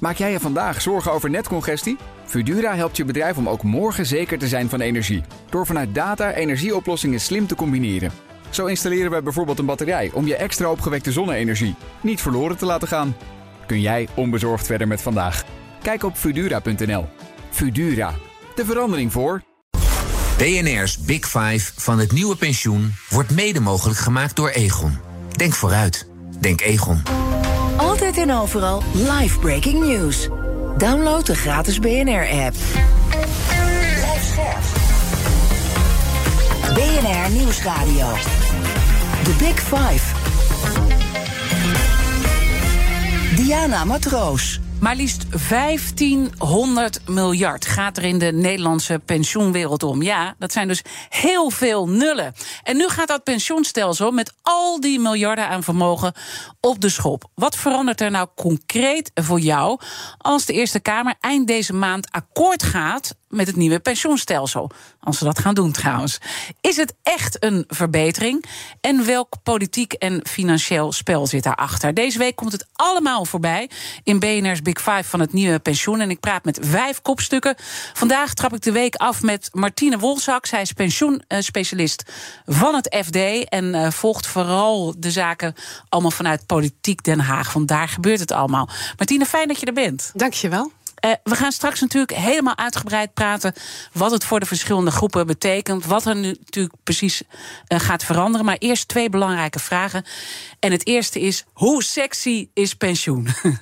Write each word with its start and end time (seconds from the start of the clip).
Maak 0.00 0.16
jij 0.16 0.32
je 0.32 0.40
vandaag 0.40 0.80
zorgen 0.80 1.12
over 1.12 1.30
netcongestie? 1.30 1.96
Fudura 2.24 2.74
helpt 2.74 2.96
je 2.96 3.04
bedrijf 3.04 3.36
om 3.36 3.48
ook 3.48 3.62
morgen 3.62 4.06
zeker 4.06 4.38
te 4.38 4.48
zijn 4.48 4.68
van 4.68 4.80
energie. 4.80 5.22
Door 5.50 5.66
vanuit 5.66 5.94
data 5.94 6.32
energieoplossingen 6.32 7.20
slim 7.20 7.46
te 7.46 7.54
combineren. 7.54 8.10
Zo 8.50 8.66
installeren 8.66 9.10
we 9.10 9.22
bijvoorbeeld 9.22 9.58
een 9.58 9.66
batterij 9.66 10.10
om 10.12 10.26
je 10.26 10.36
extra 10.36 10.70
opgewekte 10.70 11.12
zonne-energie 11.12 11.74
niet 12.00 12.20
verloren 12.20 12.56
te 12.56 12.66
laten 12.66 12.88
gaan. 12.88 13.16
Kun 13.66 13.80
jij 13.80 14.08
onbezorgd 14.14 14.66
verder 14.66 14.88
met 14.88 15.02
vandaag? 15.02 15.44
Kijk 15.82 16.02
op 16.02 16.16
Fudura.nl. 16.16 17.08
Fudura, 17.50 18.14
de 18.54 18.64
verandering 18.64 19.12
voor. 19.12 19.42
BNR's 20.38 20.98
Big 20.98 21.26
Five 21.26 21.72
van 21.76 21.98
het 21.98 22.12
nieuwe 22.12 22.36
pensioen 22.36 22.94
wordt 23.08 23.30
mede 23.30 23.60
mogelijk 23.60 23.98
gemaakt 23.98 24.36
door 24.36 24.48
Egon. 24.48 24.98
Denk 25.36 25.52
vooruit. 25.52 26.08
Denk 26.40 26.60
Egon. 26.60 27.02
Altijd 28.10 28.28
en 28.28 28.36
overal 28.36 28.82
live 28.92 29.38
breaking 29.38 29.86
news. 29.86 30.28
Download 30.76 31.26
de 31.26 31.34
gratis 31.34 31.78
BNR-app. 31.78 32.54
BNR 36.74 37.30
Nieuwsradio. 37.32 38.06
The 39.22 39.34
Big 39.38 39.60
Five. 39.60 40.14
Diana 43.36 43.84
Matroos. 43.84 44.60
Maar 44.80 44.96
liefst 44.96 45.48
1500 45.48 47.00
miljard 47.06 47.66
gaat 47.66 47.96
er 47.96 48.04
in 48.04 48.18
de 48.18 48.32
Nederlandse 48.32 49.00
pensioenwereld 49.04 49.82
om. 49.82 50.02
Ja, 50.02 50.34
dat 50.38 50.52
zijn 50.52 50.68
dus 50.68 50.82
heel 51.08 51.50
veel 51.50 51.88
nullen. 51.88 52.34
En 52.62 52.76
nu 52.76 52.88
gaat 52.88 53.08
dat 53.08 53.24
pensioenstelsel 53.24 54.10
met 54.10 54.32
al 54.42 54.80
die 54.80 55.00
miljarden 55.00 55.48
aan 55.48 55.62
vermogen 55.62 56.12
op 56.60 56.80
de 56.80 56.88
schop. 56.88 57.30
Wat 57.34 57.56
verandert 57.56 58.00
er 58.00 58.10
nou 58.10 58.28
concreet 58.36 59.10
voor 59.14 59.40
jou 59.40 59.80
als 60.18 60.44
de 60.44 60.52
Eerste 60.52 60.80
Kamer 60.80 61.14
eind 61.20 61.46
deze 61.46 61.72
maand 61.72 62.10
akkoord 62.10 62.62
gaat 62.62 63.14
met 63.30 63.46
het 63.46 63.56
nieuwe 63.56 63.78
pensioenstelsel. 63.80 64.70
Als 65.00 65.18
ze 65.18 65.24
dat 65.24 65.38
gaan 65.38 65.54
doen 65.54 65.72
trouwens. 65.72 66.18
Is 66.60 66.76
het 66.76 66.94
echt 67.02 67.44
een 67.44 67.64
verbetering? 67.68 68.44
En 68.80 69.06
welk 69.06 69.34
politiek 69.42 69.92
en 69.92 70.20
financieel 70.26 70.92
spel 70.92 71.26
zit 71.26 71.42
daarachter? 71.42 71.94
Deze 71.94 72.18
week 72.18 72.36
komt 72.36 72.52
het 72.52 72.66
allemaal 72.72 73.24
voorbij 73.24 73.70
in 74.02 74.18
BNR's 74.18 74.62
Big 74.62 74.78
Five 74.78 75.04
van 75.04 75.20
het 75.20 75.32
nieuwe 75.32 75.58
pensioen. 75.58 76.00
En 76.00 76.10
ik 76.10 76.20
praat 76.20 76.44
met 76.44 76.58
vijf 76.62 77.02
kopstukken. 77.02 77.54
Vandaag 77.92 78.34
trap 78.34 78.54
ik 78.54 78.62
de 78.62 78.72
week 78.72 78.94
af 78.94 79.22
met 79.22 79.48
Martine 79.52 79.98
Wolzak. 79.98 80.46
Zij 80.46 80.60
is 80.60 80.72
pensioenspecialist 80.72 82.12
van 82.46 82.74
het 82.74 82.96
FD. 83.04 83.48
En 83.48 83.74
eh, 83.74 83.90
volgt 83.90 84.26
vooral 84.26 84.94
de 84.98 85.10
zaken 85.10 85.54
allemaal 85.88 86.10
vanuit 86.10 86.46
Politiek 86.46 87.02
Den 87.04 87.20
Haag. 87.20 87.52
Want 87.52 87.68
daar 87.68 87.88
gebeurt 87.88 88.20
het 88.20 88.32
allemaal. 88.32 88.68
Martine, 88.96 89.26
fijn 89.26 89.48
dat 89.48 89.60
je 89.60 89.66
er 89.66 89.72
bent. 89.72 90.10
Dankjewel. 90.14 90.72
Uh, 91.00 91.12
we 91.22 91.34
gaan 91.34 91.52
straks 91.52 91.80
natuurlijk 91.80 92.12
helemaal 92.12 92.56
uitgebreid 92.56 93.14
praten 93.14 93.54
wat 93.92 94.10
het 94.10 94.24
voor 94.24 94.40
de 94.40 94.46
verschillende 94.46 94.90
groepen 94.90 95.26
betekent. 95.26 95.86
Wat 95.86 96.06
er 96.06 96.16
nu 96.16 96.36
natuurlijk 96.38 96.74
precies 96.84 97.22
uh, 97.22 97.80
gaat 97.80 98.04
veranderen. 98.04 98.46
Maar 98.46 98.56
eerst 98.58 98.88
twee 98.88 99.10
belangrijke 99.10 99.58
vragen. 99.58 100.04
En 100.58 100.72
het 100.72 100.86
eerste 100.86 101.20
is: 101.20 101.44
hoe 101.52 101.82
sexy 101.82 102.48
is 102.54 102.74
pensioen? 102.74 103.28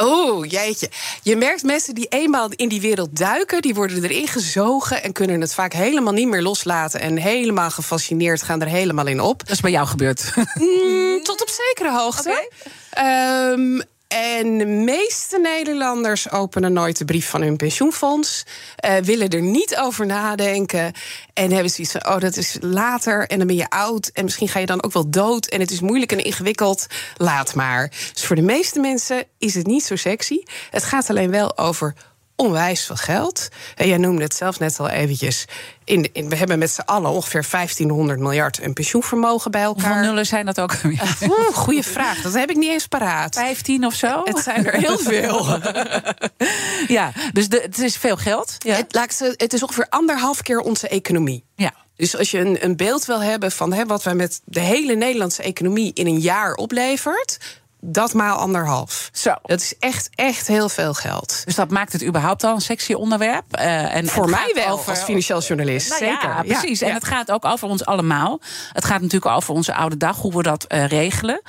Oh, 0.00 0.44
jeetje. 0.44 0.90
Je 1.22 1.36
merkt 1.36 1.62
mensen 1.62 1.94
die 1.94 2.06
eenmaal 2.08 2.48
in 2.56 2.68
die 2.68 2.80
wereld 2.80 3.16
duiken, 3.16 3.62
die 3.62 3.74
worden 3.74 4.04
erin 4.04 4.28
gezogen 4.28 5.02
en 5.02 5.12
kunnen 5.12 5.40
het 5.40 5.54
vaak 5.54 5.72
helemaal 5.72 6.12
niet 6.12 6.28
meer 6.28 6.42
loslaten. 6.42 7.00
En 7.00 7.16
helemaal 7.16 7.70
gefascineerd 7.70 8.42
gaan 8.42 8.60
er 8.60 8.68
helemaal 8.68 9.06
in 9.06 9.20
op. 9.20 9.38
Dat 9.38 9.50
is 9.50 9.60
bij 9.60 9.70
jou 9.70 9.86
gebeurd. 9.86 10.32
Mm, 10.54 11.22
tot 11.22 11.42
op 11.42 11.48
zekere 11.48 11.98
hoogte. 11.98 12.48
Okay. 12.90 13.52
Um, 13.52 13.82
en 14.08 14.58
de 14.58 14.66
meeste 14.66 15.38
Nederlanders 15.38 16.30
openen 16.30 16.72
nooit 16.72 16.98
de 16.98 17.04
brief 17.04 17.28
van 17.28 17.42
hun 17.42 17.56
pensioenfonds. 17.56 18.44
Uh, 18.84 18.96
willen 18.96 19.28
er 19.28 19.42
niet 19.42 19.76
over 19.76 20.06
nadenken. 20.06 20.92
En 21.32 21.52
hebben 21.52 21.70
zoiets 21.70 21.92
van: 21.92 22.14
oh, 22.14 22.20
dat 22.20 22.36
is 22.36 22.56
later. 22.60 23.26
En 23.26 23.38
dan 23.38 23.46
ben 23.46 23.56
je 23.56 23.70
oud. 23.70 24.10
En 24.12 24.24
misschien 24.24 24.48
ga 24.48 24.58
je 24.58 24.66
dan 24.66 24.82
ook 24.82 24.92
wel 24.92 25.10
dood. 25.10 25.46
En 25.46 25.60
het 25.60 25.70
is 25.70 25.80
moeilijk 25.80 26.12
en 26.12 26.24
ingewikkeld. 26.24 26.86
Laat 27.16 27.54
maar. 27.54 27.90
Dus 28.12 28.24
voor 28.24 28.36
de 28.36 28.42
meeste 28.42 28.80
mensen 28.80 29.24
is 29.38 29.54
het 29.54 29.66
niet 29.66 29.84
zo 29.84 29.96
sexy. 29.96 30.42
Het 30.70 30.84
gaat 30.84 31.10
alleen 31.10 31.30
wel 31.30 31.58
over 31.58 31.94
onwijs 32.40 32.84
veel 32.86 32.96
geld. 32.96 33.48
En 33.76 33.88
jij 33.88 33.96
noemde 33.96 34.22
het 34.22 34.34
zelf 34.34 34.58
net 34.58 34.80
al 34.80 34.88
eventjes. 34.88 35.44
In, 35.84 36.10
in, 36.12 36.28
we 36.28 36.36
hebben 36.36 36.58
met 36.58 36.70
z'n 36.70 36.80
allen 36.80 37.10
ongeveer 37.10 37.46
1500 37.50 38.18
miljard 38.18 38.62
een 38.62 38.72
pensioenvermogen 38.72 39.50
bij 39.50 39.62
elkaar. 39.62 39.84
Hoeveel 39.84 40.08
nullen 40.08 40.26
zijn 40.26 40.46
dat 40.46 40.60
ook? 40.60 40.72
Oeh, 41.28 41.54
goeie 41.54 41.82
vraag. 41.82 42.20
Dat 42.20 42.34
heb 42.34 42.50
ik 42.50 42.56
niet 42.56 42.70
eens 42.70 42.86
paraat. 42.86 43.34
15 43.34 43.86
of 43.86 43.94
zo? 43.94 44.20
Het 44.24 44.38
zijn 44.38 44.66
er 44.66 44.74
heel 44.74 44.98
veel. 44.98 45.46
ja, 46.98 47.12
dus 47.32 47.48
de, 47.48 47.60
het 47.62 47.78
is 47.78 47.96
veel 47.96 48.16
geld. 48.16 48.54
Ja. 48.58 48.74
Het, 48.74 49.34
het 49.36 49.52
is 49.52 49.62
ongeveer 49.62 49.86
anderhalf 49.88 50.42
keer 50.42 50.60
onze 50.60 50.88
economie. 50.88 51.44
Ja. 51.54 51.72
Dus 51.96 52.16
als 52.16 52.30
je 52.30 52.38
een, 52.38 52.64
een 52.64 52.76
beeld 52.76 53.04
wil 53.04 53.22
hebben 53.22 53.52
van 53.52 53.72
hè, 53.72 53.86
wat 53.86 54.02
wij 54.02 54.14
met 54.14 54.40
de 54.44 54.60
hele 54.60 54.94
Nederlandse 54.94 55.42
economie 55.42 55.90
in 55.94 56.06
een 56.06 56.20
jaar 56.20 56.54
oplevert, 56.54 57.38
dat 57.80 58.12
maal 58.14 58.36
anderhalf. 58.36 59.10
Zo. 59.12 59.34
Dat 59.42 59.60
is 59.60 59.74
echt, 59.78 60.08
echt 60.14 60.46
heel 60.46 60.68
veel 60.68 60.94
geld. 60.94 61.42
Dus 61.44 61.54
dat 61.54 61.70
maakt 61.70 61.92
het 61.92 62.04
überhaupt 62.04 62.44
al 62.44 62.54
een 62.54 62.60
sexy 62.60 62.92
onderwerp. 62.92 63.44
Uh, 63.58 63.94
en 63.94 64.06
Voor 64.06 64.30
mij 64.30 64.52
wel, 64.54 64.68
over, 64.68 64.90
als 64.90 65.02
financieel 65.02 65.40
journalist. 65.40 65.88
Nou 65.88 66.04
zeker. 66.04 66.28
Ja, 66.28 66.42
precies. 66.42 66.80
En 66.80 66.94
het 66.94 67.04
gaat 67.04 67.30
ook 67.30 67.44
over 67.44 67.68
ons 67.68 67.84
allemaal. 67.84 68.40
Het 68.72 68.84
gaat 68.84 69.00
natuurlijk 69.00 69.36
over 69.36 69.54
onze 69.54 69.74
oude 69.74 69.96
dag, 69.96 70.16
hoe 70.16 70.36
we 70.36 70.42
dat 70.42 70.64
uh, 70.68 70.86
regelen. 70.86 71.42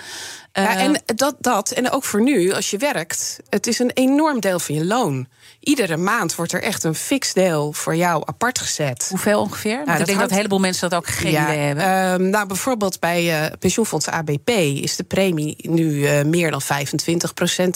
Ja, 0.54 0.78
en 0.78 1.02
dat, 1.06 1.36
dat, 1.40 1.72
en 1.72 1.92
ook 1.92 2.04
voor 2.04 2.22
nu, 2.22 2.54
als 2.54 2.70
je 2.70 2.78
werkt, 2.78 3.40
het 3.50 3.68
is 3.68 3.80
een 3.80 3.92
enorm 3.94 4.40
deel 4.40 4.60
van 4.60 4.76
je 4.76 4.86
loon. 4.86 5.28
Iedere 5.70 5.98
maand 5.98 6.36
wordt 6.36 6.52
er 6.52 6.62
echt 6.62 6.84
een 6.84 6.96
fix 6.96 7.34
deel 7.34 7.74
voor 7.74 7.96
jou 7.96 8.24
apart 8.26 8.60
gezet. 8.60 9.08
Hoeveel 9.10 9.42
ongeveer? 9.42 9.72
Nou, 9.72 9.82
ik 9.82 9.88
denk 9.88 10.08
hangt... 10.08 10.20
dat 10.20 10.30
een 10.30 10.36
heleboel 10.36 10.60
mensen 10.60 10.90
dat 10.90 11.00
ook 11.00 11.08
geen 11.08 11.32
ja, 11.32 11.44
idee 11.44 11.58
hebben. 11.58 11.84
Uh, 11.84 12.30
nou, 12.30 12.48
bijvoorbeeld 12.48 13.00
bij 13.00 13.44
uh, 13.44 13.52
pensioenfonds 13.60 14.08
ABP 14.08 14.50
is 14.50 14.96
de 14.96 15.04
premie 15.04 15.56
nu 15.62 15.92
uh, 15.92 16.22
meer 16.22 16.52
dan 16.52 16.62
25% 16.64 16.66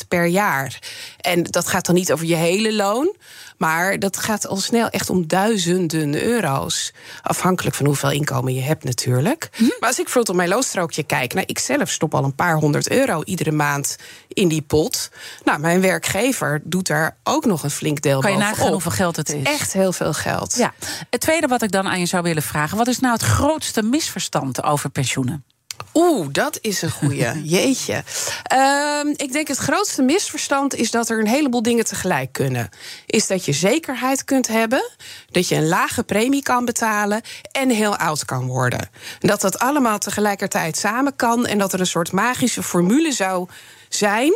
per 0.07 0.25
jaar. 0.25 0.79
En 1.19 1.43
dat 1.43 1.67
gaat 1.67 1.85
dan 1.85 1.95
niet 1.95 2.11
over 2.11 2.25
je 2.25 2.35
hele 2.35 2.73
loon. 2.73 3.15
Maar 3.57 3.99
dat 3.99 4.17
gaat 4.17 4.47
al 4.47 4.57
snel 4.57 4.89
echt 4.89 5.09
om 5.09 5.27
duizenden 5.27 6.23
euro's. 6.23 6.93
Afhankelijk 7.21 7.75
van 7.75 7.85
hoeveel 7.85 8.11
inkomen 8.11 8.53
je 8.53 8.61
hebt 8.61 8.83
natuurlijk. 8.83 9.49
Mhm. 9.51 9.63
Hm? 9.63 9.69
Maar 9.79 9.89
als 9.89 9.97
ik 9.97 10.03
bijvoorbeeld 10.03 10.29
op 10.29 10.35
mijn 10.35 10.49
loonstrookje 10.49 11.03
kijk... 11.03 11.33
nou, 11.33 11.45
ik 11.49 11.59
zelf 11.59 11.89
stop 11.89 12.15
al 12.15 12.23
een 12.23 12.35
paar 12.35 12.55
honderd 12.55 12.89
euro 12.89 13.23
iedere 13.23 13.51
maand 13.51 13.97
in 14.27 14.47
die 14.47 14.61
pot. 14.61 15.09
Nou, 15.43 15.59
mijn 15.59 15.81
werkgever 15.81 16.61
doet 16.63 16.87
daar 16.87 17.17
ook 17.23 17.45
nog 17.45 17.63
een 17.63 17.71
flink 17.71 18.01
deel 18.01 18.19
Kan 18.19 18.31
je 18.31 18.37
nagaan 18.37 18.71
hoeveel 18.71 18.91
geld 18.91 19.15
het 19.15 19.33
is? 19.33 19.43
Echt 19.43 19.73
heel 19.73 19.93
veel 19.93 20.13
geld. 20.13 20.55
Ja. 20.55 20.73
Het 21.09 21.21
tweede 21.21 21.47
wat 21.47 21.61
ik 21.61 21.71
dan 21.71 21.87
aan 21.87 21.99
je 21.99 22.05
zou 22.05 22.23
willen 22.23 22.43
vragen... 22.43 22.77
wat 22.77 22.87
is 22.87 22.99
nou 22.99 23.13
het 23.13 23.23
grootste 23.23 23.81
misverstand 23.81 24.63
over 24.63 24.89
pensioenen? 24.89 25.45
Oeh, 25.93 26.27
dat 26.31 26.57
is 26.61 26.81
een 26.81 26.91
goeie. 26.91 27.41
Jeetje. 27.55 28.03
Um, 29.03 29.13
ik 29.15 29.31
denk 29.31 29.47
het 29.47 29.57
grootste 29.57 30.01
misverstand 30.01 30.75
is 30.75 30.91
dat 30.91 31.09
er 31.09 31.19
een 31.19 31.27
heleboel 31.27 31.61
dingen 31.61 31.85
tegelijk 31.85 32.31
kunnen. 32.31 32.69
Is 33.05 33.27
dat 33.27 33.45
je 33.45 33.53
zekerheid 33.53 34.23
kunt 34.23 34.47
hebben, 34.47 34.91
dat 35.31 35.47
je 35.47 35.55
een 35.55 35.67
lage 35.67 36.03
premie 36.03 36.43
kan 36.43 36.65
betalen 36.65 37.21
en 37.51 37.69
heel 37.69 37.97
oud 37.97 38.25
kan 38.25 38.47
worden. 38.47 38.89
Dat 39.19 39.41
dat 39.41 39.59
allemaal 39.59 39.97
tegelijkertijd 39.97 40.77
samen 40.77 41.15
kan 41.15 41.45
en 41.45 41.57
dat 41.57 41.73
er 41.73 41.79
een 41.79 41.85
soort 41.85 42.11
magische 42.11 42.63
formule 42.63 43.11
zou 43.11 43.47
zijn 43.89 44.33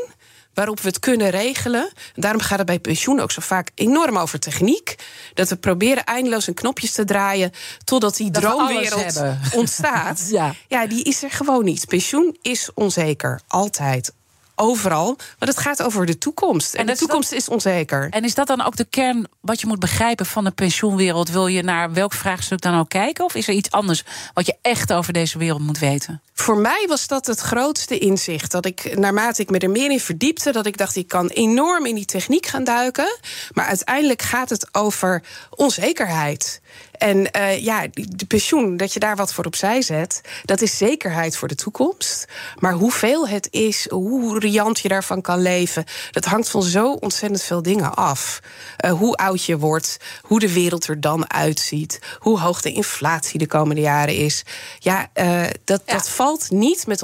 waarop 0.58 0.80
we 0.80 0.88
het 0.88 1.00
kunnen 1.00 1.30
regelen. 1.30 1.92
Daarom 2.16 2.42
gaat 2.42 2.58
het 2.58 2.68
bij 2.68 2.80
pensioen 2.80 3.20
ook 3.20 3.32
zo 3.32 3.42
vaak 3.42 3.72
enorm 3.76 4.18
over 4.18 4.40
techniek. 4.40 4.96
Dat 5.34 5.50
we 5.50 5.56
proberen 5.56 6.04
eindeloos 6.04 6.48
een 6.48 6.54
knopjes 6.54 6.92
te 6.92 7.06
draaien 7.06 7.52
totdat 7.84 8.16
die 8.16 8.32
Dat 8.32 8.42
droomwereld 8.42 9.22
ontstaat. 9.54 10.26
Ja. 10.38 10.54
ja, 10.68 10.88
die 10.88 11.04
is 11.04 11.24
er 11.24 11.32
gewoon 11.32 11.64
niet. 11.64 11.88
Pensioen 11.88 12.38
is 12.42 12.70
onzeker, 12.74 13.42
altijd. 13.48 14.14
Overal, 14.60 15.06
want 15.40 15.52
het 15.52 15.58
gaat 15.58 15.84
over 15.84 16.06
de 16.06 16.18
toekomst. 16.18 16.74
En, 16.74 16.80
En 16.80 16.86
de 16.86 16.92
dat 16.92 17.02
is 17.02 17.08
toekomst 17.08 17.32
is 17.32 17.50
onzeker. 17.50 18.08
En 18.10 18.24
is 18.24 18.34
dat 18.34 18.48
dan 18.48 18.62
ook 18.62 18.76
de 18.76 18.86
kern 18.86 19.28
wat 19.42 19.62
je 19.62 19.68
moet 19.68 19.80
begrijpen 19.80 20.26
van 20.26 20.44
de 20.44 20.52
pensioenwereld? 20.52 21.30
Wil 21.30 21.48
je 21.48 21.64
naar 21.64 21.94
welk 21.94 22.14
vraagstuk 22.14 22.62
dan 22.62 22.80
ook 22.80 22.90
kijken? 22.90 23.26
Of 23.26 23.36
is 23.36 23.48
er 23.48 23.54
iets 23.54 23.72
anders 23.72 24.04
wat 24.34 24.46
je 24.46 24.56
echt 24.62 24.94
over 24.94 25.14
deze 25.14 25.38
wereld 25.38 25.62
moet 25.62 25.80
weten? 25.80 26.22
Voor 26.34 26.58
mij 26.58 26.86
was 26.88 27.08
dat 27.08 27.26
het 27.26 27.40
grootste 27.40 27.98
inzicht. 27.98 28.52
Dat 28.52 28.66
ik, 28.66 28.98
naarmate 28.98 29.42
ik 29.42 29.50
me 29.50 29.60
er 29.60 29.70
meer 29.70 29.92
in 29.92 30.00
verdiepte, 30.00 30.52
dat 30.52 30.66
ik 30.66 30.78
dacht, 30.78 30.96
ik 30.96 31.08
kan 31.08 31.28
enorm 31.28 31.86
in 31.86 31.96
die 31.96 32.06
techniek 32.06 32.46
gaan 32.46 32.64
duiken. 32.64 33.18
Maar 33.54 33.66
uiteindelijk 33.66 34.22
gaat 34.22 34.50
het 34.50 34.68
over 34.72 35.24
onzekerheid. 35.50 36.62
En 36.98 37.30
uh, 37.38 37.64
ja, 37.64 37.88
de 37.92 38.26
pensioen, 38.26 38.78
dat 38.78 38.94
je 38.94 39.00
daar 39.00 39.16
wat 39.16 39.34
voor 39.34 39.46
opzij 39.46 39.82
zet, 39.82 40.22
dat 40.46 40.62
is 40.62 40.78
zekerheid 40.78 41.38
voor 41.38 41.48
de 41.48 41.56
toekomst. 41.56 42.26
Maar 42.60 42.74
hoeveel 42.74 43.28
het 43.28 43.48
is, 43.52 43.90
hoe 43.90 44.40
riant 44.40 44.80
je 44.80 44.88
daarvan 44.88 45.22
kan 45.22 45.42
leven, 45.42 45.84
dat 46.12 46.26
hangt 46.26 46.50
van 46.50 46.64
zo 46.64 46.92
ontzettend 46.92 47.44
veel 47.44 47.62
dingen 47.62 47.96
af. 47.96 48.40
Uh, 48.86 48.92
hoe 48.92 49.16
oud 49.16 49.44
je 49.44 49.58
wordt, 49.58 49.98
hoe 50.22 50.40
de 50.40 50.54
wereld 50.54 50.88
er 50.88 51.02
dan 51.02 51.32
uitziet, 51.32 52.00
hoe 52.20 52.40
hoog 52.40 52.62
de 52.62 52.72
inflatie 52.72 53.40
de 53.40 53.48
komende 53.48 53.82
jaren 53.82 54.16
is. 54.16 54.44
Ja, 54.80 55.10
uh, 55.16 55.44
dat, 55.64 55.82
ja. 55.86 55.94
dat 55.94 56.10
valt 56.10 56.52
niet 56.52 56.88
met 56.88 57.04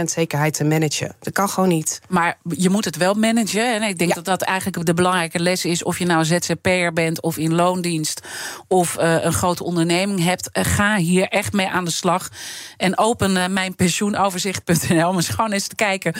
100% 0.00 0.02
zekerheid 0.04 0.54
te 0.54 0.64
managen. 0.64 1.14
Dat 1.20 1.32
kan 1.32 1.48
gewoon 1.48 1.68
niet. 1.68 2.00
Maar 2.08 2.38
je 2.56 2.70
moet 2.70 2.84
het 2.84 2.96
wel 2.96 3.14
managen. 3.14 3.74
En 3.74 3.82
ik 3.82 3.98
denk 3.98 4.10
ja. 4.10 4.16
dat 4.16 4.24
dat 4.24 4.42
eigenlijk 4.42 4.86
de 4.86 4.94
belangrijke 4.94 5.38
les 5.38 5.64
is. 5.64 5.82
Of 5.82 5.98
je 5.98 6.06
nou 6.06 6.24
ZZP'er 6.24 6.92
bent 6.92 7.22
of 7.22 7.36
in 7.36 7.54
loondienst 7.54 8.20
of 8.68 8.96
een 9.24 9.32
grote 9.32 9.64
onderneming 9.64 10.24
hebt. 10.24 10.48
Uh, 10.52 10.64
ga 10.64 10.96
hier 10.96 11.28
echt 11.28 11.52
mee 11.52 11.68
aan 11.68 11.84
de 11.84 11.90
slag. 11.90 12.28
En 12.76 12.98
open 12.98 13.30
uh, 13.30 13.46
mijnpensioenoverzicht.nl 13.46 15.08
om 15.08 15.16
eens 15.16 15.28
gewoon 15.28 15.52
eens 15.52 15.66
te 15.66 15.74
kijken 15.74 16.14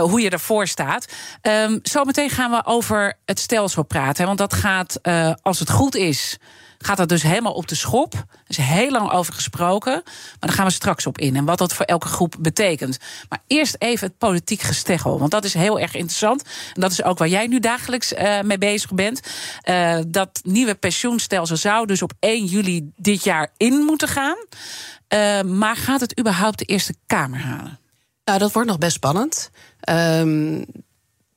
hoe 0.00 0.20
je 0.20 0.30
ervoor 0.30 0.66
staat. 0.66 1.06
Um, 1.42 1.78
zometeen 1.82 2.30
gaan 2.30 2.50
we 2.50 2.64
over 2.64 3.18
het 3.24 3.38
stelsel 3.38 3.82
praten. 3.82 4.26
Want 4.26 4.38
dat 4.38 4.54
gaat, 4.54 5.00
als 5.42 5.58
het 5.58 5.70
goed 5.70 5.94
is 5.94 6.38
gaat 6.78 6.96
dat 6.96 7.08
dus 7.08 7.22
helemaal 7.22 7.52
op 7.52 7.68
de 7.68 7.74
schop. 7.74 8.14
Er 8.14 8.24
is 8.46 8.56
heel 8.56 8.90
lang 8.90 9.10
over 9.10 9.34
gesproken. 9.34 9.92
Maar 10.04 10.36
daar 10.40 10.52
gaan 10.52 10.66
we 10.66 10.72
straks 10.72 11.06
op 11.06 11.18
in. 11.18 11.36
En 11.36 11.44
wat 11.44 11.58
dat 11.58 11.72
voor 11.72 11.84
elke 11.84 12.08
groep 12.08 12.36
betekent. 12.38 12.98
Maar 13.28 13.42
eerst 13.46 13.76
even 13.78 14.06
het 14.06 14.18
politiek 14.18 14.60
gesteggel. 14.60 15.18
Want 15.18 15.30
dat 15.30 15.44
is 15.44 15.54
heel 15.54 15.80
erg 15.80 15.94
interessant. 15.94 16.42
En 16.74 16.80
dat 16.80 16.92
is 16.92 17.02
ook 17.02 17.18
waar 17.18 17.28
jij 17.28 17.46
nu 17.46 17.60
dagelijks 17.60 18.12
uh, 18.12 18.40
mee 18.40 18.58
bezig 18.58 18.92
bent. 18.92 19.20
Uh, 19.64 19.98
dat 20.06 20.40
nieuwe 20.42 20.74
pensioenstelsel 20.74 21.56
zou 21.56 21.86
dus 21.86 22.02
op 22.02 22.12
1 22.18 22.44
juli 22.44 22.90
dit 22.96 23.24
jaar 23.24 23.52
in 23.56 23.74
moeten 23.74 24.08
gaan. 24.08 24.36
Uh, 25.14 25.40
maar 25.42 25.76
gaat 25.76 26.00
het 26.00 26.18
überhaupt 26.18 26.58
de 26.58 26.64
Eerste 26.64 26.94
Kamer 27.06 27.40
halen? 27.40 27.78
Nou, 28.24 28.38
dat 28.38 28.52
wordt 28.52 28.68
nog 28.68 28.78
best 28.78 28.94
spannend. 28.94 29.50
Um, 29.88 30.64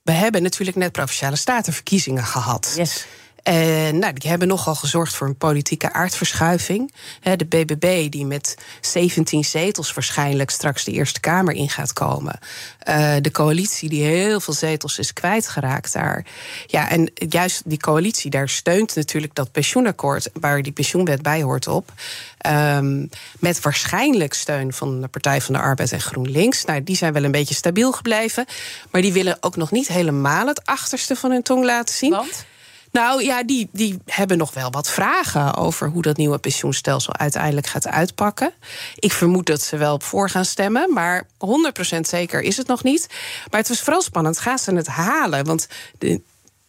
we 0.03 0.11
hebben 0.11 0.43
natuurlijk 0.43 0.77
net 0.77 0.91
provinciale 0.91 1.35
statenverkiezingen 1.35 2.23
gehad. 2.23 2.73
Yes. 2.75 3.05
En 3.43 3.99
nou, 3.99 4.13
die 4.13 4.29
hebben 4.29 4.47
nogal 4.47 4.75
gezorgd 4.75 5.15
voor 5.15 5.27
een 5.27 5.37
politieke 5.37 5.93
aardverschuiving. 5.93 6.93
De 7.35 7.45
BBB, 7.45 8.09
die 8.09 8.25
met 8.25 8.57
17 8.81 9.43
zetels 9.43 9.93
waarschijnlijk 9.93 10.49
straks 10.49 10.83
de 10.83 10.91
Eerste 10.91 11.19
Kamer 11.19 11.53
in 11.53 11.69
gaat 11.69 11.93
komen. 11.93 12.39
Uh, 12.89 13.15
de 13.21 13.31
coalitie, 13.31 13.89
die 13.89 14.03
heel 14.03 14.39
veel 14.39 14.53
zetels 14.53 14.99
is 14.99 15.13
kwijtgeraakt 15.13 15.93
daar. 15.93 16.25
Ja, 16.67 16.89
en 16.89 17.11
juist 17.13 17.61
die 17.65 17.77
coalitie, 17.77 18.31
daar 18.31 18.49
steunt 18.49 18.95
natuurlijk 18.95 19.35
dat 19.35 19.51
pensioenakkoord, 19.51 20.29
waar 20.33 20.61
die 20.61 20.71
pensioenwet 20.71 21.21
bij 21.21 21.41
hoort 21.41 21.67
op. 21.67 21.91
Um, 22.47 23.09
met 23.39 23.61
waarschijnlijk 23.61 24.33
steun 24.33 24.73
van 24.73 25.01
de 25.01 25.07
Partij 25.07 25.41
van 25.41 25.53
de 25.53 25.59
Arbeid 25.59 25.91
en 25.91 26.01
GroenLinks. 26.01 26.65
Nou, 26.65 26.83
die 26.83 26.95
zijn 26.95 27.13
wel 27.13 27.23
een 27.23 27.31
beetje 27.31 27.55
stabiel 27.55 27.91
gebleven. 27.91 28.45
Maar 28.91 29.01
die 29.01 29.13
willen 29.13 29.37
ook 29.39 29.55
nog 29.55 29.71
niet 29.71 29.87
helemaal 29.87 30.47
het 30.47 30.65
achterste 30.65 31.15
van 31.15 31.31
hun 31.31 31.43
tong 31.43 31.65
laten 31.65 31.95
zien. 31.95 32.11
Want? 32.11 32.45
Nou 32.91 33.23
ja, 33.23 33.43
die, 33.43 33.69
die 33.71 33.99
hebben 34.05 34.37
nog 34.37 34.53
wel 34.53 34.71
wat 34.71 34.89
vragen 34.89 35.55
over 35.55 35.89
hoe 35.89 36.01
dat 36.01 36.17
nieuwe 36.17 36.37
pensioenstelsel 36.37 37.15
uiteindelijk 37.15 37.67
gaat 37.67 37.87
uitpakken. 37.87 38.53
Ik 38.95 39.11
vermoed 39.11 39.45
dat 39.45 39.61
ze 39.61 39.77
wel 39.77 39.99
voor 39.99 40.29
gaan 40.29 40.45
stemmen, 40.45 40.93
maar 40.93 41.27
100% 41.97 41.99
zeker 41.99 42.41
is 42.41 42.57
het 42.57 42.67
nog 42.67 42.83
niet. 42.83 43.07
Maar 43.49 43.59
het 43.59 43.69
was 43.69 43.81
vooral 43.81 44.01
spannend. 44.01 44.39
Gaan 44.39 44.59
ze 44.59 44.73
het 44.73 44.87
halen? 44.87 45.45
Want 45.45 45.67
de, 45.97 46.21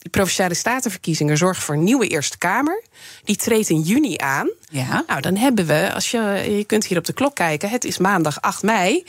de 0.02 0.08
provinciale 0.10 0.54
statenverkiezingen 0.54 1.36
zorgen 1.36 1.62
voor 1.62 1.74
een 1.74 1.84
nieuwe 1.84 2.06
Eerste 2.06 2.38
Kamer. 2.38 2.82
Die 3.24 3.36
treedt 3.36 3.68
in 3.68 3.80
juni 3.80 4.14
aan. 4.16 4.50
Ja. 4.68 5.04
Nou, 5.06 5.20
dan 5.20 5.36
hebben 5.36 5.66
we, 5.66 5.90
als 5.94 6.10
je, 6.10 6.44
je 6.56 6.64
kunt 6.64 6.86
hier 6.86 6.98
op 6.98 7.04
de 7.04 7.12
klok 7.12 7.34
kijken, 7.34 7.68
het 7.70 7.84
is 7.84 7.98
maandag 7.98 8.40
8 8.40 8.62
mei, 8.62 9.04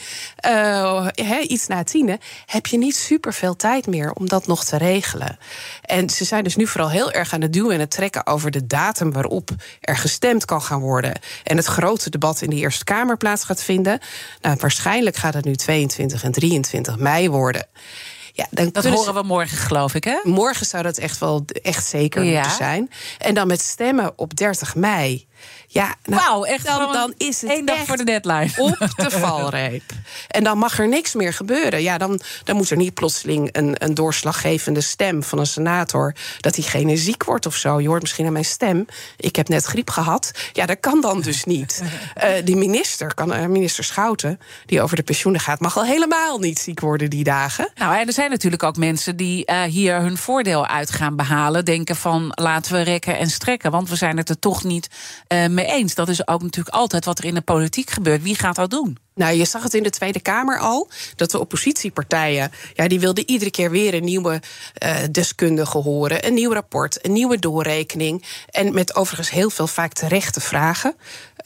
uh, 0.45 1.07
he, 1.13 1.39
iets 1.39 1.67
na 1.67 1.83
tienen, 1.83 2.19
heb 2.45 2.65
je 2.65 2.77
niet 2.77 2.95
super 2.95 3.33
veel 3.33 3.55
tijd 3.55 3.87
meer 3.87 4.11
om 4.11 4.27
dat 4.29 4.47
nog 4.47 4.65
te 4.65 4.77
regelen. 4.77 5.37
En 5.81 6.09
ze 6.09 6.25
zijn 6.25 6.43
dus 6.43 6.55
nu 6.55 6.67
vooral 6.67 6.89
heel 6.89 7.11
erg 7.11 7.33
aan 7.33 7.41
het 7.41 7.53
duwen 7.53 7.73
en 7.73 7.79
het 7.79 7.91
trekken 7.91 8.27
over 8.27 8.51
de 8.51 8.67
datum 8.67 9.11
waarop 9.11 9.49
er 9.81 9.97
gestemd 9.97 10.45
kan 10.45 10.61
gaan 10.61 10.79
worden. 10.79 11.13
En 11.43 11.57
het 11.57 11.65
grote 11.65 12.09
debat 12.09 12.41
in 12.41 12.49
de 12.49 12.55
Eerste 12.55 12.83
Kamer 12.83 13.17
plaats 13.17 13.43
gaat 13.43 13.63
vinden. 13.63 13.99
Nou, 14.41 14.57
waarschijnlijk 14.59 15.15
gaat 15.15 15.33
het 15.33 15.45
nu 15.45 15.55
22 15.55 16.23
en 16.23 16.31
23 16.31 16.97
mei 16.97 17.29
worden. 17.29 17.67
Ja, 18.35 18.47
dan 18.49 18.69
dat 18.71 18.83
horen 18.85 19.03
ze... 19.03 19.13
we 19.13 19.23
morgen, 19.23 19.57
geloof 19.57 19.95
ik, 19.95 20.03
hè? 20.03 20.19
Morgen 20.23 20.65
zou 20.65 20.83
dat 20.83 20.97
echt 20.97 21.19
wel 21.19 21.45
echt 21.61 21.85
zeker 21.85 22.23
ja. 22.23 22.33
moeten 22.33 22.57
zijn. 22.57 22.89
En 23.17 23.33
dan 23.33 23.47
met 23.47 23.61
stemmen 23.61 24.13
op 24.15 24.35
30 24.35 24.75
mei. 24.75 25.27
Ja, 25.73 25.95
nou, 26.03 26.21
Wauw, 26.21 26.43
echt 26.43 26.65
dan, 26.65 26.91
dan 26.91 27.13
is 27.17 27.41
het 27.41 27.49
één 27.49 27.65
dag 27.65 27.85
voor 27.85 27.97
de 27.97 28.03
deadline. 28.03 28.49
Op 28.69 28.93
de 28.95 29.09
valreep. 29.09 29.83
En 30.27 30.43
dan 30.43 30.57
mag 30.57 30.79
er 30.79 30.87
niks 30.87 31.13
meer 31.13 31.33
gebeuren. 31.33 31.81
Ja, 31.81 31.97
dan, 31.97 32.19
dan 32.43 32.55
moet 32.55 32.69
er 32.69 32.77
niet 32.77 32.93
plotseling 32.93 33.49
een, 33.51 33.75
een 33.77 33.93
doorslaggevende 33.93 34.81
stem 34.81 35.23
van 35.23 35.39
een 35.39 35.45
senator. 35.45 36.15
dat 36.39 36.53
diegene 36.53 36.97
ziek 36.97 37.23
wordt 37.23 37.45
of 37.45 37.55
zo. 37.55 37.81
Je 37.81 37.87
hoort 37.87 38.01
misschien 38.01 38.25
aan 38.25 38.31
mijn 38.31 38.45
stem. 38.45 38.85
Ik 39.17 39.35
heb 39.35 39.47
net 39.47 39.63
griep 39.63 39.89
gehad. 39.89 40.31
Ja, 40.51 40.65
dat 40.65 40.79
kan 40.79 41.01
dan 41.01 41.21
dus 41.21 41.43
niet. 41.43 41.83
Uh, 42.17 42.29
die 42.45 42.55
minister, 42.55 43.13
kan, 43.13 43.33
uh, 43.33 43.45
minister 43.45 43.83
Schouten, 43.83 44.39
die 44.65 44.81
over 44.81 44.95
de 44.95 45.03
pensioenen 45.03 45.41
gaat, 45.41 45.59
mag 45.59 45.77
al 45.77 45.85
helemaal 45.85 46.39
niet 46.39 46.59
ziek 46.59 46.79
worden 46.79 47.09
die 47.09 47.23
dagen. 47.23 47.69
Nou, 47.75 47.97
en 47.97 48.07
er 48.07 48.13
zijn 48.13 48.29
natuurlijk 48.29 48.63
ook 48.63 48.77
mensen 48.77 49.15
die 49.15 49.51
uh, 49.51 49.61
hier 49.61 50.01
hun 50.01 50.17
voordeel 50.17 50.67
uit 50.67 50.91
gaan 50.91 51.15
behalen. 51.15 51.65
Denken 51.65 51.95
van 51.95 52.31
laten 52.35 52.73
we 52.73 52.81
rekken 52.81 53.17
en 53.17 53.29
strekken. 53.29 53.71
Want 53.71 53.89
we 53.89 53.95
zijn 53.95 54.17
het 54.17 54.29
er 54.29 54.39
toch 54.39 54.63
niet 54.63 54.87
mee 55.27 55.61
eens. 55.65 55.95
Dat 55.95 56.09
is 56.09 56.27
ook 56.27 56.41
natuurlijk 56.41 56.75
altijd 56.75 57.05
wat 57.05 57.19
er 57.19 57.25
in 57.25 57.33
de 57.33 57.41
politiek 57.41 57.89
gebeurt. 57.89 58.21
Wie 58.21 58.35
gaat 58.35 58.55
dat 58.55 58.69
doen? 58.69 58.97
Nou, 59.15 59.35
je 59.35 59.45
zag 59.45 59.63
het 59.63 59.73
in 59.73 59.83
de 59.83 59.89
Tweede 59.89 60.21
Kamer 60.21 60.59
al. 60.59 60.89
Dat 61.15 61.31
de 61.31 61.39
oppositiepartijen. 61.39 62.51
Ja, 62.73 62.87
die 62.87 62.99
wilden 62.99 63.29
iedere 63.29 63.51
keer 63.51 63.71
weer 63.71 63.93
een 63.93 64.03
nieuwe 64.03 64.41
uh, 64.83 64.95
deskundige 65.11 65.77
horen. 65.77 66.25
Een 66.27 66.33
nieuw 66.33 66.53
rapport, 66.53 67.05
een 67.05 67.11
nieuwe 67.11 67.39
doorrekening. 67.39 68.25
En 68.49 68.73
met 68.73 68.95
overigens 68.95 69.29
heel 69.29 69.49
veel 69.49 69.67
vaak 69.67 69.93
terechte 69.93 70.41
vragen. 70.41 70.95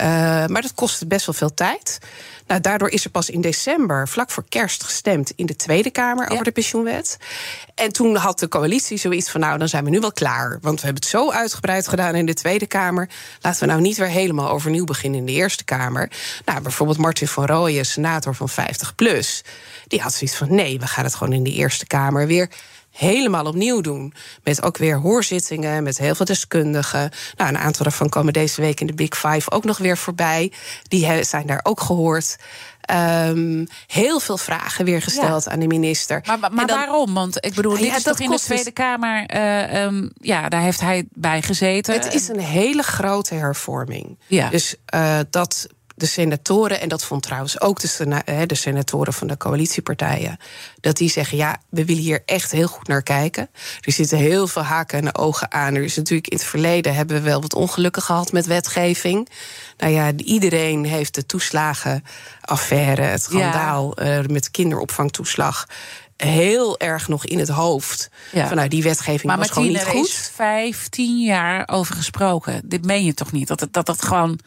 Uh, 0.01 0.07
maar 0.45 0.61
dat 0.61 0.73
kostte 0.73 1.07
best 1.07 1.25
wel 1.25 1.35
veel 1.35 1.53
tijd. 1.53 1.99
Nou, 2.47 2.61
daardoor 2.61 2.89
is 2.89 3.03
er 3.03 3.09
pas 3.09 3.29
in 3.29 3.41
december, 3.41 4.07
vlak 4.07 4.31
voor 4.31 4.45
kerst, 4.49 4.83
gestemd 4.83 5.31
in 5.35 5.45
de 5.45 5.55
Tweede 5.55 5.89
Kamer 5.89 6.25
ja. 6.25 6.31
over 6.31 6.43
de 6.43 6.51
pensioenwet. 6.51 7.17
En 7.75 7.91
toen 7.93 8.15
had 8.15 8.39
de 8.39 8.47
coalitie 8.47 8.97
zoiets 8.97 9.29
van: 9.29 9.41
nou, 9.41 9.57
dan 9.57 9.67
zijn 9.67 9.83
we 9.83 9.89
nu 9.89 9.99
wel 9.99 10.11
klaar. 10.11 10.57
Want 10.61 10.79
we 10.79 10.85
hebben 10.85 11.03
het 11.03 11.11
zo 11.11 11.31
uitgebreid 11.31 11.87
gedaan 11.87 12.15
in 12.15 12.25
de 12.25 12.33
Tweede 12.33 12.65
Kamer. 12.65 13.09
Laten 13.41 13.59
we 13.59 13.65
nou 13.65 13.81
niet 13.81 13.97
weer 13.97 14.07
helemaal 14.07 14.49
overnieuw 14.49 14.85
beginnen 14.85 15.19
in 15.19 15.25
de 15.25 15.31
Eerste 15.31 15.63
Kamer. 15.63 16.11
Nou, 16.45 16.61
bijvoorbeeld 16.61 16.97
Martin 16.97 17.27
van 17.27 17.45
Rooyen, 17.45 17.85
senator 17.85 18.35
van 18.35 18.49
50 18.49 18.95
plus. 18.95 19.43
Die 19.87 20.01
had 20.01 20.13
zoiets 20.13 20.37
van: 20.37 20.55
nee, 20.55 20.79
we 20.79 20.87
gaan 20.87 21.03
het 21.03 21.15
gewoon 21.15 21.33
in 21.33 21.43
de 21.43 21.53
Eerste 21.53 21.87
Kamer 21.87 22.27
weer 22.27 22.49
helemaal 22.97 23.45
opnieuw 23.45 23.81
doen. 23.81 24.13
Met 24.43 24.63
ook 24.63 24.77
weer 24.77 24.97
hoorzittingen, 24.97 25.83
met 25.83 25.97
heel 25.97 26.15
veel 26.15 26.25
deskundigen. 26.25 27.11
Nou, 27.35 27.49
een 27.49 27.57
aantal 27.57 27.83
daarvan 27.83 28.09
komen 28.09 28.33
deze 28.33 28.61
week 28.61 28.79
in 28.79 28.87
de 28.87 28.93
Big 28.93 29.17
Five 29.17 29.51
ook 29.51 29.63
nog 29.63 29.77
weer 29.77 29.97
voorbij. 29.97 30.51
Die 30.87 31.23
zijn 31.23 31.47
daar 31.47 31.59
ook 31.63 31.81
gehoord. 31.81 32.37
Um, 33.25 33.67
heel 33.87 34.19
veel 34.19 34.37
vragen 34.37 34.85
weer 34.85 35.01
gesteld 35.01 35.43
ja. 35.43 35.51
aan 35.51 35.59
de 35.59 35.67
minister. 35.67 36.21
Maar, 36.25 36.39
maar, 36.39 36.53
maar 36.53 36.67
dan, 36.67 36.77
waarom? 36.77 37.13
Want 37.13 37.45
ik 37.45 37.53
bedoel, 37.53 37.77
ja, 37.77 37.97
toch 37.97 38.19
in 38.19 38.29
de 38.29 38.39
Tweede 38.39 38.63
dus, 38.63 38.73
Kamer... 38.73 39.35
Uh, 39.35 39.83
um, 39.83 40.11
ja, 40.13 40.49
daar 40.49 40.61
heeft 40.61 40.81
hij 40.81 41.05
bij 41.11 41.41
gezeten. 41.41 41.93
Het 41.93 42.13
is 42.13 42.27
een 42.27 42.39
hele 42.39 42.83
grote 42.83 43.35
hervorming. 43.35 44.19
Ja. 44.27 44.49
Dus 44.49 44.75
uh, 44.95 45.19
dat 45.29 45.67
de 45.97 46.05
senatoren, 46.05 46.81
en 46.81 46.89
dat 46.89 47.03
vond 47.03 47.23
trouwens 47.23 47.61
ook 47.61 47.79
de, 47.79 47.87
sena 47.87 48.23
de 48.45 48.55
senatoren 48.55 49.13
van 49.13 49.27
de 49.27 49.37
coalitiepartijen, 49.37 50.37
dat 50.79 50.97
die 50.97 51.09
zeggen: 51.09 51.37
ja, 51.37 51.57
we 51.69 51.85
willen 51.85 52.01
hier 52.01 52.21
echt 52.25 52.51
heel 52.51 52.67
goed 52.67 52.87
naar 52.87 53.03
kijken. 53.03 53.49
Er 53.81 53.91
zitten 53.91 54.17
heel 54.17 54.47
veel 54.47 54.61
haken 54.61 54.99
en 54.99 55.15
ogen 55.15 55.51
aan. 55.51 55.75
Er 55.75 55.83
is 55.83 55.95
natuurlijk 55.95 56.27
in 56.27 56.37
het 56.37 56.45
verleden 56.45 56.95
hebben 56.95 57.15
we 57.15 57.21
wel 57.21 57.41
wat 57.41 57.53
ongelukken 57.53 58.01
gehad 58.01 58.31
met 58.31 58.45
wetgeving. 58.45 59.29
Nou 59.77 59.93
ja, 59.93 60.11
iedereen 60.15 60.85
heeft 60.85 61.15
de 61.15 61.25
toeslagenaffaire, 61.25 63.01
het 63.01 63.23
schandaal 63.23 64.03
ja. 64.03 64.19
uh, 64.19 64.25
met 64.25 64.51
kinderopvangtoeslag 64.51 65.67
heel 66.17 66.79
erg 66.79 67.07
nog 67.07 67.25
in 67.25 67.39
het 67.39 67.49
hoofd. 67.49 68.09
Ja. 68.31 68.47
Van, 68.47 68.57
nou, 68.57 68.69
die 68.69 68.83
wetgeving 68.83 69.23
maar 69.23 69.37
was 69.37 69.49
gewoon 69.49 69.67
niet 69.67 69.77
goed. 69.77 69.85
Maar 69.85 69.95
er 69.95 70.01
is 70.01 70.31
vijftien 70.33 71.23
jaar 71.23 71.67
over 71.67 71.95
gesproken. 71.95 72.61
Dit 72.65 72.85
meen 72.85 73.05
je 73.05 73.13
toch 73.13 73.31
niet? 73.31 73.47
Dat 73.47 73.59
het, 73.59 73.73
dat, 73.73 73.85
dat 73.85 74.05
gewoon 74.05 74.39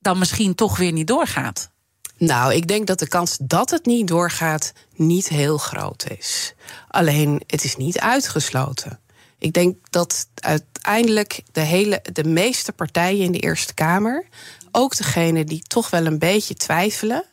dan 0.00 0.18
misschien 0.18 0.54
toch 0.54 0.76
weer 0.76 0.92
niet 0.92 1.06
doorgaat? 1.06 1.70
Nou, 2.16 2.54
ik 2.54 2.66
denk 2.66 2.86
dat 2.86 2.98
de 2.98 3.08
kans 3.08 3.36
dat 3.40 3.70
het 3.70 3.86
niet 3.86 4.08
doorgaat 4.08 4.72
niet 4.94 5.28
heel 5.28 5.58
groot 5.58 6.04
is. 6.18 6.54
Alleen, 6.88 7.42
het 7.46 7.64
is 7.64 7.76
niet 7.76 7.98
uitgesloten. 7.98 9.00
Ik 9.38 9.52
denk 9.52 9.76
dat 9.90 10.28
uiteindelijk 10.34 11.42
de, 11.52 11.60
hele, 11.60 12.02
de 12.12 12.24
meeste 12.24 12.72
partijen 12.72 13.24
in 13.24 13.32
de 13.32 13.38
Eerste 13.38 13.74
Kamer, 13.74 14.26
ook 14.72 14.96
degene 14.96 15.44
die 15.44 15.62
toch 15.62 15.90
wel 15.90 16.06
een 16.06 16.18
beetje 16.18 16.54
twijfelen, 16.54 17.24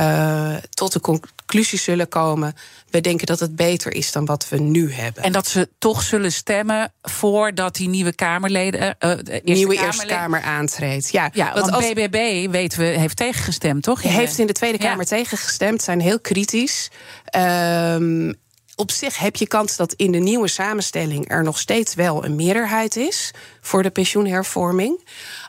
uh, 0.00 0.56
tot 0.70 0.92
de 0.92 1.00
conclusie 1.00 1.78
zullen 1.78 2.08
komen. 2.08 2.54
We 2.90 3.00
denken 3.00 3.26
dat 3.26 3.40
het 3.40 3.56
beter 3.56 3.94
is 3.94 4.12
dan 4.12 4.24
wat 4.24 4.48
we 4.48 4.60
nu 4.60 4.92
hebben. 4.92 5.22
En 5.22 5.32
dat 5.32 5.46
ze 5.46 5.68
toch 5.78 6.02
zullen 6.02 6.32
stemmen 6.32 6.92
voordat 7.02 7.74
die 7.74 7.88
nieuwe 7.88 8.12
Kamerleden. 8.12 8.80
Uh, 8.80 8.90
de 8.98 9.32
eerste 9.32 9.40
nieuwe 9.42 9.74
Kamerleden, 9.74 9.84
Eerste 9.84 10.06
Kamer 10.06 10.42
aantreedt. 10.42 11.10
Ja, 11.10 11.30
ja 11.32 11.52
want, 11.52 11.70
want 11.70 11.94
BBB, 11.94 12.50
weten 12.50 12.78
we, 12.78 12.84
heeft 12.84 13.16
tegengestemd, 13.16 13.82
toch? 13.82 14.02
Heeft 14.02 14.38
in 14.38 14.46
de 14.46 14.52
Tweede 14.52 14.78
Kamer 14.78 14.98
ja. 14.98 15.16
tegengestemd, 15.16 15.82
zijn 15.82 16.00
heel 16.00 16.20
kritisch. 16.20 16.90
Um, 17.36 18.34
op 18.78 18.90
zich 18.90 19.18
heb 19.18 19.36
je 19.36 19.46
kans 19.46 19.76
dat 19.76 19.92
in 19.92 20.12
de 20.12 20.18
nieuwe 20.18 20.48
samenstelling 20.48 21.30
er 21.30 21.42
nog 21.42 21.58
steeds 21.58 21.94
wel 21.94 22.24
een 22.24 22.36
meerderheid 22.36 22.96
is 22.96 23.30
voor 23.60 23.82
de 23.82 23.90
pensioenhervorming. 23.90 25.00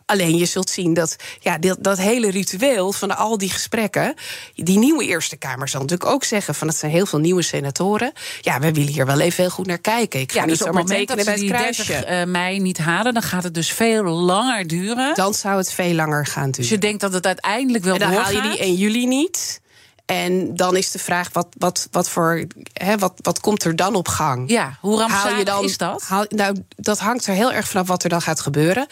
Alleen 0.09 0.37
je 0.37 0.45
zult 0.45 0.69
zien 0.69 0.93
dat 0.93 1.15
ja, 1.39 1.57
dat, 1.57 1.77
dat 1.79 1.97
hele 1.97 2.29
ritueel 2.29 2.91
van 2.91 3.17
al 3.17 3.37
die 3.37 3.49
gesprekken. 3.49 4.13
Die 4.55 4.77
nieuwe 4.77 5.05
Eerste 5.05 5.37
Kamer 5.37 5.69
zal 5.69 5.81
natuurlijk 5.81 6.09
ook 6.09 6.23
zeggen: 6.23 6.55
van 6.55 6.67
het 6.67 6.77
zijn 6.77 6.91
heel 6.91 7.05
veel 7.05 7.19
nieuwe 7.19 7.41
senatoren. 7.41 8.11
Ja, 8.41 8.59
we 8.59 8.71
willen 8.71 8.93
hier 8.93 9.05
wel 9.05 9.19
even 9.19 9.43
heel 9.43 9.51
goed 9.51 9.65
naar 9.65 9.77
kijken. 9.77 10.19
Ik 10.19 10.31
ga 10.31 10.39
ja, 10.39 10.45
niet 10.45 10.57
dus 10.57 10.67
op 10.67 10.73
het 10.73 10.87
moment 10.87 11.07
dat 11.07 11.23
ze 11.23 11.33
die 11.33 11.51
30 11.51 12.09
uh, 12.09 12.23
mei 12.23 12.59
niet 12.59 12.77
halen, 12.77 13.13
dan 13.13 13.23
gaat 13.23 13.43
het 13.43 13.53
dus 13.53 13.71
veel 13.71 14.03
langer 14.03 14.67
duren. 14.67 15.15
Dan 15.15 15.33
zou 15.33 15.57
het 15.57 15.71
veel 15.71 15.93
langer 15.93 16.25
gaan 16.25 16.51
duren. 16.51 16.61
Dus 16.61 16.69
je 16.69 16.77
denkt 16.77 17.01
dat 17.01 17.13
het 17.13 17.25
uiteindelijk 17.25 17.83
wel 17.83 17.93
en 17.93 17.99
dan 17.99 18.13
haal 18.13 18.31
je 18.31 18.41
die 18.41 18.57
1 18.57 18.75
juli 18.75 19.07
niet. 19.07 19.61
En 20.09 20.55
dan 20.55 20.75
is 20.75 20.91
de 20.91 20.99
vraag, 20.99 21.29
wat, 21.31 21.47
wat, 21.57 21.87
wat, 21.91 22.09
voor, 22.09 22.45
hè, 22.73 22.97
wat, 22.97 23.13
wat 23.21 23.39
komt 23.39 23.63
er 23.63 23.75
dan 23.75 23.95
op 23.95 24.07
gang? 24.07 24.49
Ja, 24.49 24.77
hoe 24.81 24.97
rampzalig 24.97 25.61
is 25.61 25.77
dat? 25.77 26.01
Haal, 26.01 26.25
nou, 26.29 26.63
dat 26.75 26.99
hangt 26.99 27.25
er 27.25 27.33
heel 27.33 27.51
erg 27.51 27.67
vanaf 27.67 27.87
wat 27.87 28.03
er 28.03 28.09
dan 28.09 28.21
gaat 28.21 28.39
gebeuren. 28.39 28.87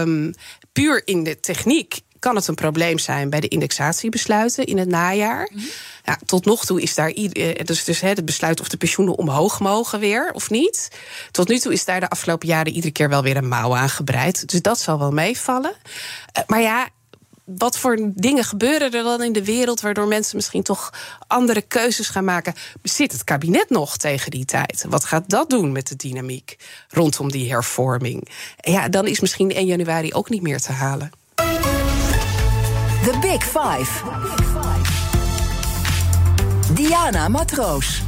Um, 0.00 0.34
puur 0.72 1.02
in 1.04 1.24
de 1.24 1.40
techniek 1.40 2.00
kan 2.18 2.36
het 2.36 2.48
een 2.48 2.54
probleem 2.54 2.98
zijn 2.98 3.30
bij 3.30 3.40
de 3.40 3.48
indexatiebesluiten 3.48 4.64
in 4.64 4.78
het 4.78 4.88
najaar. 4.88 5.50
Mm 5.52 5.62
ja, 6.04 6.18
tot 6.26 6.44
nog 6.44 6.64
toe 6.64 6.82
is 6.82 6.94
daar 6.94 7.10
eh, 7.10 7.64
dus, 7.64 7.84
dus 7.84 8.00
het 8.00 8.24
besluit 8.24 8.60
of 8.60 8.68
de 8.68 8.76
pensioenen 8.76 9.16
omhoog 9.16 9.60
mogen 9.60 10.00
weer 10.00 10.30
of 10.32 10.50
niet. 10.50 10.88
Tot 11.30 11.48
nu 11.48 11.58
toe 11.58 11.72
is 11.72 11.84
daar 11.84 12.00
de 12.00 12.08
afgelopen 12.08 12.48
jaren 12.48 12.72
iedere 12.72 12.92
keer 12.92 13.08
wel 13.08 13.22
weer 13.22 13.36
een 13.36 13.48
mouw 13.48 13.76
aan 13.76 13.88
gebreid. 13.88 14.48
Dus 14.48 14.62
dat 14.62 14.80
zal 14.80 14.98
wel 14.98 15.10
meevallen. 15.10 15.72
Uh, 16.38 16.42
maar 16.46 16.60
ja, 16.60 16.88
wat 17.56 17.78
voor 17.78 17.98
dingen 18.14 18.44
gebeuren 18.44 18.92
er 18.92 19.02
dan 19.02 19.22
in 19.22 19.32
de 19.32 19.44
wereld 19.44 19.80
waardoor 19.80 20.06
mensen 20.06 20.36
misschien 20.36 20.62
toch 20.62 20.92
andere 21.26 21.62
keuzes 21.62 22.08
gaan 22.08 22.24
maken? 22.24 22.54
Zit 22.82 23.12
het 23.12 23.24
kabinet 23.24 23.70
nog 23.70 23.96
tegen 23.96 24.30
die 24.30 24.44
tijd? 24.44 24.84
Wat 24.88 25.04
gaat 25.04 25.24
dat 25.26 25.50
doen 25.50 25.72
met 25.72 25.88
de 25.88 25.96
dynamiek 25.96 26.56
rondom 26.88 27.30
die 27.30 27.50
hervorming? 27.50 28.28
Ja, 28.56 28.88
dan 28.88 29.06
is 29.06 29.20
misschien 29.20 29.50
1 29.50 29.66
januari 29.66 30.12
ook 30.12 30.28
niet 30.28 30.42
meer 30.42 30.60
te 30.60 30.72
halen. 30.72 31.10
The 33.04 33.18
Big 33.20 33.44
Five. 33.44 34.02
Diana 36.74 37.28
Matroos. 37.28 38.02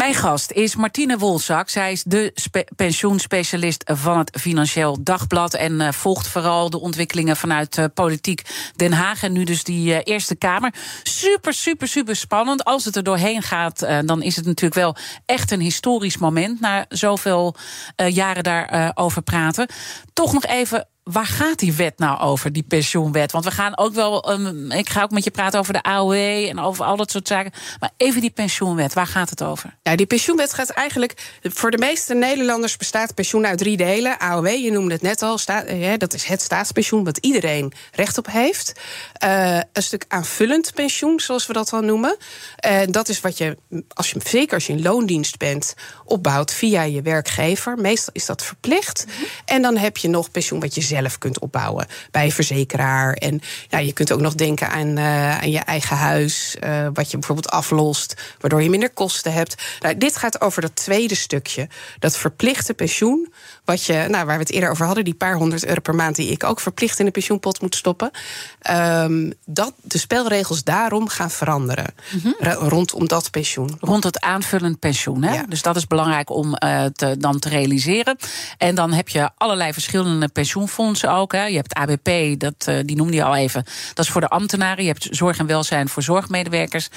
Mijn 0.00 0.14
gast 0.14 0.50
is 0.50 0.76
Martine 0.76 1.18
Wolzak. 1.18 1.68
Zij 1.68 1.92
is 1.92 2.02
de 2.02 2.32
pensioenspecialist 2.76 3.82
van 3.94 4.18
het 4.18 4.36
Financieel 4.40 5.02
Dagblad. 5.02 5.54
En 5.54 5.80
uh, 5.80 5.92
volgt 5.92 6.28
vooral 6.28 6.70
de 6.70 6.80
ontwikkelingen 6.80 7.36
vanuit 7.36 7.76
uh, 7.76 7.84
politiek 7.94 8.42
Den 8.76 8.92
Haag. 8.92 9.22
En 9.22 9.32
nu 9.32 9.44
dus 9.44 9.64
die 9.64 9.92
uh, 9.92 9.98
Eerste 10.04 10.34
Kamer. 10.34 10.74
Super, 11.02 11.54
super, 11.54 11.88
super 11.88 12.16
spannend. 12.16 12.64
Als 12.64 12.84
het 12.84 12.96
er 12.96 13.02
doorheen 13.02 13.42
gaat, 13.42 13.86
dan 14.04 14.22
is 14.22 14.36
het 14.36 14.46
natuurlijk 14.46 14.80
wel 14.80 14.96
echt 15.26 15.50
een 15.50 15.60
historisch 15.60 16.18
moment. 16.18 16.60
Na 16.60 16.84
zoveel 16.88 17.54
jaren 17.96 18.42
daarover 18.42 19.22
praten. 19.22 19.68
Toch 20.12 20.32
nog 20.32 20.44
even 20.44 20.88
waar 21.12 21.26
gaat 21.26 21.58
die 21.58 21.72
wet 21.72 21.98
nou 21.98 22.20
over, 22.20 22.52
die 22.52 22.62
pensioenwet? 22.62 23.32
Want 23.32 23.44
we 23.44 23.50
gaan 23.50 23.78
ook 23.78 23.94
wel. 23.94 24.30
Um, 24.32 24.70
ik 24.70 24.88
ga 24.88 25.02
ook 25.02 25.10
met 25.10 25.24
je 25.24 25.30
praten 25.30 25.58
over 25.58 25.72
de 25.72 25.82
AOW 25.82 26.12
en 26.12 26.58
over 26.58 26.84
al 26.84 26.96
dat 26.96 27.10
soort 27.10 27.28
zaken. 27.28 27.52
Maar 27.80 27.90
even 27.96 28.20
die 28.20 28.30
pensioenwet, 28.30 28.94
waar 28.94 29.06
gaat 29.06 29.30
het 29.30 29.42
over? 29.42 29.76
Ja, 29.82 29.96
die 29.96 30.06
pensioenwet 30.06 30.52
gaat 30.52 30.70
eigenlijk. 30.70 31.38
Voor 31.42 31.70
de 31.70 31.78
meeste 31.78 32.14
Nederlanders 32.14 32.76
bestaat 32.76 33.14
pensioen 33.14 33.46
uit 33.46 33.58
drie 33.58 33.76
delen. 33.76 34.18
AOW, 34.18 34.46
je 34.46 34.70
noemde 34.70 34.92
het 34.92 35.02
net 35.02 35.22
al, 35.22 35.38
staat, 35.38 35.70
ja, 35.70 35.96
dat 35.96 36.14
is 36.14 36.24
het 36.24 36.40
staatspensioen 36.42 37.04
wat 37.04 37.16
iedereen 37.16 37.72
recht 37.92 38.18
op 38.18 38.26
heeft. 38.26 38.80
Uh, 39.24 39.60
een 39.72 39.82
stuk 39.82 40.04
aanvullend 40.08 40.74
pensioen, 40.74 41.20
zoals 41.20 41.46
we 41.46 41.52
dat 41.52 41.68
dan 41.68 41.84
noemen. 41.84 42.16
En 42.56 42.86
uh, 42.86 42.92
dat 42.92 43.08
is 43.08 43.20
wat 43.20 43.38
je, 43.38 43.56
als 43.88 44.10
je, 44.10 44.20
zeker 44.24 44.54
als 44.54 44.66
je 44.66 44.72
in 44.72 44.82
loondienst 44.82 45.38
bent, 45.38 45.74
opbouwt 46.04 46.52
via 46.52 46.82
je 46.82 47.02
werkgever. 47.02 47.78
Meestal 47.78 48.14
is 48.14 48.26
dat 48.26 48.44
verplicht. 48.44 49.04
Mm 49.06 49.12
-hmm. 49.14 49.26
En 49.44 49.62
dan 49.62 49.76
heb 49.76 49.96
je 49.96 50.08
nog 50.08 50.30
pensioen 50.30 50.60
wat 50.60 50.74
je 50.74 50.80
zelf 50.80 50.99
kunt 51.18 51.38
opbouwen 51.38 51.86
bij 52.10 52.24
een 52.24 52.32
verzekeraar. 52.32 53.12
En 53.12 53.40
ja, 53.68 53.78
je 53.78 53.92
kunt 53.92 54.12
ook 54.12 54.20
nog 54.20 54.34
denken 54.34 54.70
aan, 54.70 54.98
uh, 54.98 55.38
aan 55.38 55.50
je 55.50 55.58
eigen 55.58 55.96
huis, 55.96 56.56
uh, 56.64 56.86
wat 56.92 57.10
je 57.10 57.18
bijvoorbeeld 57.18 57.50
aflost, 57.50 58.34
waardoor 58.40 58.62
je 58.62 58.70
minder 58.70 58.90
kosten 58.90 59.32
hebt. 59.32 59.62
Nou, 59.80 59.96
dit 59.96 60.16
gaat 60.16 60.40
over 60.40 60.62
dat 60.62 60.76
tweede 60.76 61.14
stukje, 61.14 61.68
dat 61.98 62.16
verplichte 62.16 62.74
pensioen, 62.74 63.32
wat 63.64 63.84
je, 63.84 64.06
nou, 64.08 64.26
waar 64.26 64.36
we 64.36 64.42
het 64.42 64.52
eerder 64.52 64.70
over 64.70 64.86
hadden, 64.86 65.04
die 65.04 65.14
paar 65.14 65.34
honderd 65.34 65.66
euro 65.66 65.80
per 65.80 65.94
maand 65.94 66.16
die 66.16 66.30
ik 66.30 66.44
ook 66.44 66.60
verplicht 66.60 66.98
in 66.98 67.04
de 67.04 67.10
pensioenpot 67.10 67.60
moet 67.60 67.74
stoppen. 67.74 68.10
Um, 68.70 69.32
dat 69.46 69.72
de 69.82 69.98
spelregels 69.98 70.64
daarom 70.64 71.08
gaan 71.08 71.30
veranderen 71.30 71.94
mm 72.10 72.20
-hmm. 72.20 72.52
rondom 72.52 73.08
dat 73.08 73.30
pensioen. 73.30 73.76
Rond 73.80 74.04
het 74.04 74.20
aanvullend 74.20 74.78
pensioen. 74.78 75.22
Hè? 75.22 75.34
Ja. 75.34 75.44
Dus 75.48 75.62
dat 75.62 75.76
is 75.76 75.86
belangrijk 75.86 76.30
om 76.30 76.56
uh, 76.64 76.84
te, 76.84 77.16
dan 77.18 77.38
te 77.38 77.48
realiseren. 77.48 78.16
En 78.58 78.74
dan 78.74 78.92
heb 78.92 79.08
je 79.08 79.30
allerlei 79.36 79.72
verschillende 79.72 80.28
pensioenfondsen 80.28 80.79
ook. 81.06 81.32
Hè. 81.32 81.44
Je 81.44 81.56
hebt 81.56 81.74
ABP, 81.74 82.40
dat, 82.40 82.66
uh, 82.68 82.78
die 82.84 82.96
noemde 82.96 83.14
je 83.14 83.24
al 83.24 83.36
even. 83.36 83.64
Dat 83.94 84.04
is 84.04 84.10
voor 84.10 84.20
de 84.20 84.28
ambtenaren. 84.28 84.82
Je 84.84 84.90
hebt 84.90 85.08
zorg 85.10 85.38
en 85.38 85.46
welzijn 85.46 85.88
voor 85.88 86.02
zorgmedewerkers. 86.02 86.88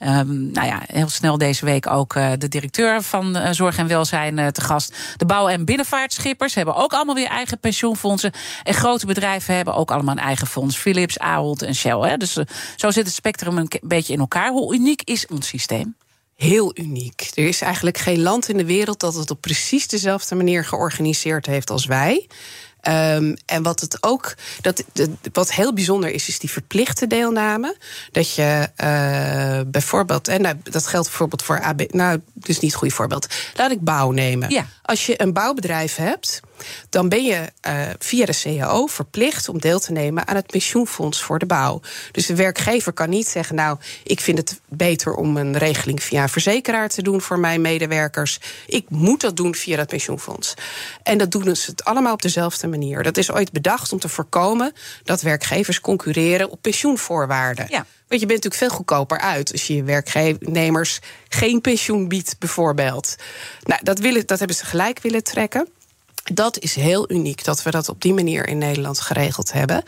Um, 0.00 0.50
nou 0.52 0.66
ja, 0.66 0.82
heel 0.86 1.08
snel 1.08 1.38
deze 1.38 1.64
week 1.64 1.86
ook 1.86 2.14
uh, 2.14 2.32
de 2.38 2.48
directeur 2.48 3.02
van 3.02 3.36
uh, 3.36 3.48
zorg 3.50 3.78
en 3.78 3.86
welzijn 3.86 4.52
te 4.52 4.60
gast. 4.60 4.96
De 5.16 5.26
bouw- 5.26 5.48
en 5.48 5.64
binnenvaartschippers 5.64 6.54
hebben 6.54 6.74
ook 6.74 6.92
allemaal 6.92 7.14
weer 7.14 7.28
eigen 7.28 7.58
pensioenfondsen. 7.58 8.32
En 8.62 8.74
grote 8.74 9.06
bedrijven 9.06 9.54
hebben 9.54 9.74
ook 9.74 9.90
allemaal 9.90 10.14
een 10.14 10.22
eigen 10.22 10.46
fonds. 10.46 10.76
Philips, 10.76 11.18
Ahold 11.18 11.62
en 11.62 11.74
Shell. 11.74 12.08
Hè. 12.08 12.16
Dus 12.16 12.32
zo 12.76 12.90
zit 12.90 13.06
het 13.06 13.14
spectrum 13.14 13.58
een 13.58 13.70
beetje 13.82 14.12
in 14.12 14.20
elkaar. 14.20 14.50
Hoe 14.50 14.74
uniek 14.74 15.02
is 15.04 15.26
ons 15.26 15.46
systeem? 15.46 15.94
heel 16.42 16.78
uniek. 16.78 17.30
Er 17.34 17.48
is 17.48 17.60
eigenlijk 17.60 17.98
geen 17.98 18.22
land 18.22 18.48
in 18.48 18.56
de 18.56 18.64
wereld 18.64 19.00
dat 19.00 19.14
het 19.14 19.30
op 19.30 19.40
precies 19.40 19.86
dezelfde 19.88 20.34
manier 20.34 20.64
georganiseerd 20.64 21.46
heeft 21.46 21.70
als 21.70 21.86
wij. 21.86 22.26
Um, 22.88 23.36
en 23.46 23.62
wat 23.62 23.80
het 23.80 23.96
ook, 24.00 24.34
dat, 24.60 24.84
wat 25.32 25.52
heel 25.52 25.74
bijzonder 25.74 26.10
is, 26.10 26.28
is 26.28 26.38
die 26.38 26.50
verplichte 26.50 27.06
deelname. 27.06 27.76
Dat 28.10 28.34
je 28.34 28.68
uh, 28.76 29.60
bijvoorbeeld, 29.66 30.28
en 30.28 30.42
nou, 30.42 30.56
dat 30.62 30.86
geldt 30.86 31.08
bijvoorbeeld 31.08 31.42
voor 31.42 31.60
AB, 31.60 31.92
nou, 31.92 32.20
dus 32.34 32.58
niet 32.60 32.72
een 32.72 32.78
goed 32.78 32.92
voorbeeld. 32.92 33.26
Laat 33.54 33.70
ik 33.70 33.80
bouw 33.80 34.10
nemen. 34.10 34.50
Ja. 34.50 34.66
Als 34.82 35.06
je 35.06 35.22
een 35.22 35.32
bouwbedrijf 35.32 35.96
hebt, 35.96 36.40
dan 36.88 37.08
ben 37.08 37.24
je 37.24 37.52
uh, 37.66 37.82
via 37.98 38.26
de 38.26 38.40
CAO 38.42 38.86
verplicht 38.86 39.48
om 39.48 39.60
deel 39.60 39.80
te 39.80 39.92
nemen 39.92 40.26
aan 40.26 40.36
het 40.36 40.46
pensioenfonds 40.46 41.22
voor 41.22 41.38
de 41.38 41.46
bouw. 41.46 41.80
Dus 42.12 42.26
de 42.26 42.34
werkgever 42.34 42.92
kan 42.92 43.10
niet 43.10 43.28
zeggen: 43.28 43.54
Nou, 43.54 43.78
ik 44.04 44.20
vind 44.20 44.38
het 44.38 44.60
beter 44.68 45.14
om 45.14 45.36
een 45.36 45.58
regeling 45.58 46.02
via 46.02 46.22
een 46.22 46.28
verzekeraar 46.28 46.88
te 46.88 47.02
doen 47.02 47.20
voor 47.20 47.38
mijn 47.38 47.60
medewerkers. 47.60 48.40
Ik 48.66 48.90
moet 48.90 49.20
dat 49.20 49.36
doen 49.36 49.54
via 49.54 49.76
dat 49.76 49.88
pensioenfonds. 49.88 50.54
En 51.02 51.18
dat 51.18 51.30
doen 51.30 51.56
ze 51.56 51.70
het 51.70 51.84
allemaal 51.84 52.12
op 52.12 52.22
dezelfde 52.22 52.66
manier. 52.66 53.02
Dat 53.02 53.16
is 53.16 53.30
ooit 53.30 53.52
bedacht 53.52 53.92
om 53.92 53.98
te 53.98 54.08
voorkomen 54.08 54.72
dat 55.04 55.20
werkgevers 55.20 55.80
concurreren 55.80 56.50
op 56.50 56.62
pensioenvoorwaarden. 56.62 57.66
Ja. 57.68 57.86
Want 58.12 58.20
je 58.24 58.30
bent 58.30 58.42
natuurlijk 58.42 58.70
veel 58.70 58.78
goedkoper 58.78 59.20
uit 59.20 59.52
als 59.52 59.66
je 59.66 59.74
je 59.74 59.82
werknemers 59.82 61.00
geen 61.28 61.60
pensioen 61.60 62.08
biedt, 62.08 62.36
bijvoorbeeld. 62.38 63.16
Nou, 63.62 63.80
dat, 63.82 63.98
willen, 63.98 64.26
dat 64.26 64.38
hebben 64.38 64.56
ze 64.56 64.64
gelijk 64.64 65.00
willen 65.02 65.22
trekken. 65.22 65.68
Dat 66.22 66.58
is 66.58 66.74
heel 66.74 67.10
uniek 67.10 67.44
dat 67.44 67.62
we 67.62 67.70
dat 67.70 67.88
op 67.88 68.00
die 68.00 68.14
manier 68.14 68.48
in 68.48 68.58
Nederland 68.58 69.00
geregeld 69.00 69.52
hebben. 69.52 69.82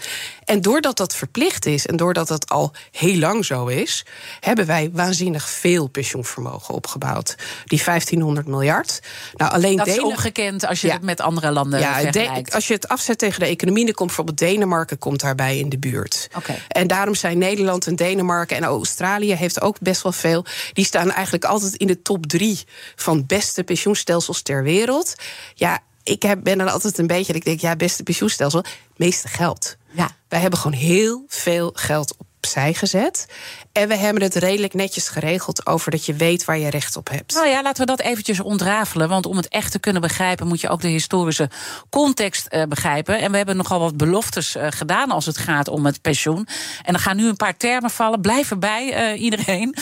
En 0.44 0.60
doordat 0.60 0.96
dat 0.96 1.14
verplicht 1.14 1.66
is 1.66 1.86
en 1.86 1.96
doordat 1.96 2.28
het 2.28 2.48
al 2.48 2.72
heel 2.90 3.18
lang 3.18 3.44
zo 3.44 3.66
is, 3.66 4.04
hebben 4.40 4.66
wij 4.66 4.90
waanzinnig 4.92 5.48
veel 5.48 5.86
pensioenvermogen 5.86 6.74
opgebouwd. 6.74 7.34
Die 7.64 7.82
1500 7.84 8.46
miljard. 8.46 9.00
Nou, 9.34 9.52
alleen 9.52 9.76
dat 9.76 9.86
is 9.86 10.00
ongekend 10.00 10.66
als 10.66 10.80
je 10.80 10.86
ja. 10.86 10.92
het 10.92 11.02
met 11.02 11.20
andere 11.20 11.50
landen 11.50 11.80
ja, 11.80 12.00
vergelijkt. 12.00 12.54
als 12.54 12.66
je 12.66 12.74
het 12.74 12.88
afzet 12.88 13.18
tegen 13.18 13.40
de 13.40 13.46
economie, 13.46 13.84
dan 13.84 13.94
komt 13.94 14.06
bijvoorbeeld 14.06 14.38
Denemarken 14.38 14.98
komt 14.98 15.20
daarbij 15.20 15.58
in 15.58 15.68
de 15.68 15.78
buurt. 15.78 16.28
Okay. 16.36 16.62
En 16.68 16.86
daarom 16.86 17.14
zijn 17.14 17.38
Nederland 17.38 17.86
en 17.86 17.96
Denemarken 17.96 18.56
en 18.56 18.64
Australië 18.64 19.34
heeft 19.34 19.60
ook 19.60 19.80
best 19.80 20.02
wel 20.02 20.12
veel. 20.12 20.44
Die 20.72 20.84
staan 20.84 21.10
eigenlijk 21.10 21.44
altijd 21.44 21.74
in 21.74 21.86
de 21.86 22.02
top 22.02 22.26
drie 22.26 22.62
van 22.94 23.26
beste 23.26 23.64
pensioenstelsels 23.64 24.42
ter 24.42 24.62
wereld. 24.62 25.14
Ja, 25.54 25.82
ik 26.04 26.22
heb, 26.22 26.42
ben 26.42 26.58
dan 26.58 26.68
altijd 26.68 26.98
een 26.98 27.06
beetje, 27.06 27.32
ik 27.32 27.44
denk, 27.44 27.60
ja, 27.60 27.76
beste 27.76 28.02
pensioenstelsel, 28.02 28.64
meeste 28.96 29.28
geld. 29.28 29.76
Ja. 29.90 30.16
Wij 30.28 30.40
hebben 30.40 30.58
gewoon 30.58 30.78
heel 30.78 31.24
veel 31.28 31.70
geld 31.74 32.16
op 32.16 32.26
opzij 32.44 32.74
gezet. 32.74 33.26
En 33.72 33.88
we 33.88 33.96
hebben 33.96 34.22
het 34.22 34.34
redelijk 34.34 34.74
netjes 34.74 35.08
geregeld 35.08 35.66
over 35.66 35.90
dat 35.90 36.06
je 36.06 36.14
weet 36.14 36.44
waar 36.44 36.58
je 36.58 36.70
recht 36.70 36.96
op 36.96 37.08
hebt. 37.08 37.34
Nou 37.34 37.48
ja, 37.48 37.62
laten 37.62 37.80
we 37.80 37.96
dat 37.96 38.00
eventjes 38.00 38.40
ontrafelen. 38.40 39.08
Want 39.08 39.26
om 39.26 39.36
het 39.36 39.48
echt 39.48 39.72
te 39.72 39.78
kunnen 39.78 40.02
begrijpen, 40.02 40.46
moet 40.46 40.60
je 40.60 40.68
ook 40.68 40.80
de 40.80 40.88
historische 40.88 41.50
context 41.90 42.46
uh, 42.50 42.62
begrijpen. 42.62 43.18
En 43.20 43.30
we 43.30 43.36
hebben 43.36 43.56
nogal 43.56 43.80
wat 43.80 43.96
beloftes 43.96 44.56
uh, 44.56 44.66
gedaan 44.70 45.10
als 45.10 45.26
het 45.26 45.38
gaat 45.38 45.68
om 45.68 45.86
het 45.86 46.00
pensioen. 46.00 46.46
En 46.82 46.94
er 46.94 47.00
gaan 47.00 47.16
nu 47.16 47.28
een 47.28 47.36
paar 47.36 47.56
termen 47.56 47.90
vallen. 47.90 48.20
Blijf 48.20 48.50
erbij, 48.50 49.12
uh, 49.14 49.22
iedereen. 49.22 49.74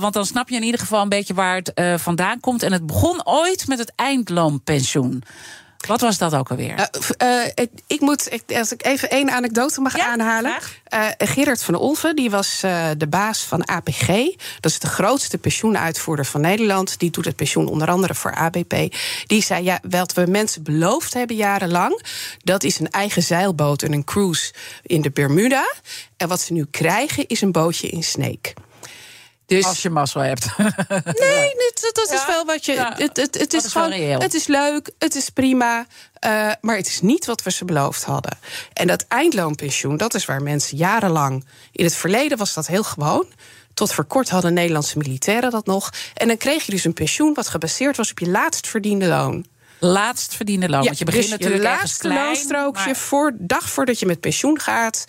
want 0.00 0.12
dan 0.12 0.26
snap 0.26 0.48
je 0.48 0.56
in 0.56 0.62
ieder 0.62 0.80
geval 0.80 1.02
een 1.02 1.08
beetje 1.08 1.34
waar 1.34 1.56
het 1.56 2.00
vandaan 2.00 2.40
komt. 2.40 2.62
En 2.62 2.72
het 2.72 2.86
begon 2.86 3.26
ooit 3.26 3.66
met 3.66 3.78
het 3.78 3.92
eindloonpensioen. 3.94 5.22
Wat 5.86 6.00
was 6.00 6.18
dat 6.18 6.34
ook 6.34 6.50
alweer? 6.50 6.88
Uh, 7.22 7.44
uh, 7.56 7.66
ik 7.86 8.00
moet, 8.00 8.30
als 8.54 8.72
ik 8.72 8.84
even 8.84 9.10
één 9.10 9.30
anekdote 9.30 9.80
mag 9.80 9.96
ja, 9.96 10.06
aanhalen. 10.06 10.56
Uh, 10.94 11.06
Gerard 11.18 11.62
van 11.62 11.74
Olven, 11.74 12.16
die 12.16 12.30
was 12.30 12.60
de 12.96 13.06
baas 13.08 13.40
van 13.40 13.66
APG. 13.66 14.06
Dat 14.60 14.70
is 14.70 14.78
de 14.78 14.86
grootste 14.86 15.38
pensioenuitvoerder 15.38 16.24
van 16.24 16.40
Nederland. 16.40 16.98
Die 16.98 17.10
doet 17.10 17.24
het 17.24 17.36
pensioen 17.36 17.68
onder 17.68 17.88
andere 17.88 18.14
voor 18.14 18.34
ABP. 18.34 18.74
Die 19.26 19.42
zei, 19.42 19.64
ja, 19.64 19.80
wat 19.88 20.12
we 20.12 20.26
mensen 20.26 20.62
beloofd 20.62 21.14
hebben 21.14 21.36
jarenlang... 21.36 22.02
dat 22.38 22.62
is 22.62 22.78
een 22.78 22.90
eigen 22.90 23.22
zeilboot 23.22 23.82
en 23.82 23.92
een 23.92 24.04
cruise 24.04 24.52
in 24.82 25.02
de 25.02 25.10
Bermuda. 25.10 25.74
En 26.16 26.28
wat 26.28 26.40
ze 26.40 26.52
nu 26.52 26.66
krijgen 26.70 27.26
is 27.26 27.40
een 27.40 27.52
bootje 27.52 27.88
in 27.88 28.02
Sneek. 28.02 28.54
Dus, 29.46 29.64
Als 29.64 29.82
je 29.82 29.90
mazzel 29.90 30.20
hebt. 30.20 30.46
Nee, 30.58 31.54
dat, 31.74 31.90
dat 31.92 32.12
is 32.12 32.26
wel 32.26 32.44
wat 32.44 32.64
je. 32.64 32.72
het, 32.72 33.16
het, 33.16 33.38
het 33.38 33.52
is, 33.52 33.64
is 33.64 33.72
gewoon. 33.72 33.92
Het 33.92 34.34
is 34.34 34.46
leuk, 34.46 34.90
het 34.98 35.14
is 35.14 35.30
prima. 35.30 35.86
Uh, 36.26 36.52
maar 36.60 36.76
het 36.76 36.86
is 36.86 37.00
niet 37.00 37.26
wat 37.26 37.42
we 37.42 37.50
ze 37.50 37.64
beloofd 37.64 38.04
hadden. 38.04 38.38
En 38.72 38.86
dat 38.86 39.04
eindloonpensioen, 39.08 39.96
dat 39.96 40.14
is 40.14 40.24
waar 40.24 40.42
mensen 40.42 40.76
jarenlang. 40.76 41.46
In 41.72 41.84
het 41.84 41.94
verleden 41.94 42.38
was 42.38 42.54
dat 42.54 42.66
heel 42.66 42.82
gewoon. 42.82 43.26
Tot 43.74 43.92
voor 43.92 44.04
kort 44.04 44.28
hadden 44.28 44.54
Nederlandse 44.54 44.98
militairen 44.98 45.50
dat 45.50 45.66
nog. 45.66 45.92
En 46.14 46.28
dan 46.28 46.36
kreeg 46.36 46.64
je 46.66 46.72
dus 46.72 46.84
een 46.84 46.92
pensioen 46.92 47.34
wat 47.34 47.48
gebaseerd 47.48 47.96
was 47.96 48.10
op 48.10 48.18
je 48.18 48.28
laatst 48.28 48.66
verdiende 48.66 49.06
loon. 49.06 49.46
Laatst 49.78 50.34
verdiende 50.34 50.68
loon. 50.68 50.80
Ja, 50.80 50.86
want 50.86 50.98
je 50.98 51.04
begint 51.04 51.22
dus 51.22 51.32
natuurlijk 51.32 51.62
je 51.62 51.68
laatste 51.68 52.08
loonstrookje 52.08 52.84
maar... 52.84 52.96
voor 52.96 53.32
dag 53.38 53.70
voordat 53.70 53.98
je 53.98 54.06
met 54.06 54.20
pensioen 54.20 54.60
gaat 54.60 55.04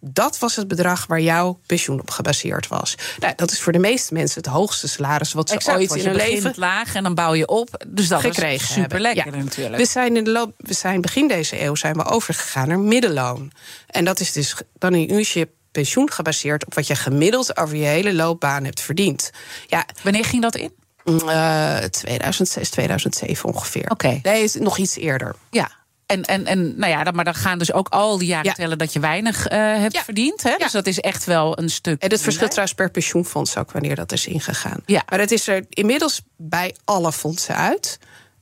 dat 0.00 0.38
was 0.38 0.56
het 0.56 0.68
bedrag 0.68 1.06
waar 1.06 1.20
jouw 1.20 1.60
pensioen 1.66 2.00
op 2.00 2.10
gebaseerd 2.10 2.68
was. 2.68 2.94
Nou, 3.18 3.32
dat 3.36 3.50
is 3.50 3.60
voor 3.60 3.72
de 3.72 3.78
meeste 3.78 4.14
mensen 4.14 4.42
het 4.42 4.50
hoogste 4.50 4.88
salaris 4.88 5.32
wat 5.32 5.48
ze 5.48 5.54
exact, 5.54 5.78
ooit 5.78 5.94
in 5.94 6.06
hun 6.06 6.14
leven 6.14 6.52
laag 6.56 6.94
en 6.94 7.02
dan 7.02 7.14
bouw 7.14 7.34
je 7.34 7.48
op. 7.48 7.84
Dus 7.88 8.08
dat 8.08 8.20
gekregen 8.20 8.68
is 8.68 8.72
super 8.72 9.00
lekker 9.00 9.36
ja. 9.36 9.42
natuurlijk. 9.42 9.76
We 9.76 9.86
zijn 9.86 10.16
in 10.16 10.24
de 10.24 10.30
loop, 10.30 10.52
we 10.56 10.74
zijn 10.74 11.00
begin 11.00 11.28
deze 11.28 11.62
eeuw 11.62 11.74
zijn 11.74 11.96
we 11.96 12.04
overgegaan 12.04 12.68
naar 12.68 12.78
middenloon. 12.78 13.52
En 13.86 14.04
dat 14.04 14.20
is 14.20 14.32
dus 14.32 14.54
dan 14.78 14.94
in 14.94 15.24
je 15.32 15.48
pensioen 15.72 16.10
gebaseerd 16.10 16.66
op 16.66 16.74
wat 16.74 16.86
je 16.86 16.94
gemiddeld 16.94 17.56
over 17.56 17.76
je 17.76 17.84
hele 17.84 18.14
loopbaan 18.14 18.64
hebt 18.64 18.80
verdiend. 18.80 19.30
Ja, 19.66 19.86
Wanneer 20.02 20.24
ging 20.24 20.42
dat 20.42 20.54
in? 20.54 20.72
Uh, 21.04 21.76
2006, 21.76 22.70
2007 22.70 23.48
ongeveer. 23.48 23.90
Oké. 23.90 23.92
Okay. 23.92 24.20
Nee, 24.22 24.50
nog 24.58 24.78
iets 24.78 24.96
eerder. 24.96 25.34
Ja. 25.50 25.70
En, 26.10 26.24
en, 26.24 26.46
en 26.46 26.78
nou 26.78 26.92
ja, 26.92 27.10
maar 27.10 27.24
dan 27.24 27.34
gaan 27.34 27.58
dus 27.58 27.72
ook 27.72 27.88
al 27.88 28.18
die 28.18 28.28
jaren 28.28 28.54
tellen 28.54 28.78
dat 28.78 28.92
je 28.92 29.00
weinig 29.00 29.50
uh, 29.50 29.58
hebt 29.58 29.94
ja. 29.94 30.04
verdiend. 30.04 30.42
Hè? 30.42 30.54
Dus 30.58 30.72
dat 30.72 30.86
is 30.86 31.00
echt 31.00 31.24
wel 31.24 31.58
een 31.58 31.70
stuk. 31.70 32.02
En 32.02 32.10
het 32.10 32.22
verschilt 32.22 32.50
trouwens 32.50 32.76
per 32.76 32.90
pensioenfonds 32.90 33.56
ook 33.56 33.72
wanneer 33.72 33.94
dat 33.94 34.12
is 34.12 34.26
ingegaan. 34.26 34.82
Ja. 34.86 35.02
Maar 35.08 35.18
het 35.18 35.30
is 35.30 35.48
er 35.48 35.64
inmiddels 35.68 36.22
bij 36.36 36.74
alle 36.84 37.12
fondsen 37.12 37.56
uit. 37.56 37.98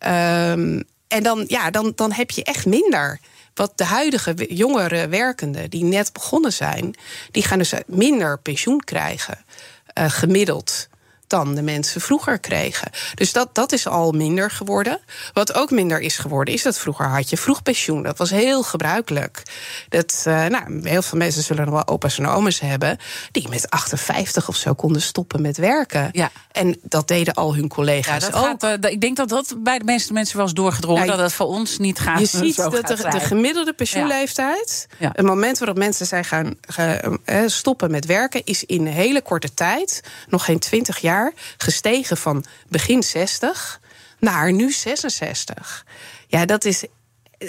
Um, 0.07 0.85
en 1.09 1.23
dan, 1.23 1.45
ja, 1.47 1.71
dan, 1.71 1.93
dan 1.95 2.13
heb 2.13 2.31
je 2.31 2.45
echt 2.45 2.67
minder. 2.67 3.21
Wat 3.55 3.73
de 3.75 3.85
huidige 3.85 4.55
jongere 4.55 5.09
werkenden 5.09 5.71
die 5.71 5.85
net 5.85 6.13
begonnen 6.13 6.53
zijn, 6.53 6.95
die 7.31 7.43
gaan 7.43 7.59
dus 7.59 7.73
minder 7.87 8.39
pensioen 8.39 8.81
krijgen. 8.81 9.45
Uh, 9.99 10.11
gemiddeld 10.11 10.89
dan 11.29 11.55
de 11.55 11.63
mensen 11.63 12.01
vroeger 12.01 12.39
kregen. 12.39 12.91
Dus 13.15 13.33
dat, 13.33 13.49
dat 13.53 13.73
is 13.73 13.87
al 13.87 14.13
minder 14.13 14.51
geworden. 14.51 15.01
Wat 15.33 15.55
ook 15.55 15.71
minder 15.71 16.01
is 16.01 16.19
geworden, 16.19 16.55
is 16.55 16.63
dat 16.63 16.79
vroeger 16.79 17.07
had 17.07 17.31
je 17.31 17.37
vroeg 17.37 17.63
pensioen. 17.63 18.03
Dat 18.03 18.19
was 18.19 18.31
heel 18.31 18.63
gebruikelijk. 18.63 19.43
Dat, 19.89 20.25
uh, 20.29 20.47
nou, 20.47 20.89
heel 20.89 21.03
veel 21.03 21.19
mensen 21.19 21.43
zullen 21.43 21.65
nog 21.65 21.75
wel 21.75 21.87
opa's 21.87 22.19
en 22.19 22.27
oma's 22.27 22.61
hebben... 22.61 22.99
die 23.31 23.49
met 23.49 23.71
58 23.71 24.49
of 24.49 24.57
zo 24.57 24.75
konden 24.75 25.03
stoppen 25.03 25.43
met 25.43 25.57
werken. 25.57 26.09
Ja. 26.13 26.31
En 26.53 26.79
dat 26.83 27.09
deden 27.09 27.35
al 27.35 27.55
hun 27.55 27.69
collega's 27.69 28.25
ja, 28.25 28.31
dat 28.31 28.41
ook. 28.41 28.61
Gaat, 28.61 28.85
uh, 28.85 28.91
ik 28.91 29.01
denk 29.01 29.17
dat 29.17 29.29
dat 29.29 29.55
bij 29.59 29.79
de 29.79 29.85
meeste 29.85 30.13
mensen 30.13 30.37
wel 30.37 30.45
eens 30.45 30.55
doorgedrongen... 30.55 31.07
Nou, 31.07 31.17
dat 31.17 31.27
het 31.27 31.35
voor 31.35 31.47
ons 31.47 31.79
niet 31.79 31.99
gaat 31.99 32.21
Je 32.21 32.27
ziet 32.27 32.57
dat 32.57 32.73
de, 32.73 33.09
de, 33.11 33.21
gemiddelde 33.21 33.73
pensioenleeftijd... 33.73 34.87
Ja. 34.99 35.11
het 35.13 35.27
moment 35.27 35.59
waarop 35.59 35.79
mensen 35.79 36.07
zijn 36.07 36.25
gaan, 36.25 36.55
gaan 36.61 37.19
stoppen 37.47 37.91
met 37.91 38.07
werken... 38.07 38.45
is 38.45 38.65
in 38.65 38.87
een 38.87 38.93
hele 38.93 39.23
korte 39.23 39.55
tijd, 39.55 40.03
nog 40.29 40.45
geen 40.45 40.59
20 40.59 40.99
jaar 40.99 41.18
gestegen 41.57 42.17
van 42.17 42.45
begin 42.69 43.03
60 43.03 43.81
naar 44.19 44.53
nu 44.53 44.73
66. 44.73 45.85
Ja, 46.27 46.45
dat 46.45 46.65
is 46.65 46.85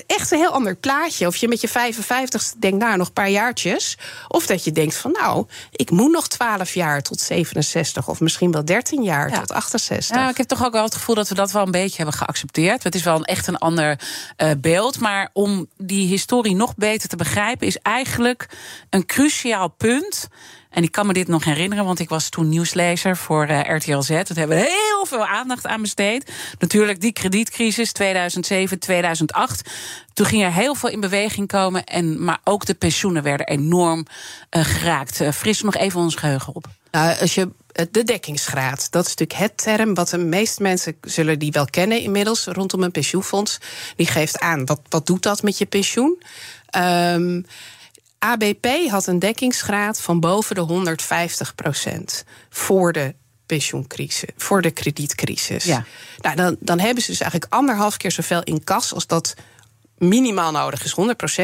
echt 0.07 0.31
een 0.31 0.37
heel 0.37 0.51
ander 0.51 0.75
plaatje. 0.75 1.27
Of 1.27 1.35
je 1.35 1.47
met 1.47 1.61
je 1.61 1.67
55 1.67 2.53
denkt, 2.57 2.77
nou, 2.77 2.97
nog 2.97 3.07
een 3.07 3.13
paar 3.13 3.29
jaartjes. 3.29 3.97
Of 4.27 4.45
dat 4.45 4.63
je 4.63 4.71
denkt 4.71 4.95
van, 4.95 5.11
nou, 5.11 5.45
ik 5.71 5.91
moet 5.91 6.11
nog 6.11 6.27
12 6.27 6.73
jaar 6.73 7.01
tot 7.01 7.19
67. 7.19 8.07
Of 8.07 8.19
misschien 8.19 8.51
wel 8.51 8.65
13 8.65 9.03
jaar 9.03 9.39
tot 9.39 9.51
68. 9.51 10.15
Ja, 10.15 10.29
ik 10.29 10.37
heb 10.37 10.47
toch 10.47 10.65
ook 10.65 10.71
wel 10.71 10.83
het 10.83 10.95
gevoel 10.95 11.15
dat 11.15 11.29
we 11.29 11.35
dat 11.35 11.51
wel 11.51 11.65
een 11.65 11.71
beetje 11.71 11.95
hebben 11.95 12.15
geaccepteerd. 12.15 12.83
Het 12.83 12.95
is 12.95 13.03
wel 13.03 13.15
een, 13.15 13.23
echt 13.23 13.47
een 13.47 13.57
ander 13.57 13.99
uh, 14.37 14.51
beeld. 14.57 14.99
Maar 14.99 15.29
om 15.33 15.67
die 15.77 16.07
historie 16.07 16.55
nog 16.55 16.75
beter 16.75 17.09
te 17.09 17.15
begrijpen... 17.15 17.67
is 17.67 17.77
eigenlijk 17.81 18.49
een 18.89 19.05
cruciaal 19.05 19.67
punt 19.67 20.27
en 20.69 20.83
ik 20.83 20.91
kan 20.91 21.07
me 21.07 21.13
dit 21.13 21.27
nog 21.27 21.43
herinneren, 21.43 21.85
want 21.85 21.99
ik 21.99 22.09
was 22.09 22.29
toen 22.29 22.49
nieuwslezer 22.49 23.17
voor 23.17 23.47
uh, 23.47 23.59
eh, 23.59 23.77
RTL 23.77 23.99
Z. 23.99 24.07
Daar 24.07 24.25
hebben 24.33 24.57
we 24.57 24.63
heel 24.63 25.05
veel 25.05 25.25
aandacht 25.25 25.67
aan 25.67 25.81
besteed. 25.81 26.31
Natuurlijk 26.59 27.01
die 27.01 27.13
kredietcrisis 27.13 27.91
2007, 27.91 28.79
2008. 28.79 29.69
Toen 30.13 30.25
ging 30.25 30.43
er 30.43 30.53
heel 30.53 30.75
veel 30.75 30.89
in 30.89 30.99
beweging 30.99 31.47
komen. 31.47 31.83
En, 31.83 32.23
maar 32.23 32.39
ook 32.43 32.65
de 32.65 32.73
pensioenen 32.73 33.23
werden 33.23 33.47
enorm 33.47 34.05
uh, 34.51 34.65
geraakt. 34.65 35.21
Uh, 35.21 35.31
fris 35.31 35.61
nog 35.61 35.75
even 35.75 35.99
ons 35.99 36.15
geheugen 36.15 36.55
op. 36.55 36.67
Nou, 36.91 37.19
als 37.19 37.35
je 37.35 37.49
de 37.91 38.03
dekkingsgraad, 38.03 38.91
dat 38.91 39.05
is 39.05 39.15
natuurlijk 39.15 39.39
het 39.39 39.57
term 39.57 39.93
wat 39.93 40.09
de 40.09 40.17
meeste 40.17 40.61
mensen 40.61 40.95
zullen 41.01 41.39
die 41.39 41.51
wel 41.51 41.65
kennen 41.65 42.01
inmiddels 42.01 42.45
rondom 42.45 42.83
een 42.83 42.91
pensioenfonds. 42.91 43.57
Die 43.95 44.07
geeft 44.07 44.39
aan 44.39 44.65
wat, 44.65 44.81
wat 44.89 45.05
doet 45.05 45.23
dat 45.23 45.41
met 45.41 45.57
je 45.57 45.65
pensioen. 45.65 46.21
Um, 46.77 47.45
ABP 48.19 48.67
had 48.89 49.07
een 49.07 49.19
dekkingsgraad 49.19 50.01
van 50.01 50.19
boven 50.19 50.55
de 50.55 50.61
150 50.61 51.55
procent 51.55 52.23
voor 52.49 52.93
de 52.93 53.15
pensioencrisis, 53.45 54.29
voor 54.37 54.61
de 54.61 54.71
kredietcrisis. 54.71 55.63
Ja. 55.63 55.85
Nou, 56.21 56.35
dan, 56.35 56.55
dan 56.59 56.79
hebben 56.79 57.03
ze 57.03 57.09
dus 57.09 57.21
eigenlijk 57.21 57.53
anderhalf 57.53 57.97
keer 57.97 58.11
zoveel 58.11 58.43
in 58.43 58.63
kas 58.63 58.93
als 58.93 59.07
dat 59.07 59.33
minimaal 59.99 60.51
nodig 60.51 60.83
is. 60.83 60.95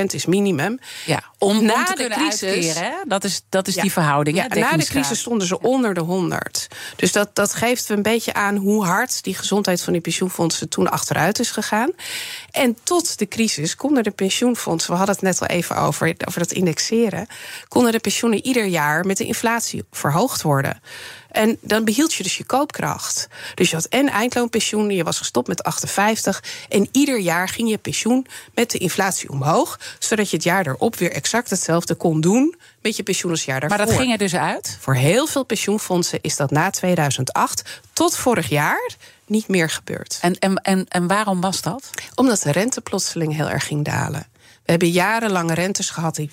100% 0.02 0.06
is 0.06 0.26
minimum. 0.26 0.80
Ja, 1.06 1.24
om, 1.38 1.66
na 1.66 1.86
de 1.86 2.08
crisis, 2.10 2.80
hè? 2.80 2.92
Dat 3.08 3.24
is, 3.24 3.42
dat 3.50 3.68
is 3.68 3.76
die 3.76 3.92
verhouding. 3.92 4.38
Ja, 4.38 4.48
na 4.48 4.78
de 4.78 4.86
crisis 4.86 5.20
stonden 5.20 5.48
ze 5.48 5.62
onder 5.62 5.94
de 5.94 6.00
100. 6.00 6.68
Dus 6.96 7.12
dat, 7.12 7.36
dat 7.36 7.54
geeft 7.54 7.90
een 7.90 8.02
beetje 8.02 8.34
aan 8.34 8.56
hoe 8.56 8.86
hard 8.86 9.24
die 9.24 9.36
gezondheid 9.36 9.82
van 9.82 9.94
die 9.94 10.02
pensioenfondsen 10.02 10.70
toen 10.70 10.90
achteruit 10.90 11.40
is 11.40 11.52
gegaan. 11.52 11.92
En 12.52 12.78
tot 12.84 13.20
de 13.20 13.28
crisis 13.28 13.76
konden 13.76 14.04
de 14.04 14.12
pensioenfondsen, 14.12 14.92
we 14.92 14.98
hadden 14.98 15.16
het 15.16 15.24
net 15.24 15.42
al 15.42 15.48
even 15.48 15.78
over, 15.78 16.16
over 16.28 16.40
dat 16.40 16.52
indexeren, 16.52 17.28
konden 17.68 17.92
de 17.92 18.00
pensioenen 18.00 18.46
ieder 18.46 18.66
jaar 18.66 19.06
met 19.06 19.18
de 19.18 19.26
inflatie 19.26 19.84
verhoogd 19.92 20.42
worden. 20.42 20.82
En 21.36 21.58
dan 21.62 21.84
behield 21.84 22.14
je 22.14 22.24
dus 22.24 22.38
je 22.38 22.44
koopkracht. 22.44 23.28
Dus 23.56 23.70
je 23.70 23.76
had 23.76 23.86
en 23.86 24.10
eindloonpensioen, 24.10 24.90
je 24.90 25.04
was 25.04 25.18
gestopt 25.18 25.48
met 25.48 25.64
58. 25.64 26.44
En 26.70 26.88
ieder 26.92 27.20
jaar 27.20 27.50
ging 27.50 27.70
je 27.70 27.78
pensioen 27.78 28.26
met 28.54 28.72
de 28.72 28.78
inflatie 28.78 29.30
omhoog. 29.30 29.80
Zodat 30.00 30.30
je 30.30 30.36
het 30.36 30.46
jaar 30.46 30.68
erop 30.68 30.96
weer 30.96 31.12
exact 31.12 31.50
hetzelfde 31.50 31.96
kon 31.96 32.22
doen 32.22 32.56
met 32.82 32.96
je 32.96 33.04
pensioen 33.04 33.32
als 33.32 33.46
jaar 33.46 33.60
daarvoor. 33.60 33.78
Maar 33.78 33.88
dat 33.88 33.96
ging 33.96 34.12
er 34.12 34.18
dus 34.18 34.36
uit? 34.36 34.78
Voor 34.80 34.96
heel 34.96 35.28
veel 35.28 35.44
pensioenfondsen 35.44 36.20
is 36.22 36.36
dat 36.36 36.52
na 36.52 36.70
2008 36.70 37.82
tot 37.94 38.16
vorig 38.16 38.50
jaar 38.50 38.96
niet 39.26 39.48
meer 39.48 39.70
gebeurd. 39.70 40.18
En, 40.22 40.40
en, 40.40 40.56
en, 40.56 40.86
en 40.88 41.08
waarom 41.08 41.42
was 41.42 41.62
dat? 41.62 41.90
Omdat 42.16 42.42
de 42.42 42.52
rente 42.52 42.82
plotseling 42.82 43.36
heel 43.36 43.50
erg 43.50 43.66
ging 43.66 43.86
dalen. 43.86 44.28
We 44.66 44.72
hebben 44.72 44.90
jarenlang 44.90 45.54
rentes 45.54 45.90
gehad 45.90 46.16
die 46.16 46.30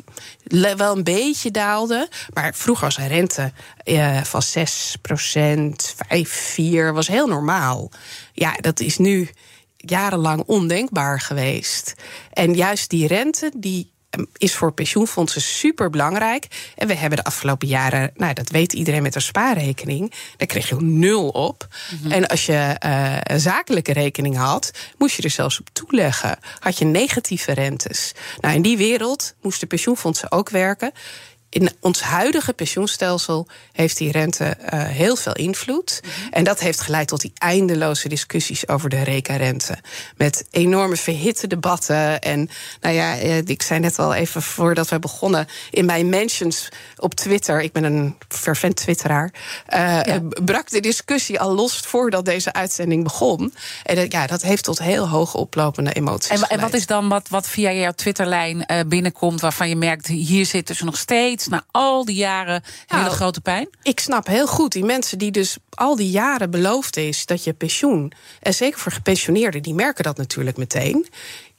wel 0.77 0.97
een 0.97 1.05
beetje 1.05 1.51
daalden. 1.51 2.09
Maar 2.33 2.55
vroeger 2.55 2.85
was 2.85 2.97
een 2.97 3.09
rente 3.09 3.53
eh, 3.77 4.23
van 4.23 4.43
6% 4.43 5.75
5, 6.09 6.31
4 6.31 6.93
was 6.93 7.09
heel 7.09 7.27
normaal. 7.27 7.91
Ja, 8.33 8.53
dat 8.61 8.81
is 8.81 8.99
nu 8.99 9.31
jarenlang 9.77 10.43
ondenkbaar 10.47 11.21
geweest. 11.21 11.95
En 12.33 12.55
juist 12.55 12.91
die 12.91 13.07
rente, 13.07 13.51
die 13.57 13.93
is 14.37 14.55
voor 14.55 14.73
pensioenfondsen 14.73 15.41
super 15.41 15.91
belangrijk. 15.91 16.47
En 16.77 16.87
we 16.87 16.95
hebben 16.95 17.19
de 17.19 17.25
afgelopen 17.25 17.69
jaren, 17.69 18.11
nou 18.15 18.35
dat 18.35 18.49
weet 18.49 18.73
iedereen 18.73 19.03
met 19.03 19.15
een 19.15 19.23
spaarrekening, 19.23 20.13
daar 20.37 20.47
kreeg 20.47 20.69
je 20.69 20.77
nul 20.81 21.29
op. 21.29 21.69
Mhm. 22.01 22.13
En 22.13 22.27
als 22.27 22.47
je 22.47 22.77
uh, 22.85 23.17
een 23.23 23.41
zakelijke 23.41 23.93
rekening 23.93 24.37
had, 24.37 24.71
moest 24.99 25.17
je 25.17 25.23
er 25.23 25.31
zelfs 25.31 25.61
op 25.61 25.69
toeleggen. 25.73 26.39
Had 26.59 26.79
je 26.79 26.85
negatieve 26.85 27.53
rentes. 27.53 28.13
Nou, 28.41 28.55
in 28.55 28.63
die 28.63 28.77
wereld 28.77 29.35
moesten 29.43 29.69
pensioenfondsen 29.69 30.33
ook 30.33 30.51
werken 30.51 30.93
in 31.53 31.71
ons 31.81 32.03
huidige 32.03 32.53
pensioenstelsel 32.53 33.47
heeft 33.73 33.97
die 33.97 34.11
rente 34.11 34.45
uh, 34.45 34.85
heel 34.85 35.17
veel 35.17 35.33
invloed. 35.33 36.01
Mm 36.03 36.11
-hmm. 36.11 36.33
En 36.33 36.45
dat 36.45 36.61
heeft 36.61 36.81
geleid 36.81 37.09
tot 37.09 37.21
die 37.21 37.33
eindeloze 37.35 38.09
discussies 38.09 38.69
over 38.69 38.89
de 38.89 39.03
reka-rente. 39.03 39.79
Met 40.17 40.45
enorme 40.51 40.97
verhitte 40.97 41.47
debatten. 41.47 42.21
En 42.21 42.51
nou 42.81 42.95
ja, 42.95 43.15
ik 43.45 43.63
zei 43.63 43.81
net 43.81 43.99
al 43.99 44.15
even 44.15 44.43
voordat 44.43 44.89
we 44.89 44.99
begonnen. 44.99 45.47
In 45.71 45.85
mijn 45.85 46.09
mentions 46.09 46.69
op 46.97 47.15
Twitter, 47.15 47.61
ik 47.61 47.73
ben 47.73 47.85
een 47.85 48.17
fervent 48.29 48.77
twitteraar. 48.77 49.33
Uh, 49.75 49.79
ja. 50.03 50.21
brak 50.45 50.71
de 50.71 50.81
discussie 50.81 51.41
al 51.41 51.55
los 51.55 51.79
voordat 51.79 52.25
deze 52.25 52.53
uitzending 52.53 53.03
begon. 53.03 53.55
En 53.83 54.07
ja, 54.09 54.27
dat 54.27 54.43
heeft 54.43 54.65
tot 54.65 54.79
heel 54.79 55.09
hoog 55.09 55.35
oplopende 55.35 55.93
emoties. 55.93 56.41
En, 56.41 56.49
en 56.49 56.61
wat 56.61 56.75
is 56.75 56.87
dan 56.87 57.09
wat, 57.09 57.29
wat 57.29 57.49
via 57.49 57.73
jouw 57.73 57.93
Twitterlijn 57.93 58.67
binnenkomt 58.87 59.41
waarvan 59.41 59.69
je 59.69 59.77
merkt, 59.77 60.07
hier 60.07 60.47
zitten 60.47 60.75
ze 60.75 60.85
nog 60.85 60.97
steeds 60.97 61.41
na 61.49 61.65
al 61.71 62.05
die 62.05 62.17
jaren 62.17 62.63
hele 62.87 63.03
nou, 63.03 63.15
grote 63.15 63.41
pijn? 63.41 63.69
Ik 63.83 64.01
snap 64.01 64.27
heel 64.27 64.47
goed 64.47 64.73
die 64.73 64.85
mensen 64.85 65.19
die 65.19 65.31
dus 65.31 65.57
al 65.71 65.97
die 65.97 66.11
jaren 66.11 66.51
beloofd 66.51 66.97
is 66.97 67.27
dat 67.27 67.45
je 67.45 67.53
pensioen, 67.53 68.13
en 68.41 68.55
zeker 68.55 68.79
voor 68.79 68.93
gepensioneerden, 68.93 69.63
die 69.63 69.75
merken 69.75 70.05
dat 70.05 70.17
natuurlijk 70.17 70.57
meteen. 70.57 71.07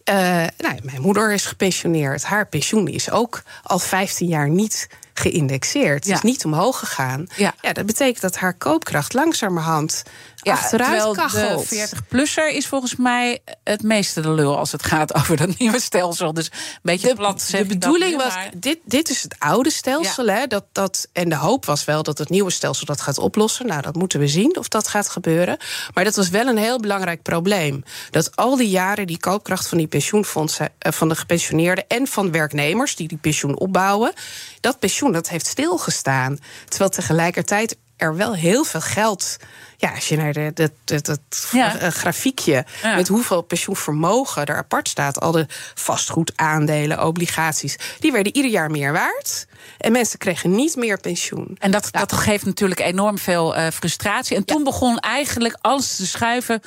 Uh, 0.10 0.16
nou, 0.58 0.80
mijn 0.84 1.02
moeder 1.02 1.34
is 1.34 1.46
gepensioneerd. 1.46 2.24
Haar 2.24 2.48
pensioen 2.48 2.88
is 2.88 3.12
ook 3.12 3.44
al 3.64 3.80
15 3.80 4.28
jaar 4.28 4.50
niet 4.50 4.90
geïndexeerd. 5.14 6.06
Ja. 6.06 6.14
Het 6.14 6.24
is 6.24 6.30
niet 6.30 6.46
omhoog 6.46 6.80
gegaan. 6.80 7.28
Ja. 7.36 7.54
ja. 7.62 7.74
dat 7.74 7.86
betekent 7.86 8.22
dat 8.22 8.36
haar 8.36 8.54
koopkracht 8.54 9.14
langzamerhand 9.14 10.04
ja, 10.44 10.54
achteruit 10.54 11.16
kachelt. 11.16 11.70
De 11.70 11.90
40-plusser 11.90 12.56
is 12.56 12.68
volgens 12.68 12.96
mij 12.96 13.40
het 13.64 13.84
meeste 13.84 14.22
de 14.22 14.32
lul 14.32 14.58
als 14.58 14.72
het 14.72 14.84
gaat 14.84 15.14
over 15.14 15.38
dat 15.38 15.58
nieuwe 15.58 15.80
stelsel. 15.80 16.34
Dus 16.34 16.46
een 16.46 16.80
beetje 16.82 17.08
de, 17.08 17.16
plat 17.16 17.48
De 17.52 17.66
bedoeling 17.66 18.18
was, 18.18 18.34
dit, 18.58 18.80
dit 18.86 19.10
is 19.10 19.24
het 19.24 19.36
oude 19.40 19.72
stelsel. 19.72 20.26
Ja. 20.26 20.34
Hè, 20.34 20.48
dat, 20.48 20.66
dat, 20.72 21.08
en 21.14 21.30
de 21.30 21.36
hoop 21.36 21.66
was 21.66 21.86
wel 21.86 22.04
dat 22.04 22.18
het 22.18 22.30
nieuwe 22.30 22.52
stelsel 22.52 22.86
dat 22.86 23.02
gaat 23.02 23.18
oplossen. 23.18 23.68
Nou, 23.68 23.82
dat 23.82 23.96
moeten 23.96 24.20
we 24.20 24.28
zien 24.28 24.58
of 24.58 24.68
dat 24.68 24.88
gaat 24.88 25.10
gebeuren. 25.10 25.58
Maar 25.94 26.04
dat 26.04 26.16
was 26.16 26.30
wel 26.30 26.48
een 26.48 26.58
heel 26.58 26.80
belangrijk 26.80 27.22
probleem. 27.22 27.84
Dat 28.10 28.36
al 28.36 28.56
die 28.56 28.70
jaren 28.70 29.08
die 29.08 29.20
koopkracht 29.20 29.68
van 29.68 29.78
die 29.78 29.88
pensioenfondsen, 29.88 30.70
van 30.80 31.10
de 31.10 31.16
gepensioneerden 31.16 31.88
en 31.88 32.08
van 32.08 32.32
werknemers 32.32 32.96
die 32.96 33.08
die 33.08 33.18
pensioen 33.18 33.60
opbouwen, 33.60 34.14
dat 34.60 34.80
pensioen 34.80 35.12
dat 35.12 35.30
heeft 35.30 35.48
stilgestaan. 35.48 36.38
Terwijl 36.68 36.90
tegelijkertijd 36.90 37.78
er 38.04 38.16
wel 38.16 38.36
heel 38.36 38.64
veel 38.64 38.82
geld. 38.82 39.38
Ja, 39.78 39.92
als 39.92 40.08
je 40.08 40.18
naar 40.18 40.34
de, 40.34 40.52
dat, 40.54 40.72
dat, 40.84 41.06
dat 41.06 41.48
ja. 41.52 41.90
grafiekje 41.90 42.66
ja. 42.82 42.96
met 42.96 43.08
hoeveel 43.08 43.42
pensioenvermogen 43.42 44.46
er 44.46 44.58
apart 44.58 44.90
staat, 44.90 45.20
al 45.20 45.32
de 45.32 45.46
vastgoedaandelen, 45.74 47.06
obligaties, 47.06 47.76
die 48.00 48.12
werden 48.12 48.36
ieder 48.36 48.52
jaar 48.52 48.72
meer 48.72 48.92
waard. 48.92 49.48
En 49.78 49.92
mensen 49.92 50.20
kregen 50.20 50.56
niet 50.56 50.76
meer 50.76 51.00
pensioen. 51.00 51.56
En 51.60 51.72
dat, 51.72 51.88
dat 51.92 52.14
geeft 52.14 52.46
natuurlijk 52.46 52.80
enorm 52.80 53.18
veel 53.18 53.58
uh, 53.58 53.68
frustratie. 53.68 54.36
En 54.36 54.46
toen 54.46 54.64
begon 54.64 55.00
eigenlijk 55.00 55.58
alles 55.62 55.96
te 55.96 56.08
schuiven 56.08 56.62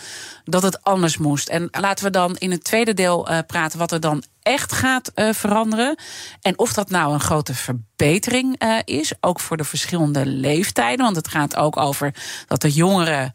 dat 0.44 0.62
het 0.62 0.82
anders 0.82 1.16
moest. 1.16 1.48
En 1.48 1.68
laten 1.80 2.04
we 2.04 2.10
dan 2.10 2.36
in 2.36 2.50
het 2.50 2.64
tweede 2.64 2.94
deel 2.94 3.30
uh, 3.30 3.38
praten 3.46 3.78
wat 3.78 3.92
er 3.92 4.00
dan 4.00 4.24
echt 4.46 4.72
gaat 4.72 5.12
uh, 5.14 5.32
veranderen. 5.32 5.96
En 6.40 6.58
of 6.58 6.72
dat 6.72 6.90
nou 6.90 7.12
een 7.12 7.20
grote 7.20 7.54
verbetering 7.54 8.62
uh, 8.62 8.78
is, 8.84 9.12
ook 9.20 9.40
voor 9.40 9.56
de 9.56 9.64
verschillende 9.64 10.26
leeftijden. 10.26 11.04
Want 11.04 11.16
het 11.16 11.28
gaat 11.28 11.56
ook 11.56 11.76
over 11.76 12.14
dat 12.46 12.60
de 12.60 12.70
jongeren. 12.70 13.32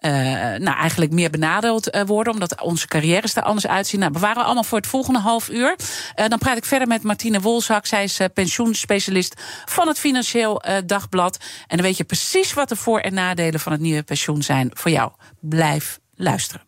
Uh, 0.00 0.10
nou, 0.10 0.76
eigenlijk 0.76 1.12
meer 1.12 1.30
benadeeld 1.30 1.98
worden, 2.06 2.32
omdat 2.32 2.62
onze 2.62 2.86
carrières 2.86 3.36
er 3.36 3.42
anders 3.42 3.66
uitzien. 3.66 4.00
Nou, 4.00 4.12
bewaren 4.12 4.36
we 4.36 4.44
allemaal 4.44 4.64
voor 4.64 4.78
het 4.78 4.86
volgende 4.86 5.18
half 5.18 5.48
uur. 5.48 5.76
Dan 6.14 6.38
praat 6.38 6.56
ik 6.56 6.64
verder 6.64 6.88
met 6.88 7.02
Martine 7.02 7.40
Wolzak. 7.40 7.86
Zij 7.86 8.04
is 8.04 8.20
pensioenspecialist 8.34 9.34
van 9.64 9.88
het 9.88 9.98
Financieel 9.98 10.62
Dagblad. 10.86 11.36
En 11.66 11.76
dan 11.76 11.86
weet 11.86 11.96
je 11.96 12.04
precies 12.04 12.52
wat 12.52 12.68
de 12.68 12.76
voor- 12.76 13.00
en 13.00 13.14
nadelen 13.14 13.60
van 13.60 13.72
het 13.72 13.80
nieuwe 13.80 14.02
pensioen 14.02 14.42
zijn 14.42 14.70
voor 14.72 14.90
jou. 14.90 15.12
Blijf 15.40 15.98
luisteren. 16.14 16.67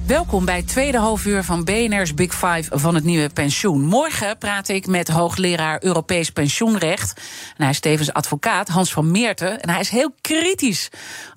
Welkom 0.07 0.45
bij 0.45 0.55
het 0.55 0.67
tweede 0.67 0.97
halfuur 0.97 1.43
van 1.43 1.63
BNR's 1.63 2.13
Big 2.13 2.33
Five 2.33 2.79
van 2.79 2.95
het 2.95 3.03
nieuwe 3.03 3.29
pensioen. 3.29 3.85
Morgen 3.85 4.37
praat 4.37 4.67
ik 4.67 4.87
met 4.87 5.07
hoogleraar 5.07 5.83
Europees 5.83 6.29
pensioenrecht. 6.29 7.21
En 7.57 7.63
hij 7.63 7.69
is 7.69 7.79
tevens 7.79 8.13
advocaat, 8.13 8.67
Hans 8.67 8.93
van 8.93 9.11
Meerten. 9.11 9.61
En 9.61 9.69
hij 9.69 9.79
is 9.79 9.89
heel 9.89 10.13
kritisch 10.21 10.89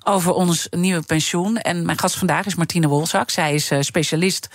over 0.03 0.31
ons 0.31 0.67
nieuwe 0.69 1.01
pensioen. 1.01 1.57
En 1.57 1.85
mijn 1.85 1.97
gast 1.97 2.17
vandaag 2.17 2.45
is 2.45 2.55
Martine 2.55 2.87
Wolzak. 2.87 3.29
Zij 3.29 3.53
is 3.53 3.71
uh, 3.71 3.81
specialist 3.81 4.49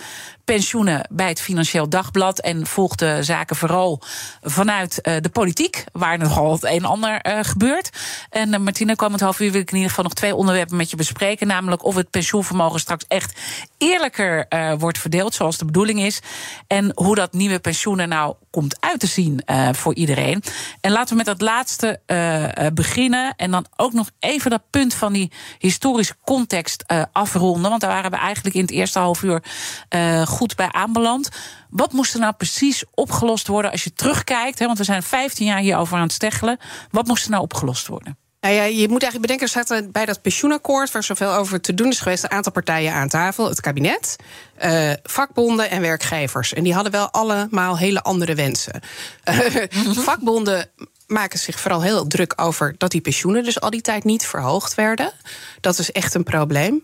pensioenen 0.45 1.07
bij 1.11 1.27
het 1.27 1.41
Financieel 1.41 1.89
Dagblad. 1.89 2.39
En 2.39 2.67
volgt 2.67 2.99
de 2.99 3.23
zaken 3.23 3.55
vooral 3.55 4.01
vanuit 4.41 4.99
uh, 5.03 5.13
de 5.21 5.29
politiek, 5.29 5.83
waar 5.91 6.17
nogal 6.17 6.51
het 6.51 6.63
een 6.63 6.69
en 6.69 6.85
ander 6.85 7.25
uh, 7.27 7.39
gebeurt. 7.41 7.89
En 8.29 8.63
Martine, 8.63 8.95
komend 8.95 9.21
half 9.21 9.39
uur 9.39 9.51
wil 9.51 9.61
ik 9.61 9.69
in 9.69 9.75
ieder 9.75 9.89
geval 9.89 10.03
nog 10.03 10.13
twee 10.13 10.35
onderwerpen 10.35 10.77
met 10.77 10.89
je 10.89 10.95
bespreken. 10.95 11.47
Namelijk 11.47 11.83
of 11.83 11.95
het 11.95 12.09
pensioenvermogen 12.09 12.79
straks 12.79 13.05
echt 13.07 13.39
eerlijker 14.01 14.77
wordt 14.77 14.97
verdeeld, 14.97 15.33
zoals 15.33 15.57
de 15.57 15.65
bedoeling 15.65 15.99
is. 15.99 16.19
En 16.67 16.91
hoe 16.95 17.15
dat 17.15 17.33
nieuwe 17.33 17.59
pensioen 17.59 17.99
er 17.99 18.07
nou 18.07 18.35
komt 18.49 18.77
uit 18.79 18.99
te 18.99 19.07
zien 19.07 19.43
voor 19.71 19.95
iedereen. 19.95 20.43
En 20.81 20.91
laten 20.91 21.09
we 21.09 21.15
met 21.15 21.25
dat 21.25 21.41
laatste 21.41 21.99
beginnen. 22.73 23.33
En 23.35 23.51
dan 23.51 23.65
ook 23.75 23.93
nog 23.93 24.09
even 24.19 24.49
dat 24.49 24.69
punt 24.69 24.93
van 24.93 25.13
die 25.13 25.31
historische 25.57 26.15
context 26.23 26.83
afronden. 27.11 27.69
Want 27.69 27.81
daar 27.81 27.89
waren 27.89 28.11
we 28.11 28.17
eigenlijk 28.17 28.55
in 28.55 28.61
het 28.61 28.71
eerste 28.71 28.99
half 28.99 29.23
uur 29.23 29.43
goed 30.25 30.55
bij 30.55 30.71
aanbeland. 30.71 31.29
Wat 31.69 31.91
moest 31.91 32.13
er 32.13 32.19
nou 32.19 32.33
precies 32.33 32.83
opgelost 32.93 33.47
worden 33.47 33.71
als 33.71 33.83
je 33.83 33.93
terugkijkt? 33.93 34.59
Hè, 34.59 34.65
want 34.65 34.77
we 34.77 34.83
zijn 34.83 35.03
15 35.03 35.45
jaar 35.45 35.59
hierover 35.59 35.95
aan 35.97 36.03
het 36.03 36.11
steggelen. 36.11 36.57
Wat 36.89 37.07
moest 37.07 37.23
er 37.23 37.31
nou 37.31 37.43
opgelost 37.43 37.87
worden? 37.87 38.17
Nou 38.41 38.53
ja, 38.53 38.63
je 38.63 38.87
moet 38.87 39.03
eigenlijk 39.03 39.21
bedenken, 39.21 39.45
er 39.45 39.65
staat 39.65 39.91
bij 39.91 40.05
dat 40.05 40.21
pensioenakkoord, 40.21 40.91
waar 40.91 41.03
zoveel 41.03 41.33
over 41.33 41.61
te 41.61 41.73
doen 41.73 41.87
is 41.87 41.99
geweest, 41.99 42.23
een 42.23 42.31
aantal 42.31 42.51
partijen 42.51 42.93
aan 42.93 43.07
tafel. 43.07 43.49
Het 43.49 43.61
kabinet, 43.61 44.15
uh, 44.63 44.91
vakbonden 45.03 45.69
en 45.69 45.81
werkgevers. 45.81 46.53
En 46.53 46.63
die 46.63 46.73
hadden 46.73 46.91
wel 46.91 47.11
allemaal 47.11 47.77
hele 47.77 48.01
andere 48.01 48.35
wensen. 48.35 48.81
Uh, 49.29 49.95
vakbonden 50.05 50.69
maken 51.07 51.39
zich 51.39 51.59
vooral 51.59 51.81
heel 51.81 52.07
druk 52.07 52.33
over 52.35 52.75
dat 52.77 52.91
die 52.91 53.01
pensioenen 53.01 53.43
dus 53.43 53.61
al 53.61 53.69
die 53.69 53.81
tijd 53.81 54.03
niet 54.03 54.25
verhoogd 54.25 54.75
werden. 54.75 55.11
Dat 55.59 55.79
is 55.79 55.91
echt 55.91 56.13
een 56.13 56.23
probleem. 56.23 56.83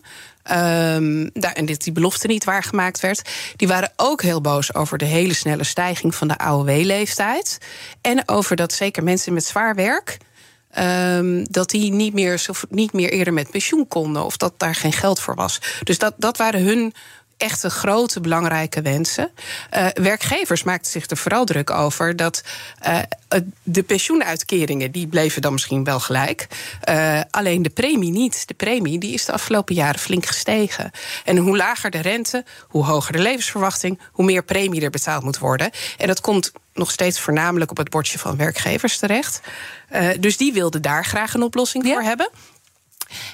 Um, 0.52 1.30
daar, 1.32 1.52
en 1.52 1.64
die 1.64 1.92
belofte 1.92 2.26
niet 2.26 2.44
waargemaakt 2.44 3.00
werd. 3.00 3.30
Die 3.56 3.68
waren 3.68 3.92
ook 3.96 4.22
heel 4.22 4.40
boos 4.40 4.74
over 4.74 4.98
de 4.98 5.04
hele 5.04 5.34
snelle 5.34 5.64
stijging 5.64 6.14
van 6.14 6.28
de 6.28 6.38
AOW-leeftijd. 6.38 7.58
En 8.00 8.28
over 8.28 8.56
dat 8.56 8.72
zeker 8.72 9.04
mensen 9.04 9.32
met 9.32 9.44
zwaar 9.44 9.74
werk. 9.74 10.18
Um, 10.78 11.44
dat 11.50 11.70
die 11.70 11.92
niet 11.92 12.14
meer, 12.14 12.46
niet 12.70 12.92
meer 12.92 13.10
eerder 13.10 13.32
met 13.32 13.50
pensioen 13.50 13.88
konden. 13.88 14.24
Of 14.24 14.36
dat 14.36 14.54
daar 14.56 14.74
geen 14.74 14.92
geld 14.92 15.20
voor 15.20 15.34
was. 15.34 15.60
Dus 15.82 15.98
dat, 15.98 16.14
dat 16.16 16.36
waren 16.36 16.62
hun 16.62 16.92
echt 17.38 17.62
een 17.62 17.70
grote 17.70 18.20
belangrijke 18.20 18.82
wensen. 18.82 19.30
Uh, 19.74 19.86
werkgevers 19.94 20.62
maakten 20.62 20.90
zich 20.90 21.10
er 21.10 21.16
vooral 21.16 21.44
druk 21.44 21.70
over 21.70 22.16
dat 22.16 22.44
uh, 22.86 22.98
de 23.62 23.82
pensioenuitkeringen 23.82 24.90
die 24.90 25.06
bleven 25.06 25.42
dan 25.42 25.52
misschien 25.52 25.84
wel 25.84 26.00
gelijk. 26.00 26.46
Uh, 26.88 27.20
alleen 27.30 27.62
de 27.62 27.70
premie 27.70 28.10
niet. 28.10 28.48
De 28.48 28.54
premie 28.54 28.98
die 28.98 29.12
is 29.12 29.24
de 29.24 29.32
afgelopen 29.32 29.74
jaren 29.74 30.00
flink 30.00 30.26
gestegen. 30.26 30.90
En 31.24 31.36
hoe 31.36 31.56
lager 31.56 31.90
de 31.90 32.00
rente, 32.00 32.44
hoe 32.68 32.84
hoger 32.84 33.12
de 33.12 33.22
levensverwachting, 33.22 34.00
hoe 34.12 34.24
meer 34.24 34.42
premie 34.42 34.82
er 34.82 34.90
betaald 34.90 35.22
moet 35.22 35.38
worden. 35.38 35.70
En 35.98 36.06
dat 36.06 36.20
komt 36.20 36.52
nog 36.74 36.90
steeds 36.90 37.20
voornamelijk 37.20 37.70
op 37.70 37.76
het 37.76 37.90
bordje 37.90 38.18
van 38.18 38.36
werkgevers 38.36 38.98
terecht. 38.98 39.40
Uh, 39.92 40.08
dus 40.20 40.36
die 40.36 40.52
wilden 40.52 40.82
daar 40.82 41.04
graag 41.04 41.34
een 41.34 41.42
oplossing 41.42 41.86
ja. 41.86 41.92
voor 41.92 42.02
hebben. 42.02 42.30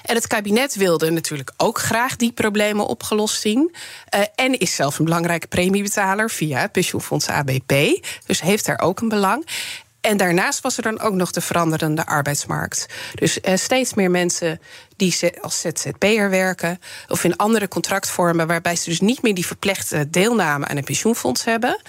En 0.03 0.15
het 0.15 0.27
kabinet 0.27 0.75
wilde 0.75 1.09
natuurlijk 1.09 1.51
ook 1.57 1.79
graag 1.79 2.15
die 2.15 2.31
problemen 2.31 2.87
opgelost 2.87 3.41
zien. 3.41 3.75
Uh, 4.15 4.21
en 4.35 4.59
is 4.59 4.75
zelf 4.75 4.99
een 4.99 5.05
belangrijke 5.05 5.47
premiebetaler 5.47 6.29
via 6.29 6.59
het 6.59 6.71
pensioenfonds 6.71 7.27
ABP. 7.27 7.73
Dus 8.25 8.41
heeft 8.41 8.65
daar 8.65 8.79
ook 8.79 8.99
een 8.99 9.09
belang. 9.09 9.45
En 10.05 10.17
daarnaast 10.17 10.61
was 10.61 10.77
er 10.77 10.83
dan 10.83 10.99
ook 10.99 11.13
nog 11.13 11.31
de 11.31 11.41
veranderende 11.41 12.05
arbeidsmarkt. 12.05 12.85
Dus 13.15 13.37
uh, 13.41 13.55
steeds 13.55 13.93
meer 13.93 14.11
mensen 14.11 14.59
die 14.95 15.15
als 15.41 15.61
ZZP'er 15.61 16.29
werken... 16.29 16.79
of 17.07 17.23
in 17.23 17.35
andere 17.35 17.67
contractvormen... 17.67 18.47
waarbij 18.47 18.75
ze 18.75 18.89
dus 18.89 18.99
niet 18.99 19.21
meer 19.21 19.33
die 19.33 19.45
verplichte 19.45 20.09
deelname 20.09 20.67
aan 20.67 20.77
een 20.77 20.83
pensioenfonds 20.83 21.43
hebben... 21.43 21.81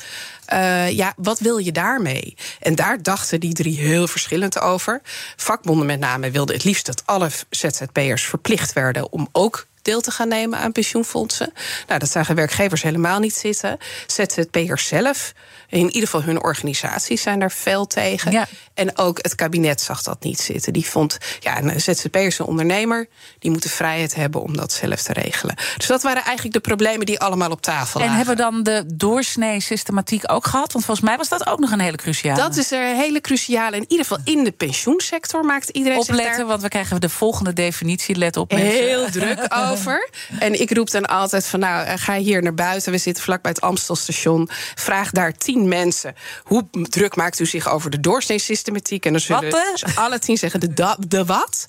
Uh, 0.53 0.91
ja, 0.91 1.15
wat 1.17 1.39
wil 1.39 1.59
je 1.59 1.73
daarmee? 1.73 2.37
En 2.61 2.75
daar 2.75 3.03
dachten 3.03 3.41
die 3.41 3.55
drie 3.55 3.79
heel 3.79 4.09
verschillend 4.09 4.61
over. 4.61 5.01
Vakbonden 5.37 5.87
met 5.87 6.01
name 6.01 6.31
wilden 6.31 6.55
het 6.55 6.65
liefst 6.65 6.87
dat 6.87 7.03
alle 7.05 7.31
ZZP'ers 7.51 8.25
verplicht 8.25 8.73
werden 8.73 9.13
om 9.13 9.29
ook 9.33 9.67
deel 9.87 10.01
te 10.01 10.11
gaan 10.11 10.29
nemen 10.29 10.59
aan 10.59 10.73
pensioenfondsen. 10.73 11.53
Nou, 11.87 11.99
dat 11.99 12.11
zagen 12.11 12.35
werkgevers 12.35 12.83
helemaal 12.83 13.19
niet 13.19 13.35
zitten. 13.35 13.79
ZZP'ers 14.07 14.87
zelf, 14.87 15.33
in 15.69 15.87
ieder 15.87 16.03
geval 16.03 16.23
hun 16.23 16.43
organisaties, 16.43 17.23
zijn 17.23 17.39
daar 17.39 17.51
fel 17.51 17.87
tegen. 17.87 18.33
Ja. 18.33 18.47
En 18.75 18.99
ook 18.99 19.19
het 19.23 19.35
kabinet 19.35 19.81
zag 19.81 20.03
dat 20.03 20.23
niet 20.23 20.41
zitten. 20.41 20.73
Die 20.73 20.87
vond, 20.87 21.19
ja, 21.41 21.63
een 21.63 21.81
ZZP'er 21.81 22.27
is 22.27 22.39
een 22.39 22.47
ondernemer, 22.47 23.09
die 23.39 23.51
moet 23.51 23.63
de 23.63 23.69
vrijheid 23.69 24.15
hebben 24.15 24.43
om 24.43 24.57
dat 24.57 24.73
zelf 24.73 25.03
te 25.03 25.13
regelen. 25.13 25.55
Dus 25.77 25.87
dat 25.87 26.03
waren 26.03 26.23
eigenlijk 26.23 26.55
de 26.55 26.61
problemen 26.61 27.07
die 27.07 27.21
allemaal 27.21 27.51
op 27.51 27.63
tafel 27.63 28.01
en 28.01 28.07
lagen. 28.07 28.21
En 28.21 28.27
hebben 28.27 28.53
dan 28.53 28.63
de 28.63 28.97
doorsnee 28.97 29.61
systematiek 29.61 30.23
ook 30.33 30.47
gehad? 30.47 30.73
Want 30.73 30.85
volgens 30.85 31.07
mij 31.07 31.17
was 31.17 31.29
dat 31.29 31.47
ook 31.47 31.59
nog 31.59 31.71
een 31.71 31.81
hele 31.81 31.97
cruciale. 31.97 32.41
Dat 32.41 32.57
is 32.57 32.73
er 32.73 32.91
een 32.91 32.97
hele 32.97 33.21
cruciale. 33.21 33.77
In 33.77 33.85
ieder 33.89 34.07
geval 34.07 34.25
in 34.25 34.45
de 34.45 34.53
pensioensector 34.53 35.45
maakt 35.45 35.69
iedereen 35.69 35.99
Opletten, 35.99 36.27
zich 36.27 36.37
daar... 36.37 36.47
want 36.47 36.63
we 36.63 36.69
krijgen 36.69 37.01
de 37.01 37.09
volgende 37.09 37.53
definitie. 37.53 38.17
Let 38.17 38.37
op, 38.37 38.53
mensen. 38.53 38.71
Heel 38.71 39.11
druk 39.21 39.47
over. 39.71 40.11
En 40.39 40.61
ik 40.61 40.71
roep 40.77 40.91
dan 40.91 41.07
altijd 41.07 41.47
van, 41.47 41.61
nou, 41.61 41.99
ga 41.99 42.15
hier 42.15 42.43
naar 42.43 42.55
buiten. 42.55 42.93
We 42.93 42.99
zitten 42.99 43.23
vlak 43.23 43.43
bij 43.43 43.51
het 43.51 43.61
Amstelstation. 43.61 44.49
Vraag 44.75 45.11
daar 45.11 45.33
tien 45.33 45.56
mensen. 45.65 46.15
Hoe 46.45 46.65
druk 46.71 47.17
maakt 47.17 47.39
u 47.39 47.47
zich 47.47 47.69
over 47.69 47.91
de 47.91 48.01
doorsneesystematiek? 48.01 49.05
En 49.07 49.13
dan 49.13 49.21
zullen 49.21 49.51
wat, 49.51 49.85
alle 49.95 50.19
tien 50.19 50.37
zeggen, 50.37 50.61
de, 50.61 50.75
da, 50.75 50.97
de 51.09 51.25
wat? 51.25 51.67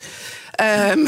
Um, 0.91 1.07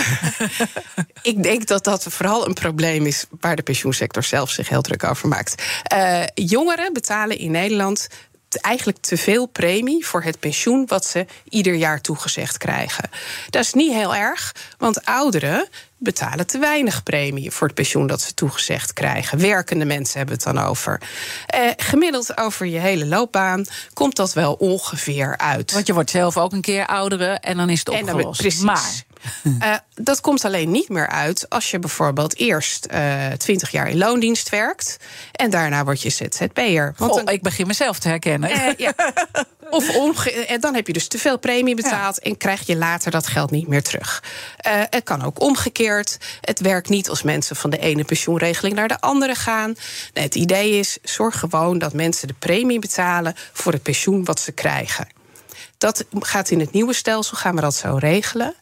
ik 1.32 1.44
denk 1.44 1.68
dat 1.68 1.84
dat 1.84 2.06
vooral 2.10 2.48
een 2.48 2.54
probleem 2.54 3.06
is 3.06 3.26
waar 3.40 3.56
de 3.56 3.62
pensioensector 3.62 4.24
zelf 4.24 4.50
zich 4.50 4.70
heel 4.70 4.82
druk 4.82 5.04
over 5.04 5.28
maakt. 5.28 5.64
Uh, 5.94 6.24
jongeren 6.34 6.94
betalen 6.94 7.38
in 7.38 7.52
Nederland 7.52 8.08
eigenlijk 8.56 8.98
te 8.98 9.18
veel 9.18 9.46
premie 9.46 10.06
voor 10.06 10.24
het 10.24 10.40
pensioen 10.40 10.84
wat 10.88 11.06
ze 11.06 11.26
ieder 11.50 11.74
jaar 11.74 12.02
toegezegd 12.02 12.58
krijgen. 12.58 13.10
Dat 13.50 13.64
is 13.64 13.74
niet 13.74 13.94
heel 13.94 14.16
erg, 14.16 14.56
want 14.78 15.06
ouderen 15.06 15.68
betalen 15.98 16.48
te 16.48 16.60
weinig 16.60 17.04
premie 17.04 17.52
voor 17.52 17.68
het 17.68 17.76
pensioen 17.76 18.08
dat 18.08 18.22
ze 18.22 18.34
toegezegd 18.34 18.94
krijgen. 18.94 19.40
Werkende 19.40 19.86
mensen 19.86 20.18
hebben 20.18 20.36
het 20.36 20.44
dan 20.44 20.60
over. 20.60 21.02
Eh, 21.46 21.62
gemiddeld 21.78 22.38
over 22.38 22.66
je 22.66 22.80
hele 22.80 23.06
loopbaan 23.06 23.66
komt 23.94 24.16
dat 24.16 24.34
wel 24.34 24.54
ongeveer 24.54 25.38
uit. 25.38 25.72
Want 25.72 25.88
je 25.88 25.94
wordt 25.94 26.10
zelf 26.10 26.38
ook 26.38 26.52
een 26.52 26.62
keer 26.62 26.86
ouderen 26.86 27.40
en 27.40 27.58
dan 27.58 27.70
is 27.70 27.80
het 27.80 27.90
opgelost. 27.90 28.18
En 28.18 28.24
dan, 28.24 28.32
precies. 28.32 28.62
Maar 28.62 29.04
uh, 29.44 29.76
dat 29.96 30.22
komt 30.22 30.46
alleen 30.46 30.72
niet 30.72 30.90
meer 30.90 31.08
uit 31.08 31.50
als 31.50 31.72
je 31.72 31.80
bijvoorbeeld 31.80 32.38
eerst 32.38 32.88
twintig 33.38 33.68
uh, 33.68 33.74
jaar 33.74 33.90
in 33.90 33.98
loondienst 33.98 34.50
werkt 34.50 34.98
en 35.32 35.50
daarna 35.50 35.84
word 35.84 36.02
je 36.02 36.10
ZZP'er. 36.10 36.94
Want 36.98 37.14
dan, 37.14 37.28
ik 37.28 37.42
begin 37.42 37.68
mezelf 37.68 38.00
te 38.00 38.08
herkennen. 38.08 38.52
Uh, 38.52 38.68
ja. 38.78 38.94
Of 39.70 39.96
omge 39.96 40.46
en 40.46 40.60
dan 40.60 40.76
heb 40.76 40.88
je 40.88 40.94
dus 40.94 41.08
te 41.08 41.18
veel 41.18 41.40
premie 41.40 41.76
betaald 41.76 42.20
ja. 42.24 42.30
en 42.30 42.38
krijg 42.38 42.66
je 42.66 42.76
later 42.76 43.12
dat 43.12 43.28
geld 43.28 43.52
niet 43.52 43.68
meer 43.68 43.84
terug. 43.84 44.24
het 44.90 45.04
kan 45.04 45.24
ook 45.24 45.42
omgekeerd. 45.42 46.18
Het 46.42 46.60
werkt 46.60 46.90
niet 46.90 47.10
als 47.10 47.24
mensen 47.24 47.56
van 47.56 47.70
de 47.70 47.78
ene 47.78 48.04
pensioenregeling 48.04 48.76
naar 48.76 48.88
de 48.88 49.00
andere 49.00 49.36
gaan. 49.36 49.76
Nee, 50.14 50.24
het 50.24 50.36
idee 50.36 50.72
is: 50.72 50.98
zorg 51.04 51.40
gewoon 51.40 51.78
dat 51.78 51.94
mensen 51.94 52.28
de 52.28 52.34
premie 52.40 52.80
betalen 52.80 53.36
voor 53.54 53.72
het 53.72 53.84
pensioen 53.84 54.26
wat 54.26 54.40
ze 54.40 54.52
krijgen. 54.52 55.08
Dat 55.80 56.06
gaat 56.20 56.50
in 56.50 56.60
het 56.60 56.72
nieuwe 56.72 56.94
stelsel, 56.94 57.38
gaan 57.38 57.56
we 57.56 57.62
dat 57.62 57.76
zo 57.76 57.96
regelen. 57.96 58.56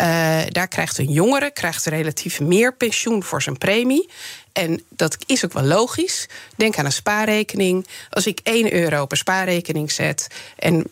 Uh, 0.00 0.40
daar 0.48 0.68
krijgt 0.68 0.98
een 0.98 1.12
jongere 1.12 1.50
krijgt 1.50 1.84
relatief 1.84 2.40
meer 2.40 2.74
pensioen 2.74 3.22
voor 3.22 3.42
zijn 3.42 3.58
premie. 3.58 4.10
En 4.52 4.82
dat 4.88 5.16
is 5.26 5.44
ook 5.44 5.52
wel 5.52 5.62
logisch. 5.62 6.28
Denk 6.56 6.78
aan 6.78 6.84
een 6.84 6.92
spaarrekening. 6.92 7.86
Als 8.10 8.26
ik 8.26 8.40
1 8.42 8.72
euro 8.72 9.02
op 9.02 9.10
een 9.10 9.16
spaarrekening 9.16 9.92
zet 9.92 10.26
en 10.56 10.84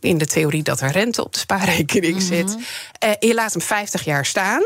in 0.00 0.18
de 0.18 0.26
theorie 0.26 0.62
dat 0.62 0.80
er 0.80 0.90
rente 0.90 1.24
op 1.24 1.32
de 1.32 1.38
spaarrekening 1.38 2.12
mm 2.12 2.18
-hmm. 2.18 2.28
zit, 2.28 2.56
uh, 3.04 3.10
je 3.18 3.34
laat 3.34 3.52
hem 3.52 3.62
50 3.62 4.04
jaar 4.04 4.26
staan, 4.26 4.62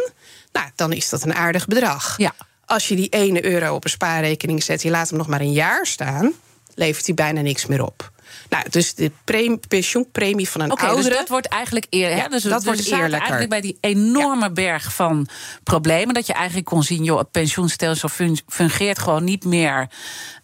nou, 0.53 0.67
dan 0.75 0.93
is 0.93 1.09
dat 1.09 1.23
een 1.23 1.35
aardig 1.35 1.67
bedrag. 1.67 2.15
Ja. 2.17 2.35
Als 2.65 2.89
je 2.89 2.97
die 2.97 3.11
1 3.11 3.45
euro 3.45 3.75
op 3.75 3.85
een 3.85 3.91
spaarrekening 3.91 4.63
zet, 4.63 4.83
je 4.83 4.91
laat 4.91 5.09
hem 5.09 5.19
nog 5.19 5.27
maar 5.27 5.41
een 5.41 5.53
jaar 5.53 5.87
staan, 5.87 6.33
levert 6.75 7.07
hij 7.07 7.15
bijna 7.15 7.41
niks 7.41 7.67
meer 7.67 7.83
op. 7.85 8.11
Nou, 8.51 8.65
dus 8.71 8.95
de 8.95 9.11
premie, 9.25 9.61
pensioenpremie 9.69 10.49
van 10.49 10.61
een 10.61 10.73
okay, 10.73 10.89
oudere... 10.89 11.09
Dus 11.09 11.19
dat 11.19 11.29
wordt 11.29 11.47
eigenlijk. 11.47 11.87
Ja, 11.91 12.29
dus, 12.29 12.43
dat 12.43 12.53
dus 12.53 12.65
wordt 12.65 12.87
eerlijker. 12.87 13.19
eigenlijk 13.19 13.51
bij 13.51 13.61
die 13.61 13.79
enorme 13.81 14.45
ja. 14.45 14.51
berg 14.51 14.95
van 14.95 15.29
problemen... 15.63 16.15
dat 16.15 16.27
je 16.27 16.33
eigenlijk 16.33 16.67
kon 16.67 16.83
zien, 16.83 17.05
joh, 17.05 17.19
het 17.19 17.31
pensioenstelsel 17.31 18.09
fungeert 18.47 18.99
gewoon 18.99 19.25
niet 19.25 19.45
meer... 19.45 19.89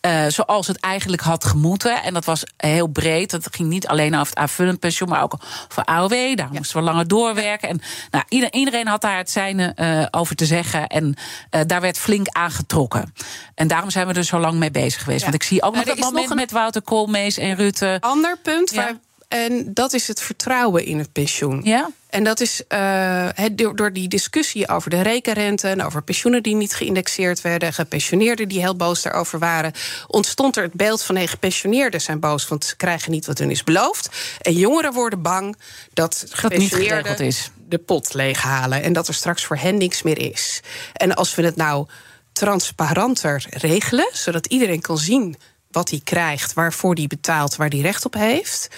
Uh, 0.07 0.27
zoals 0.29 0.67
het 0.67 0.81
eigenlijk 0.81 1.23
had 1.23 1.45
gemoeten. 1.45 2.03
En 2.03 2.15
dat 2.15 2.25
was 2.25 2.45
heel 2.57 2.87
breed. 2.87 3.31
Dat 3.31 3.49
ging 3.51 3.69
niet 3.69 3.87
alleen 3.87 4.15
over 4.15 4.27
het 4.27 4.37
aanvullend 4.39 4.81
pensioen, 4.81 5.09
maar 5.09 5.23
ook 5.23 5.37
voor 5.69 5.85
AOW. 5.85 6.11
Daar 6.11 6.37
ja. 6.37 6.49
moesten 6.53 6.77
we 6.77 6.83
langer 6.83 7.09
doorwerken. 7.09 7.69
En 7.69 7.81
nou, 8.11 8.25
ieder, 8.29 8.53
iedereen 8.53 8.87
had 8.87 9.01
daar 9.01 9.17
het 9.17 9.31
zijne 9.31 9.73
uh, 9.77 10.07
over 10.11 10.37
te 10.37 10.47
zeggen. 10.47 10.87
En 10.87 11.15
uh, 11.51 11.61
daar 11.67 11.81
werd 11.81 11.99
flink 11.99 12.27
aangetrokken. 12.29 13.13
En 13.55 13.69
daarom 13.69 13.91
zijn 13.91 14.07
we 14.07 14.13
er 14.13 14.25
zo 14.25 14.39
lang 14.39 14.59
mee 14.59 14.71
bezig 14.71 15.03
geweest. 15.03 15.23
Want 15.23 15.35
ik 15.35 15.43
zie 15.43 15.63
ook 15.63 15.75
nog 15.75 15.85
dat 15.85 15.99
moment 15.99 16.23
nog 16.23 16.31
een... 16.31 16.37
met 16.37 16.51
Wouter 16.51 16.83
Koolmees 16.83 17.39
en 17.39 17.57
Rutte. 17.57 17.96
Ander 18.01 18.39
punt, 18.43 18.71
ja. 18.71 18.77
waar, 18.77 18.95
en 19.29 19.75
dat 19.75 19.93
is 19.93 20.09
het 20.09 20.21
vertrouwen 20.21 20.85
in 20.85 20.99
het 20.99 21.13
pensioen. 21.13 21.61
Ja? 21.65 21.91
En 22.11 22.25
dat 22.25 22.41
is 22.41 22.63
uh, 22.69 23.29
door, 23.53 23.77
door 23.77 23.93
die 23.93 24.09
discussie 24.09 24.69
over 24.69 24.91
de 24.91 25.03
rekenrente 25.03 25.69
en 25.69 25.83
over 25.83 26.03
pensioenen 26.03 26.43
die 26.43 26.55
niet 26.55 26.75
geïndexeerd 26.75 27.41
werden, 27.41 27.73
gepensioneerden 27.73 28.49
die 28.49 28.61
heel 28.61 28.77
boos 28.77 29.03
daarover 29.03 29.39
waren, 29.39 29.73
ontstond 30.07 30.57
er 30.57 30.63
het 30.63 30.73
beeld 30.73 31.03
van 31.03 31.15
nee, 31.15 31.27
gepensioneerden 31.27 32.01
zijn 32.01 32.21
boos, 32.21 32.49
want 32.49 32.65
ze 32.65 32.77
krijgen 32.77 33.11
niet 33.11 33.27
wat 33.27 33.39
hun 33.39 33.51
is 33.51 33.65
beloofd. 33.65 34.09
En 34.41 34.53
jongeren 34.53 34.93
worden 34.93 35.23
bang 35.23 35.57
dat 35.93 36.27
gepensioneerden 36.31 37.19
is. 37.19 37.51
de 37.69 37.79
pot 37.79 38.15
leeghalen 38.15 38.83
en 38.83 38.93
dat 38.93 39.09
er 39.09 39.15
straks 39.15 39.45
voor 39.45 39.57
hen 39.57 39.77
niks 39.77 40.03
meer 40.03 40.19
is. 40.19 40.61
En 40.93 41.15
als 41.15 41.35
we 41.35 41.43
het 41.43 41.57
nou 41.57 41.87
transparanter 42.33 43.45
regelen, 43.51 44.09
zodat 44.13 44.47
iedereen 44.47 44.81
kan 44.81 44.99
zien 44.99 45.37
wat 45.71 45.91
hij 45.91 46.01
krijgt, 46.05 46.53
waarvoor 46.53 46.95
hij 46.95 47.07
betaalt, 47.07 47.57
waar 47.57 47.69
hij 47.69 47.81
recht 47.81 48.05
op 48.05 48.15
heeft. 48.15 48.69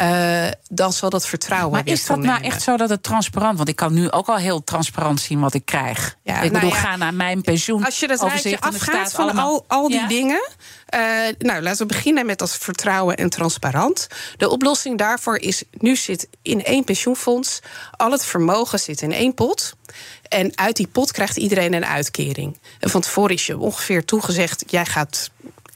Uh, 0.00 0.46
dan 0.68 0.92
zal 0.92 1.10
dat 1.10 1.26
vertrouwen. 1.26 1.70
Maar 1.70 1.86
is 1.86 2.06
dat 2.06 2.18
nou 2.18 2.42
echt 2.42 2.62
zo 2.62 2.76
dat 2.76 2.88
het 2.88 3.02
transparant? 3.02 3.56
Want 3.56 3.68
ik 3.68 3.76
kan 3.76 3.92
nu 3.92 4.10
ook 4.10 4.28
al 4.28 4.36
heel 4.36 4.64
transparant 4.64 5.20
zien 5.20 5.40
wat 5.40 5.54
ik 5.54 5.64
krijg. 5.64 6.16
Ja, 6.22 6.34
ik 6.34 6.40
nou 6.40 6.52
bedoel, 6.52 6.70
ja, 6.70 6.76
ga 6.76 6.96
naar 6.96 7.14
mijn 7.14 7.42
pensioen. 7.42 7.84
Als 7.84 8.00
je 8.00 8.06
dat 8.08 8.22
rijtje 8.22 8.60
afgaat 8.60 9.12
van 9.12 9.38
al, 9.38 9.64
al 9.68 9.88
die 9.88 10.00
ja? 10.00 10.06
dingen. 10.06 10.48
Uh, 10.94 11.00
nou, 11.38 11.62
laten 11.62 11.86
we 11.86 11.94
beginnen 11.94 12.26
met 12.26 12.38
dat 12.38 12.56
vertrouwen 12.58 13.16
en 13.16 13.30
transparant. 13.30 14.06
De 14.36 14.48
oplossing 14.48 14.98
daarvoor 14.98 15.36
is: 15.36 15.62
nu 15.70 15.96
zit 15.96 16.28
in 16.42 16.64
één 16.64 16.84
pensioenfonds. 16.84 17.60
Al 17.90 18.10
het 18.10 18.24
vermogen 18.24 18.78
zit 18.78 19.02
in 19.02 19.12
één 19.12 19.34
pot. 19.34 19.74
En 20.28 20.58
uit 20.58 20.76
die 20.76 20.86
pot 20.86 21.12
krijgt 21.12 21.36
iedereen 21.36 21.72
een 21.72 21.86
uitkering. 21.86 22.58
En 22.80 22.90
van 22.90 23.00
tevoren 23.00 23.34
is 23.34 23.46
je 23.46 23.58
ongeveer 23.58 24.04
toegezegd: 24.04 24.64
jij 24.66 24.86
gaat 24.86 25.30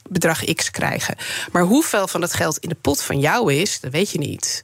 bedrag 0.08 0.54
X 0.54 0.70
krijgen. 0.70 1.16
Maar 1.52 1.62
hoeveel 1.62 2.08
van 2.08 2.20
dat 2.20 2.34
geld 2.34 2.58
in 2.58 2.68
de 2.68 2.76
pot 2.80 3.02
van 3.02 3.18
jou 3.18 3.54
is, 3.54 3.80
dat 3.80 3.92
weet 3.92 4.10
je 4.10 4.18
niet. 4.18 4.62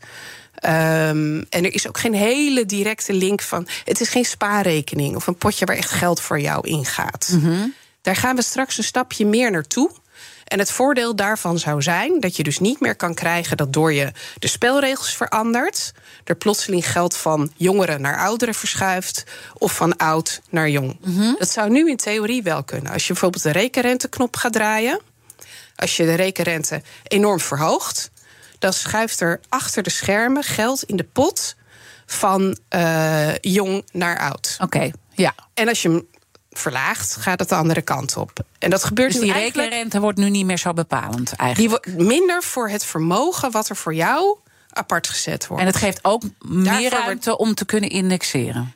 Um, 0.64 1.38
en 1.48 1.64
er 1.64 1.74
is 1.74 1.88
ook 1.88 1.98
geen 1.98 2.14
hele 2.14 2.66
directe 2.66 3.12
link 3.12 3.42
van. 3.42 3.66
Het 3.84 4.00
is 4.00 4.08
geen 4.08 4.24
spaarrekening 4.24 5.16
of 5.16 5.26
een 5.26 5.36
potje 5.36 5.64
waar 5.64 5.76
echt 5.76 5.90
geld 5.90 6.20
voor 6.20 6.40
jou 6.40 6.66
ingaat. 6.68 7.28
Mm 7.32 7.40
-hmm. 7.40 7.74
Daar 8.02 8.16
gaan 8.16 8.36
we 8.36 8.42
straks 8.42 8.78
een 8.78 8.84
stapje 8.84 9.26
meer 9.26 9.50
naartoe. 9.50 9.90
En 10.44 10.58
het 10.58 10.70
voordeel 10.70 11.16
daarvan 11.16 11.58
zou 11.58 11.82
zijn 11.82 12.20
dat 12.20 12.36
je 12.36 12.42
dus 12.42 12.58
niet 12.58 12.80
meer 12.80 12.96
kan 12.96 13.14
krijgen 13.14 13.56
dat 13.56 13.72
door 13.72 13.92
je 13.92 14.12
de 14.38 14.46
spelregels 14.46 15.14
verandert, 15.16 15.92
er 16.24 16.36
plotseling 16.36 16.90
geld 16.90 17.16
van 17.16 17.52
jongeren 17.56 18.00
naar 18.00 18.18
ouderen 18.18 18.54
verschuift 18.54 19.24
of 19.58 19.74
van 19.74 19.96
oud 19.96 20.40
naar 20.50 20.68
jong. 20.68 20.96
Dat 21.38 21.50
zou 21.50 21.70
nu 21.70 21.90
in 21.90 21.96
theorie 21.96 22.42
wel 22.42 22.64
kunnen. 22.64 22.92
Als 22.92 23.06
je 23.06 23.12
bijvoorbeeld 23.12 23.42
de 23.42 23.50
rekenrenteknop 23.50 24.36
gaat 24.36 24.52
draaien, 24.52 25.00
als 25.82 25.96
je 25.96 26.04
de 26.04 26.14
rekenrente 26.14 26.82
enorm 27.02 27.40
verhoogt, 27.40 28.10
dan 28.58 28.72
schuift 28.72 29.20
er 29.20 29.40
achter 29.48 29.82
de 29.82 29.90
schermen 29.90 30.42
geld 30.42 30.82
in 30.82 30.96
de 30.96 31.06
pot 31.12 31.56
van 32.06 32.58
eh, 32.68 33.38
jong 33.38 33.84
naar 33.92 34.18
oud. 34.18 34.56
Oké, 34.60 34.90
ja. 35.14 35.34
En 35.54 35.68
als 35.68 35.82
je 35.82 35.88
hem 35.88 36.06
verlaagt, 36.50 37.16
gaat 37.16 37.40
het 37.40 37.48
de 37.48 37.54
andere 37.54 37.82
kant 37.82 38.16
op. 38.16 38.32
En 38.58 38.70
dat 38.70 38.84
gebeurt 38.84 39.12
Dus 39.12 39.20
nu 39.20 39.26
die 39.26 39.34
eigenlijk... 39.34 39.68
rekenrente 39.68 40.00
wordt 40.00 40.18
nu 40.18 40.30
niet 40.30 40.46
meer 40.46 40.58
zo 40.58 40.72
bepalend 40.72 41.28
Die 41.28 41.38
eigenlijk. 41.38 41.86
wordt 41.86 42.08
minder 42.08 42.42
voor 42.42 42.68
het 42.68 42.84
vermogen 42.84 43.50
wat 43.50 43.68
er 43.68 43.76
voor 43.76 43.94
jou 43.94 44.38
apart 44.70 45.08
gezet 45.08 45.46
wordt. 45.46 45.62
En 45.62 45.68
het 45.68 45.76
geeft 45.76 45.98
ook 46.02 46.22
meer 46.38 46.64
Daarvoor 46.64 46.90
ruimte 46.90 47.38
om 47.38 47.54
te 47.54 47.64
kunnen 47.64 47.90
indexeren. 47.90 48.74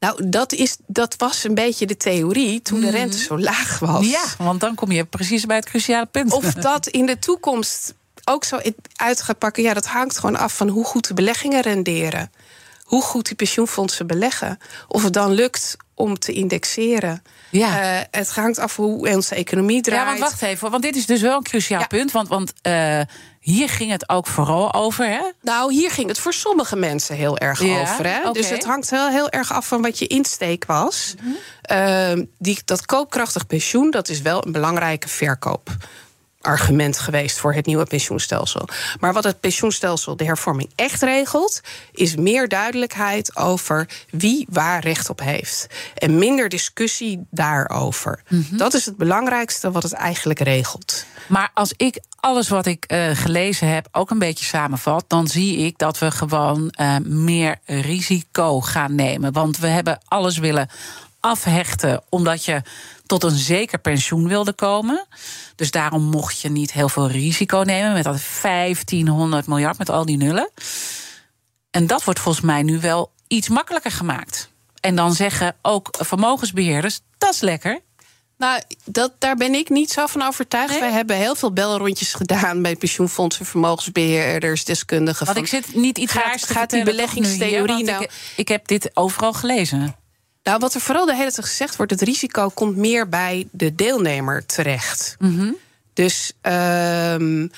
Nou, 0.00 0.28
dat, 0.28 0.52
is, 0.52 0.76
dat 0.86 1.14
was 1.16 1.44
een 1.44 1.54
beetje 1.54 1.86
de 1.86 1.96
theorie 1.96 2.62
toen 2.62 2.80
de 2.80 2.90
rente 2.90 3.18
zo 3.18 3.38
laag 3.38 3.78
was. 3.78 4.06
Ja, 4.06 4.24
want 4.38 4.60
dan 4.60 4.74
kom 4.74 4.92
je 4.92 5.04
precies 5.04 5.46
bij 5.46 5.56
het 5.56 5.64
cruciale 5.64 6.06
punt. 6.06 6.32
Of 6.32 6.52
dat 6.52 6.86
in 6.86 7.06
de 7.06 7.18
toekomst 7.18 7.94
ook 8.24 8.44
zo 8.44 8.60
uit 8.96 9.22
gaat 9.22 9.38
pakken, 9.38 9.62
ja, 9.62 9.74
dat 9.74 9.86
hangt 9.86 10.18
gewoon 10.18 10.36
af 10.36 10.56
van 10.56 10.68
hoe 10.68 10.84
goed 10.84 11.08
de 11.08 11.14
beleggingen 11.14 11.60
renderen. 11.62 12.30
Hoe 12.82 13.02
goed 13.02 13.26
die 13.26 13.36
pensioenfondsen 13.36 14.06
beleggen. 14.06 14.58
Of 14.88 15.02
het 15.02 15.12
dan 15.12 15.32
lukt 15.32 15.76
om 15.94 16.18
te 16.18 16.32
indexeren. 16.32 17.22
Ja. 17.50 17.80
Eh, 17.98 18.04
het 18.10 18.30
hangt 18.30 18.58
af 18.58 18.76
hoe 18.76 19.08
onze 19.14 19.34
economie 19.34 19.82
draait. 19.82 20.00
Ja, 20.00 20.06
want 20.06 20.18
wacht 20.18 20.42
even, 20.42 20.70
want 20.70 20.82
dit 20.82 20.96
is 20.96 21.06
dus 21.06 21.20
wel 21.20 21.36
een 21.36 21.42
cruciaal 21.42 21.80
Ja. 21.80 21.86
punt. 21.86 22.12
Want, 22.12 22.28
want 22.28 22.52
eh, 22.62 23.00
hier 23.50 23.68
ging 23.68 23.90
het 23.90 24.08
ook 24.08 24.26
vooral 24.26 24.74
over, 24.74 25.06
hè? 25.06 25.20
Nou, 25.42 25.72
hier 25.72 25.90
ging 25.90 26.08
het 26.08 26.18
voor 26.18 26.32
sommige 26.32 26.76
mensen 26.76 27.16
heel 27.16 27.38
erg 27.38 27.62
Ja, 27.62 27.80
over. 27.80 28.06
Hè? 28.06 28.32
Dus 28.32 28.50
het 28.50 28.64
hangt 28.64 28.90
wel 28.90 29.08
heel 29.08 29.30
erg 29.30 29.52
af 29.52 29.66
van 29.66 29.82
wat 29.82 29.98
je 29.98 30.06
insteek 30.06 30.64
was. 30.64 31.14
Mhm. 31.20 31.30
Ehm, 31.62 32.24
die, 32.38 32.58
dat 32.64 32.86
koopkrachtig 32.86 33.46
pensioen, 33.46 33.90
dat 33.90 34.08
is 34.08 34.20
wel 34.20 34.46
een 34.46 34.52
belangrijke 34.52 35.08
verkoopargument 36.48 36.98
geweest 36.98 37.38
voor 37.38 37.54
het 37.54 37.66
nieuwe 37.66 37.84
pensioenstelsel. 37.84 38.68
Maar 39.00 39.12
wat 39.12 39.24
het 39.24 39.40
pensioenstelsel, 39.40 40.16
de 40.16 40.24
hervorming, 40.24 40.70
echt 40.74 41.02
regelt, 41.02 41.60
is 41.92 42.16
meer 42.16 42.48
duidelijkheid 42.48 43.36
over 43.36 43.88
wie 44.10 44.46
waar 44.50 44.80
recht 44.80 45.10
op 45.10 45.20
heeft. 45.20 45.66
En 45.94 46.18
minder 46.18 46.48
discussie 46.48 47.26
daarover. 47.30 48.22
Mhm. 48.28 48.56
Dat 48.56 48.74
is 48.74 48.84
het 48.84 48.96
belangrijkste 48.96 49.70
wat 49.70 49.82
het 49.82 49.92
eigenlijk 49.92 50.40
regelt. 50.40 51.04
Maar 51.26 51.50
als 51.54 51.72
ik 51.76 52.00
alles 52.20 52.48
wat 52.48 52.66
ik 52.66 52.84
eh, 52.84 53.10
gelezen 53.12 53.68
heb 53.68 53.88
ook 53.92 54.10
een 54.10 54.18
beetje 54.18 54.44
samenvat, 54.44 55.04
dan 55.08 55.26
zie 55.26 55.56
ik 55.56 55.78
dat 55.78 55.98
we 55.98 56.10
gewoon 56.10 56.70
eh, 56.70 56.96
meer 57.04 57.56
risico 57.64 58.60
gaan 58.60 58.94
nemen. 58.94 59.32
Want 59.32 59.58
we 59.58 59.66
hebben 59.66 59.98
alles 60.04 60.38
willen 60.38 60.68
afhechten 61.28 62.02
omdat 62.08 62.44
je 62.44 62.62
tot 63.06 63.22
een 63.22 63.36
zeker 63.36 63.78
pensioen 63.78 64.28
wilde 64.28 64.52
komen. 64.52 65.06
Dus 65.56 65.70
daarom 65.70 66.02
mocht 66.02 66.40
je 66.40 66.48
niet 66.48 66.72
heel 66.72 66.88
veel 66.88 67.08
risico 67.10 67.62
nemen 67.66 67.92
met 67.92 68.04
dat 68.04 68.20
1500 68.42 69.46
miljard 69.46 69.78
met 69.78 69.90
al 69.90 70.04
die 70.04 70.16
nullen. 70.16 70.50
En 71.70 71.86
dat 71.86 72.04
wordt 72.04 72.20
volgens 72.20 72.44
mij 72.44 72.62
nu 72.62 72.80
wel 72.80 73.12
iets 73.28 73.48
makkelijker 73.48 73.90
gemaakt. 73.90 74.50
En 74.80 74.94
dan 74.96 75.14
zeggen 75.14 75.56
ook 75.62 75.88
vermogensbeheerders: 75.98 77.00
dat 77.18 77.34
is 77.34 77.40
lekker. 77.40 77.80
Nou, 78.38 78.62
dat, 78.84 79.12
daar 79.18 79.36
ben 79.36 79.54
ik 79.54 79.68
niet 79.68 79.90
zo 79.90 80.06
van 80.06 80.22
overtuigd. 80.22 80.70
Nee? 80.70 80.80
Wij 80.80 80.90
hebben 80.92 81.16
heel 81.16 81.34
veel 81.34 81.52
belrondjes 81.52 82.14
gedaan 82.14 82.62
bij 82.62 82.76
pensioenfondsen, 82.76 83.46
vermogensbeheerders, 83.46 84.64
deskundigen. 84.64 85.26
Want 85.26 85.38
van- 85.38 85.46
ik 85.58 85.64
zit 85.64 85.74
niet 85.74 85.98
iets 85.98 86.12
gaat- 86.12 86.24
raars 86.24 86.42
te 86.42 86.52
gaat 86.52 86.70
die 86.70 86.78
nu 86.78 86.84
beleggingstheorie 86.84 87.66
Want 87.66 87.84
nou- 87.84 88.02
Ik, 88.02 88.10
ik 88.36 88.48
heb 88.48 88.66
dit 88.68 88.90
overal 88.96 89.32
gelezen. 89.32 89.96
Nou, 90.48 90.60
wat 90.60 90.74
er 90.74 90.80
vooral 90.80 91.06
de 91.06 91.14
hele 91.14 91.32
tijd 91.32 91.46
gezegd 91.46 91.76
wordt, 91.76 91.92
het 91.92 92.02
risico 92.02 92.48
komt 92.48 92.76
meer 92.76 93.08
bij 93.08 93.48
de 93.50 93.74
deelnemer 93.74 94.46
terecht. 94.46 95.16
Mhm. 95.18 95.52
Dus 95.92 96.32
ehm, 96.40 97.48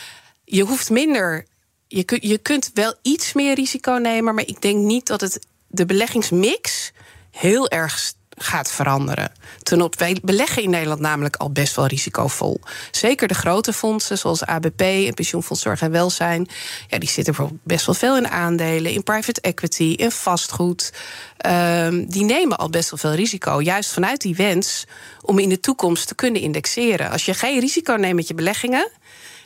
je 0.45 0.63
hoeft 0.63 0.91
minder. 0.91 1.47
Je, 1.87 2.05
kun, 2.05 2.19
je 2.23 2.39
kunt 2.39 2.71
wel 2.75 2.95
iets 3.03 3.33
meer 3.33 3.55
risico 3.55 3.93
nemen, 3.93 4.35
maar 4.35 4.47
ik 4.47 4.63
denk 4.63 4.85
niet 4.85 5.07
dat 5.07 5.21
het 5.21 5.47
de 5.67 5.87
beleggingsmix 5.87 6.93
heel 7.31 7.69
erg 7.69 8.13
gaat 8.43 8.73
veranderen. 8.73 9.33
Ten 9.63 9.83
op, 9.83 9.99
wij 9.99 10.19
beleggen 10.23 10.63
in 10.63 10.71
Nederland 10.71 11.01
namelijk 11.01 11.37
al 11.37 11.51
best 11.51 11.77
wel 11.77 11.87
risicovol. 11.87 12.61
Zeker 12.91 13.29
de 13.29 13.35
grote 13.35 13.73
fondsen, 13.73 14.19
zoals 14.19 14.45
ABP 14.45 14.81
en 14.81 15.15
Pensioenfonds 15.15 15.63
Zorg 15.63 15.81
en 15.81 15.91
Welzijn. 15.91 16.49
Ja, 16.89 16.99
die 16.99 17.09
zitten 17.09 17.61
best 17.65 17.87
wel 17.87 17.95
veel 17.95 18.17
in 18.17 18.29
aandelen, 18.29 18.93
in 18.93 19.03
private 19.03 19.41
equity, 19.41 19.95
in 19.97 20.11
vastgoed. 20.11 20.93
Ehm, 21.37 22.05
die 22.07 22.25
nemen 22.25 22.59
al 22.59 22.71
best 22.71 22.91
wel 22.91 22.99
veel 22.99 23.15
risico. 23.15 23.61
Juist 23.61 23.93
vanuit 23.93 24.21
die 24.21 24.37
wens 24.37 24.87
om 25.23 25.39
in 25.39 25.49
de 25.49 25.61
toekomst 25.61 26.07
te 26.07 26.15
kunnen 26.15 26.41
indexeren. 26.41 27.11
Als 27.11 27.25
je 27.25 27.35
geen 27.35 27.61
risico 27.61 27.95
neemt 27.95 28.15
met 28.15 28.29
je 28.29 28.35
beleggingen, 28.35 28.89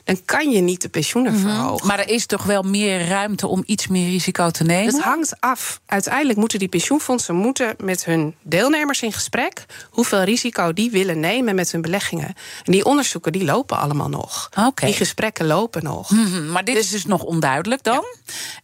dan 0.05 0.21
kan 0.25 0.51
je 0.51 0.61
niet 0.61 0.81
de 0.81 0.89
pensioenen 0.89 1.39
verhogen. 1.39 1.87
Maar 1.87 1.99
er 1.99 2.09
is 2.09 2.25
toch 2.25 2.43
wel 2.43 2.61
meer 2.61 3.07
ruimte 3.07 3.47
om 3.47 3.63
iets 3.65 3.87
meer 3.87 4.09
risico 4.09 4.49
te 4.49 4.63
nemen? 4.63 4.93
Het 4.93 5.03
hangt 5.03 5.35
af. 5.39 5.81
Uiteindelijk 5.85 6.39
moeten 6.39 6.59
die 6.59 6.67
pensioenfondsen 6.67 7.35
moeten 7.35 7.75
met 7.83 8.05
hun 8.05 8.35
deelnemers 8.41 9.01
in 9.01 9.13
gesprek 9.13 9.65
hoeveel 9.89 10.23
risico 10.23 10.73
die 10.73 10.91
willen 10.91 11.19
nemen 11.19 11.55
met 11.55 11.71
hun 11.71 11.81
beleggingen. 11.81 12.33
En 12.63 12.71
die 12.71 12.85
onderzoeken 12.85 13.31
die 13.31 13.43
lopen 13.43 13.77
allemaal 13.77 14.09
nog. 14.09 14.49
Oké. 14.67 14.85
Die 14.85 14.95
gesprekken 14.95 15.45
lopen 15.45 15.83
nog. 15.83 16.09
Mhm, 16.09 16.51
Maar 16.51 16.63
dit 16.63 16.77
is 16.77 16.89
dus 16.89 17.05
nog 17.05 17.23
onduidelijk 17.23 17.83
dan. 17.83 18.03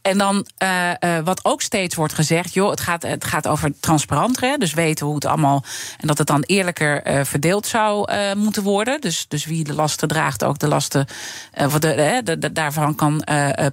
En 0.02 0.18
dan, 0.18 0.48
eh, 0.58 0.92
eh, 1.18 1.26
wat 1.26 1.46
ook 1.46 1.62
steeds 1.62 1.96
wordt 1.96 2.14
gezegd, 2.14 2.54
joh, 2.54 2.70
het 2.70 2.80
gaat, 2.82 3.02
het 3.04 3.26
gaat 3.26 3.48
over 3.48 3.80
transparanter. 3.80 4.60
Dus 4.60 4.74
weten 4.74 5.06
hoe 5.06 5.16
het 5.16 5.26
allemaal. 5.26 5.64
En 5.98 6.08
dat 6.08 6.18
het 6.18 6.28
dan 6.28 6.42
eerlijker 6.42 7.04
eh, 7.04 7.24
verdeeld 7.26 7.68
zou 7.68 8.12
moeten 8.36 8.64
worden. 8.64 9.02
Dus, 9.02 9.26
dus 9.28 9.46
wie 9.46 9.64
de 9.64 9.74
lasten 9.74 10.08
draagt, 10.08 10.44
ook 10.44 10.60
de 10.60 10.68
lasten 10.68 11.08
voor 11.56 11.80
de, 11.80 12.22
de- 12.24 12.52
daarvan 12.52 12.96
kan 12.96 13.24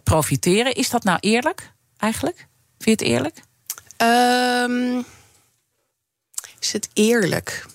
profiteren. 0.04 0.74
Is 0.74 0.90
dat 0.90 1.04
nou 1.04 1.18
eerlijk 1.20 1.72
eigenlijk? 1.98 2.46
Vind 2.78 3.00
je 3.00 3.06
het 3.06 3.14
eerlijk? 3.14 3.42
Ehm, 3.96 5.02
is 6.58 6.72
het 6.72 6.88
eerlijk? 6.92 7.66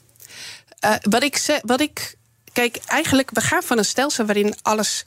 Wat, 1.01 1.23
ik 1.23 1.59
wat 1.65 1.81
ik. 1.81 2.15
Kijk, 2.53 2.77
eigenlijk, 2.85 3.29
we 3.31 3.41
gaan 3.41 3.63
van 3.63 3.77
een 3.77 3.85
stelsel 3.85 4.25
waarin 4.25 4.55
alles 4.61 5.05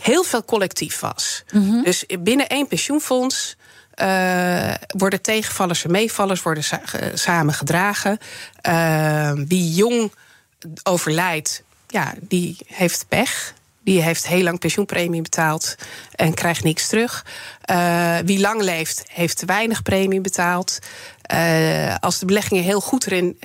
heel 0.00 0.22
veel 0.24 0.44
collectief 0.44 1.00
was. 1.00 1.44
Dus 1.82 2.04
binnen 2.20 2.48
één 2.48 2.66
pensioenfonds. 2.66 3.56
eh, 3.94 4.74
worden 4.86 5.22
tegenvallers 5.22 5.84
en 5.84 5.90
meevallers 5.90 6.42
worden 6.42 6.64
sa- 6.64 6.80
samen 7.14 7.54
gedragen. 7.54 8.18
Eh, 8.60 9.32
wie 9.34 9.74
jong 9.74 10.12
overlijdt, 10.82 11.62
ja, 11.86 12.14
die 12.20 12.56
heeft 12.66 13.04
pech. 13.08 13.54
Die 13.84 14.02
heeft 14.02 14.26
heel 14.26 14.42
lang 14.42 14.58
pensioenpremie 14.58 15.22
betaald 15.22 15.74
en 16.14 16.34
krijgt 16.34 16.62
niks 16.64 16.88
terug. 16.88 17.24
Eh, 17.60 18.16
wie 18.24 18.40
lang 18.40 18.62
leeft, 18.62 19.02
heeft 19.06 19.38
te 19.38 19.46
weinig 19.46 19.82
premie 19.82 20.20
betaald. 20.20 20.78
Als 22.00 22.18
de 22.18 22.26
beleggingen 22.26 22.62
heel 22.62 22.80
goed 22.80 23.06
erin, 23.06 23.38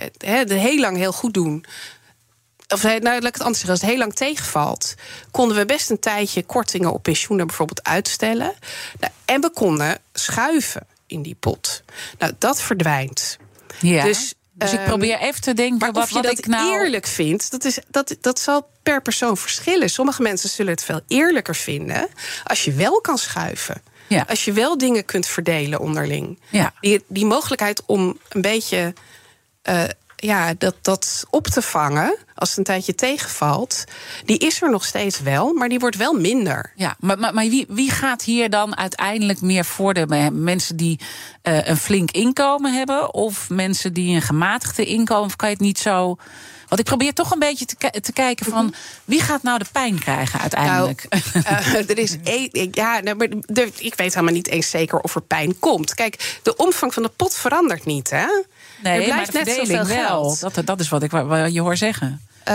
heel 0.47 0.79
lang 0.79 0.97
heel 0.97 1.11
goed 1.13 1.33
doen. 1.33 1.65
Of 2.67 2.83
nou, 2.83 3.01
laat 3.01 3.23
ik 3.23 3.33
het 3.33 3.41
anders 3.41 3.59
zeggen, 3.59 3.69
als 3.69 3.81
het 3.81 3.89
heel 3.89 3.97
lang 3.97 4.13
tegenvalt, 4.13 4.93
konden 5.31 5.57
we 5.57 5.65
best 5.65 5.89
een 5.89 5.99
tijdje 5.99 6.43
kortingen 6.43 6.93
op 6.93 7.03
pensioenen 7.03 7.47
bijvoorbeeld 7.47 7.83
uitstellen. 7.83 8.53
Nou, 8.99 9.13
en 9.25 9.41
we 9.41 9.49
konden 9.49 9.97
schuiven 10.13 10.87
in 11.07 11.21
die 11.21 11.35
pot. 11.39 11.83
Nou, 12.19 12.33
dat 12.37 12.61
verdwijnt. 12.61 13.37
Ja. 13.79 14.03
Dus, 14.03 14.33
Dus, 14.53 14.71
ik 14.71 14.79
ehm, 14.79 14.87
probeer 14.87 15.19
even 15.19 15.41
te 15.41 15.53
denken 15.53 15.77
Maar 15.77 15.91
wat, 15.91 16.03
of 16.03 16.09
je 16.09 16.15
wat 16.15 16.23
dat 16.23 16.37
ik 16.37 16.47
nou. 16.47 16.71
eerlijk 16.71 17.07
vindt, 17.07 17.51
dat, 17.51 17.65
is, 17.65 17.79
dat, 17.87 18.15
dat 18.21 18.39
zal 18.39 18.69
per 18.83 19.01
persoon 19.01 19.37
verschillen. 19.37 19.89
Sommige 19.89 20.21
mensen 20.21 20.49
zullen 20.49 20.71
het 20.71 20.83
veel 20.83 21.01
eerlijker 21.07 21.55
vinden 21.55 22.07
als 22.43 22.63
je 22.63 22.73
wel 22.73 23.01
kan 23.01 23.17
schuiven. 23.17 23.81
Ja. 24.07 24.25
Als 24.29 24.45
je 24.45 24.51
wel 24.51 24.77
dingen 24.77 25.05
kunt 25.05 25.27
verdelen 25.27 25.79
onderling. 25.79 26.39
Ja. 26.49 26.73
Die, 26.79 27.03
die 27.07 27.25
mogelijkheid 27.25 27.83
om 27.85 28.17
een 28.29 28.41
beetje 28.41 28.93
eh, 29.61 29.83
ja, 30.23 30.53
dat, 30.57 30.75
dat 30.81 31.25
op 31.29 31.47
te 31.47 31.61
vangen 31.61 32.17
als 32.35 32.49
het 32.49 32.57
een 32.57 32.63
tijdje 32.63 32.95
tegenvalt, 32.95 33.83
die 34.25 34.37
is 34.37 34.61
er 34.61 34.69
nog 34.69 34.85
steeds 34.85 35.19
wel, 35.19 35.53
maar 35.53 35.69
die 35.69 35.79
wordt 35.79 35.95
wel 35.97 36.13
minder. 36.13 36.71
Ja, 36.75 36.95
maar, 36.99 37.19
maar, 37.19 37.33
maar 37.33 37.47
wie, 37.49 37.65
wie 37.69 37.91
gaat 37.91 38.23
hier 38.23 38.49
dan 38.49 38.77
uiteindelijk 38.77 39.41
meer 39.41 39.65
voordeel 39.65 40.05
hebben? 40.07 40.43
Mensen 40.43 40.75
die 40.75 40.99
eh, 41.41 41.67
een 41.67 41.77
flink 41.77 42.11
inkomen 42.11 42.73
hebben, 42.73 43.13
of 43.13 43.49
mensen 43.49 43.93
die 43.93 44.15
een 44.15 44.21
gematigde 44.21 44.85
inkomen? 44.85 45.25
Of 45.25 45.35
kan 45.35 45.49
je 45.49 45.55
het 45.55 45.63
niet 45.63 45.79
zo. 45.79 46.15
Want 46.67 46.79
ik 46.79 46.85
probeer 46.85 47.13
toch 47.13 47.31
een 47.31 47.39
beetje 47.39 47.65
te, 47.65 47.99
te 48.01 48.13
kijken 48.13 48.45
van 48.45 48.73
wie 49.05 49.21
gaat 49.21 49.43
nou 49.43 49.59
de 49.59 49.65
pijn 49.71 49.99
krijgen 49.99 50.39
uiteindelijk? 50.39 51.05
Nou, 51.33 51.45
eh, 51.45 51.89
er 51.89 51.97
is 51.97 52.17
één. 52.23 52.49
Ja, 52.71 52.99
nou, 52.99 53.15
maar 53.17 53.27
er- 53.53 53.69
ik 53.77 53.95
weet 53.95 54.13
helemaal 54.13 54.33
niet 54.33 54.47
eens 54.47 54.69
zeker 54.69 54.99
of 54.99 55.15
er 55.15 55.21
pijn 55.21 55.59
komt. 55.59 55.93
Kijk, 55.93 56.39
de 56.43 56.55
omvang 56.55 56.93
van 56.93 57.03
de 57.03 57.09
pot 57.15 57.35
verandert 57.35 57.85
niet, 57.85 58.09
hè? 58.09 58.25
Nee, 58.83 59.01
er 59.01 59.15
maar 59.15 59.27
blijft 59.29 59.31
de 59.31 59.37
net 59.39 59.67
zoveel 59.67 59.85
wel. 59.85 60.05
geld. 60.07 60.39
Dat, 60.39 60.65
dat 60.65 60.79
is 60.79 60.89
wat 60.89 61.03
ik 61.03 61.11
wa- 61.11 61.25
wa- 61.25 61.45
je 61.45 61.61
hoor 61.61 61.77
zeggen. 61.77 62.21
Uh, 62.47 62.53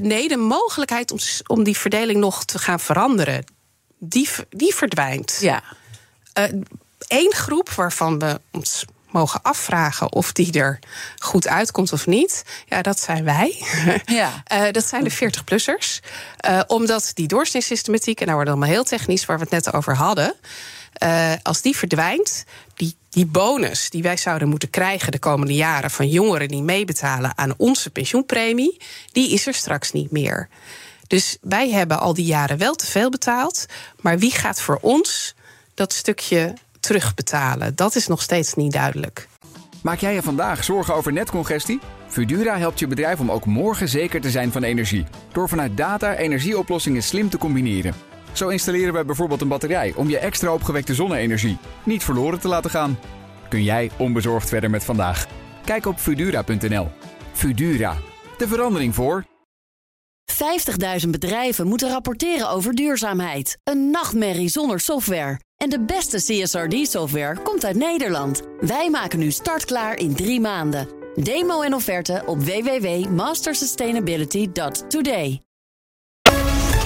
nee, 0.00 0.28
de 0.28 0.36
mogelijkheid 0.36 1.10
om, 1.10 1.18
om 1.46 1.62
die 1.64 1.76
verdeling 1.76 2.18
nog 2.20 2.44
te 2.44 2.58
gaan 2.58 2.80
veranderen, 2.80 3.44
die, 3.98 4.28
die 4.50 4.74
verdwijnt. 4.74 5.38
Ja. 5.40 5.62
Eén 7.08 7.30
uh, 7.32 7.32
groep 7.38 7.70
waarvan 7.70 8.18
we 8.18 8.40
ons 8.50 8.84
mogen 9.10 9.42
afvragen 9.42 10.12
of 10.12 10.32
die 10.32 10.52
er 10.52 10.78
goed 11.18 11.48
uitkomt 11.48 11.92
of 11.92 12.06
niet. 12.06 12.44
Ja, 12.66 12.82
dat 12.82 13.00
zijn 13.00 13.24
wij. 13.24 13.62
Ja. 14.04 14.42
uh, 14.52 14.70
dat 14.76 14.84
zijn 14.84 15.04
de 15.04 15.12
40-plussers. 15.12 16.00
Uh, 16.48 16.60
omdat 16.66 17.10
die 17.14 17.28
doorsnitssystematiek, 17.28 18.20
en 18.20 18.26
daar 18.26 18.34
wordt 18.34 18.50
allemaal 18.50 18.68
heel 18.68 18.84
technisch, 18.84 19.24
waar 19.24 19.36
we 19.38 19.42
het 19.42 19.52
net 19.52 19.74
over 19.74 19.96
hadden. 19.96 20.34
Uh, 21.02 21.32
als 21.42 21.62
die 21.62 21.76
verdwijnt, 21.76 22.44
die, 22.74 22.96
die 23.10 23.26
bonus 23.26 23.90
die 23.90 24.02
wij 24.02 24.16
zouden 24.16 24.48
moeten 24.48 24.70
krijgen 24.70 25.12
de 25.12 25.18
komende 25.18 25.54
jaren 25.54 25.90
van 25.90 26.08
jongeren 26.08 26.48
die 26.48 26.62
meebetalen 26.62 27.38
aan 27.38 27.54
onze 27.56 27.90
pensioenpremie, 27.90 28.80
die 29.12 29.32
is 29.32 29.46
er 29.46 29.54
straks 29.54 29.92
niet 29.92 30.10
meer. 30.10 30.48
Dus 31.06 31.36
wij 31.40 31.70
hebben 31.70 32.00
al 32.00 32.14
die 32.14 32.24
jaren 32.24 32.58
wel 32.58 32.74
te 32.74 32.86
veel 32.86 33.10
betaald, 33.10 33.66
maar 34.00 34.18
wie 34.18 34.30
gaat 34.30 34.60
voor 34.60 34.78
ons 34.80 35.34
dat 35.74 35.92
stukje 35.92 36.54
terugbetalen? 36.80 37.76
Dat 37.76 37.94
is 37.94 38.06
nog 38.06 38.22
steeds 38.22 38.54
niet 38.54 38.72
duidelijk. 38.72 39.28
Maak 39.82 39.98
jij 39.98 40.14
je 40.14 40.22
vandaag 40.22 40.64
zorgen 40.64 40.94
over 40.94 41.12
netcongestie? 41.12 41.80
Fudura 42.08 42.58
helpt 42.58 42.78
je 42.78 42.86
bedrijf 42.86 43.20
om 43.20 43.30
ook 43.30 43.44
morgen 43.44 43.88
zeker 43.88 44.20
te 44.20 44.30
zijn 44.30 44.52
van 44.52 44.62
energie. 44.62 45.06
Door 45.32 45.48
vanuit 45.48 45.76
data 45.76 46.14
energieoplossingen 46.14 47.02
slim 47.02 47.30
te 47.30 47.38
combineren. 47.38 47.94
Zo 48.32 48.48
installeren 48.48 48.92
wij 48.92 49.04
bijvoorbeeld 49.04 49.40
een 49.40 49.48
batterij 49.48 49.92
om 49.96 50.08
je 50.08 50.18
extra 50.18 50.52
opgewekte 50.52 50.94
zonne-energie 50.94 51.58
niet 51.84 52.04
verloren 52.04 52.40
te 52.40 52.48
laten 52.48 52.70
gaan. 52.70 52.98
Kun 53.48 53.62
jij 53.62 53.90
onbezorgd 53.98 54.48
verder 54.48 54.70
met 54.70 54.84
vandaag? 54.84 55.26
Kijk 55.64 55.86
op 55.86 55.98
Fudura.nl. 55.98 56.90
Fudura, 57.32 57.96
de 58.38 58.48
verandering 58.48 58.94
voor. 58.94 59.24
50.000 61.04 61.08
bedrijven 61.10 61.66
moeten 61.66 61.88
rapporteren 61.88 62.48
over 62.48 62.74
duurzaamheid. 62.74 63.58
Een 63.64 63.90
nachtmerrie 63.90 64.48
zonder 64.48 64.80
software. 64.80 65.40
En 65.56 65.70
de 65.70 65.84
beste 65.84 66.16
CSRD-software 66.16 67.38
komt 67.42 67.64
uit 67.64 67.76
Nederland. 67.76 68.42
Wij 68.60 68.90
maken 68.90 69.18
nu 69.18 69.30
startklaar 69.30 69.98
in 69.98 70.14
drie 70.14 70.40
maanden. 70.40 70.88
Demo 71.14 71.60
en 71.60 71.74
offerte 71.74 72.22
op 72.26 72.42
www.mastersustainability.today. 72.42 75.42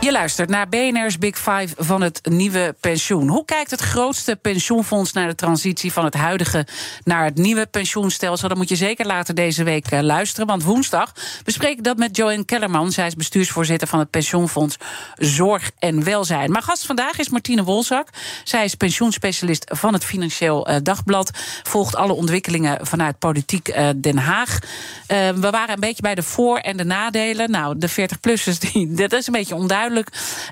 Je 0.00 0.12
luistert 0.12 0.48
naar 0.48 0.68
BNR's 0.68 1.18
Big 1.18 1.36
Five 1.36 1.68
van 1.76 2.02
het 2.02 2.20
nieuwe 2.22 2.74
pensioen. 2.80 3.28
Hoe 3.28 3.44
kijkt 3.44 3.70
het 3.70 3.80
grootste 3.80 4.36
pensioenfonds 4.36 5.12
naar 5.12 5.28
de 5.28 5.34
transitie 5.34 5.92
van 5.92 6.04
het 6.04 6.14
huidige 6.14 6.66
naar 7.04 7.24
het 7.24 7.34
nieuwe 7.34 7.66
pensioenstelsel? 7.66 8.48
Dan 8.48 8.56
moet 8.56 8.68
je 8.68 8.76
zeker 8.76 9.06
later 9.06 9.34
deze 9.34 9.64
week 9.64 9.92
uh, 9.92 10.00
luisteren. 10.00 10.46
Want 10.46 10.62
woensdag 10.62 11.12
bespreek 11.44 11.78
ik 11.78 11.84
dat 11.84 11.96
met 11.96 12.16
Joanne 12.16 12.44
Kellerman. 12.44 12.92
Zij 12.92 13.06
is 13.06 13.14
bestuursvoorzitter 13.14 13.88
van 13.88 13.98
het 13.98 14.10
pensioenfonds 14.10 14.76
Zorg 15.14 15.70
en 15.78 16.04
Welzijn. 16.04 16.50
Maar 16.50 16.62
gast 16.62 16.86
vandaag 16.86 17.18
is 17.18 17.28
Martine 17.28 17.64
Wolzak. 17.64 18.08
Zij 18.44 18.64
is 18.64 18.74
pensioenspecialist 18.74 19.64
van 19.74 19.92
het 19.92 20.04
Financieel 20.04 20.70
uh, 20.70 20.76
Dagblad. 20.82 21.30
Volgt 21.62 21.96
alle 21.96 22.12
ontwikkelingen 22.12 22.86
vanuit 22.86 23.18
politiek 23.18 23.68
uh, 23.68 23.88
Den 23.96 24.18
Haag. 24.18 24.58
we 25.06 25.48
waren 25.50 25.74
een 25.74 25.80
beetje 25.80 26.02
bij 26.02 26.14
de 26.14 26.22
voor- 26.22 26.58
en 26.58 26.76
de 26.76 26.84
nadelen. 26.84 27.50
Nou, 27.50 27.78
de 27.78 27.90
40-plussers, 27.90 28.58
dat 28.88 29.12
is 29.12 29.26
een 29.26 29.32
beetje 29.32 29.54
onduidelijk. 29.54 29.88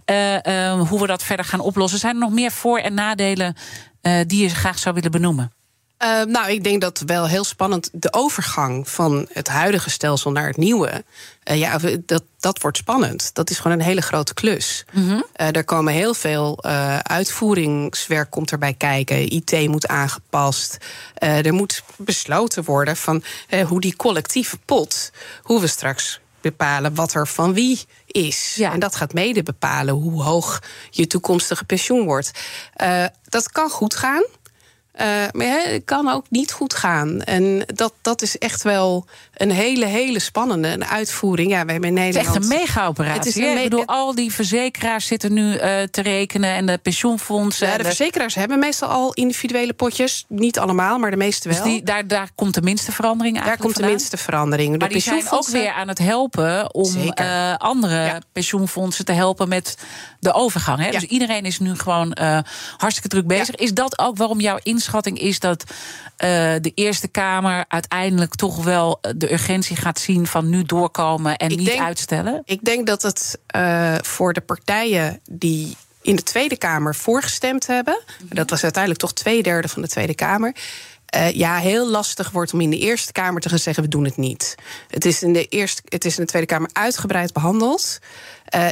Uh, 0.06 0.34
uh, 0.34 0.88
hoe 0.88 1.00
we 1.00 1.06
dat 1.06 1.22
verder 1.22 1.44
gaan 1.44 1.60
oplossen. 1.60 1.98
Zijn 1.98 2.14
er 2.14 2.20
nog 2.20 2.32
meer 2.32 2.50
voor- 2.50 2.78
en 2.78 2.94
nadelen 2.94 3.56
uh, 4.02 4.20
die 4.26 4.42
je 4.42 4.48
graag 4.48 4.78
zou 4.78 4.94
willen 4.94 5.10
benoemen? 5.10 5.52
Uh, 6.02 6.22
nou, 6.22 6.50
ik 6.50 6.64
denk 6.64 6.80
dat 6.80 7.02
wel 7.06 7.26
heel 7.26 7.44
spannend 7.44 7.90
de 7.92 8.12
overgang 8.12 8.88
van 8.88 9.28
het 9.32 9.48
huidige 9.48 9.90
stelsel 9.90 10.32
naar 10.32 10.46
het 10.46 10.56
nieuwe. 10.56 11.04
Uh, 11.50 11.58
ja, 11.58 11.78
dat, 12.06 12.22
dat 12.40 12.60
wordt 12.60 12.76
spannend. 12.76 13.34
Dat 13.34 13.50
is 13.50 13.58
gewoon 13.58 13.78
een 13.78 13.84
hele 13.84 14.02
grote 14.02 14.34
klus. 14.34 14.84
Mhm. 14.92 15.04
Mm 15.04 15.10
-hmm. 15.10 15.24
uh, 15.36 15.56
er 15.56 15.64
komen 15.64 15.92
heel 15.92 16.14
veel 16.14 16.64
uitvoeringswerk 17.02 18.30
komt 18.30 18.50
erbij 18.50 18.74
kijken. 18.74 19.32
IT 19.32 19.68
moet 19.68 19.88
aangepast. 19.88 20.76
er 21.14 21.54
moet 21.54 21.82
besloten 21.96 22.64
worden 22.64 22.96
van 22.96 23.22
hoe 23.66 23.80
die 23.80 23.96
collectieve 23.96 24.58
pot, 24.64 25.12
hoe 25.42 25.60
we 25.60 25.66
straks 25.66 26.20
bepalen 26.40 26.94
wat 26.94 27.14
er 27.14 27.26
van 27.26 27.54
wie 27.54 27.80
is. 28.06 28.54
Ja. 28.54 28.72
En 28.72 28.80
dat 28.80 28.96
gaat 28.96 29.12
mede 29.12 29.42
bepalen 29.42 29.94
hoe 29.94 30.22
hoog 30.22 30.62
je 30.90 31.06
toekomstige 31.06 31.64
pensioen 31.64 32.04
wordt. 32.04 32.30
Uh, 32.82 33.04
dat 33.24 33.50
kan 33.52 33.70
goed 33.70 33.94
gaan. 33.94 34.24
Uh, 35.00 35.06
maar 35.32 35.46
het 35.46 35.82
kan 35.84 36.08
ook 36.08 36.24
niet 36.28 36.52
goed 36.52 36.74
gaan. 36.74 37.20
En 37.20 37.62
dat, 37.74 37.92
dat 38.02 38.22
is 38.22 38.38
echt 38.38 38.62
wel 38.62 39.06
een 39.34 39.50
hele, 39.50 39.86
hele 39.86 40.18
spannende 40.18 40.68
een 40.68 40.84
uitvoering. 40.84 41.50
Ja, 41.50 41.64
we 41.64 41.72
hebben 41.72 41.88
in 41.88 41.94
Nederland. 41.94 42.34
Het 42.34 42.44
is 42.44 42.50
echt 42.50 42.52
een 42.52 42.58
mega-operatie. 42.58 43.42
Me 43.42 43.48
ik 43.48 43.62
bedoel, 43.62 43.86
al 43.86 44.14
die 44.14 44.32
verzekeraars 44.32 45.06
zitten 45.06 45.32
nu 45.32 45.52
uh, 45.52 45.60
te 45.82 46.02
rekenen 46.02 46.50
en 46.50 46.66
de 46.66 46.78
pensioenfondsen. 46.78 47.66
Ja, 47.66 47.72
de, 47.72 47.78
de 47.78 47.84
verzekeraars 47.84 48.34
hebben 48.34 48.58
meestal 48.58 48.88
al 48.88 49.12
individuele 49.12 49.72
potjes. 49.72 50.24
Niet 50.28 50.58
allemaal, 50.58 50.98
maar 50.98 51.10
de 51.10 51.16
meeste 51.16 51.48
wel. 51.48 51.62
Dus 51.62 51.72
die, 51.72 51.82
daar, 51.82 52.06
daar 52.06 52.30
komt 52.34 52.54
de 52.54 52.62
minste 52.62 52.92
verandering 52.92 53.36
Daar 53.36 53.44
eigenlijk 53.46 53.74
komt 53.74 53.86
de 53.86 53.92
minste 53.92 54.16
verandering. 54.16 54.72
De 54.72 54.78
maar 54.78 54.88
die 54.88 55.00
zijn 55.00 55.24
ook 55.30 55.48
weer 55.48 55.72
aan 55.72 55.88
het 55.88 55.98
helpen 55.98 56.74
om 56.74 56.96
uh, 56.96 57.54
andere 57.56 58.04
ja. 58.04 58.20
pensioenfondsen 58.32 59.04
te 59.04 59.12
helpen 59.12 59.48
met 59.48 59.76
de 60.20 60.32
overgang. 60.32 60.78
Hè? 60.78 60.86
Ja. 60.86 60.90
Dus 60.90 61.02
iedereen 61.02 61.44
is 61.44 61.58
nu 61.58 61.76
gewoon 61.76 62.16
hartstikke 62.76 63.08
druk 63.08 63.26
bezig. 63.26 63.54
Is 63.54 63.74
dat 63.74 63.98
ook 63.98 64.16
waarom 64.16 64.40
jouw 64.40 64.58
inschatting 64.88 65.18
is 65.20 65.38
dat 65.38 65.62
uh, 65.62 65.68
de 66.60 66.72
Eerste 66.74 67.08
Kamer 67.08 67.64
uiteindelijk 67.68 68.34
toch 68.34 68.64
wel 68.64 69.00
de 69.16 69.32
urgentie 69.32 69.76
gaat 69.76 69.98
zien 69.98 70.26
van 70.26 70.48
nu 70.48 70.62
doorkomen 70.62 71.36
en 71.36 71.50
ik 71.50 71.56
niet 71.56 71.66
denk, 71.66 71.80
uitstellen? 71.80 72.42
Ik 72.44 72.64
denk 72.64 72.86
dat 72.86 73.02
het 73.02 73.38
uh, 73.56 73.94
voor 74.02 74.32
de 74.32 74.40
partijen 74.40 75.20
die 75.30 75.76
in 76.02 76.16
de 76.16 76.22
Tweede 76.22 76.56
Kamer 76.56 76.94
voorgestemd 76.94 77.66
hebben, 77.66 78.00
Mhm. 78.22 78.34
dat 78.34 78.50
was 78.50 78.62
uiteindelijk 78.62 79.02
toch 79.02 79.12
twee 79.12 79.42
derde 79.42 79.68
van 79.68 79.82
de 79.82 79.88
Tweede 79.88 80.14
Kamer. 80.14 80.54
Uh, 81.16 81.30
ja, 81.30 81.56
heel 81.56 81.88
lastig 81.88 82.30
wordt 82.30 82.52
om 82.52 82.60
in 82.60 82.70
de 82.70 82.78
Eerste 82.78 83.12
Kamer 83.12 83.40
te 83.40 83.48
gaan 83.48 83.58
zeggen: 83.58 83.82
we 83.82 83.88
doen 83.88 84.04
het 84.04 84.16
niet. 84.16 84.54
Het 84.88 85.04
is 85.04 85.22
in 85.22 85.32
de, 85.32 85.46
eerste, 85.46 85.82
het 85.84 86.04
is 86.04 86.18
in 86.18 86.22
de 86.24 86.30
Tweede 86.30 86.48
Kamer 86.48 86.70
uitgebreid 86.72 87.32
behandeld. 87.32 87.98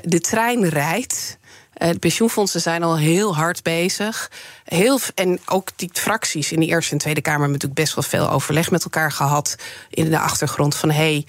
De 0.02 0.20
trein 0.20 0.68
rijdt. 0.68 1.38
De 1.78 1.98
pensioenfondsen 1.98 2.60
zijn 2.60 2.82
al 2.82 2.98
heel 2.98 3.36
hard 3.36 3.62
bezig. 3.62 4.30
Heel, 4.64 4.98
en 5.14 5.40
ook 5.46 5.68
die 5.76 5.90
fracties 5.92 6.52
in 6.52 6.60
de 6.60 6.66
Eerste 6.66 6.92
en 6.92 6.98
Tweede 6.98 7.20
Kamer 7.20 7.40
hebben 7.40 7.58
natuurlijk 7.58 7.80
best 7.80 7.94
wel 7.94 8.20
veel 8.20 8.30
overleg 8.30 8.70
met 8.70 8.84
elkaar 8.84 9.12
gehad. 9.12 9.56
In 9.90 10.10
de 10.10 10.18
achtergrond 10.18 10.76
van 10.76 10.90
hé. 10.90 10.96
Hey, 10.96 11.26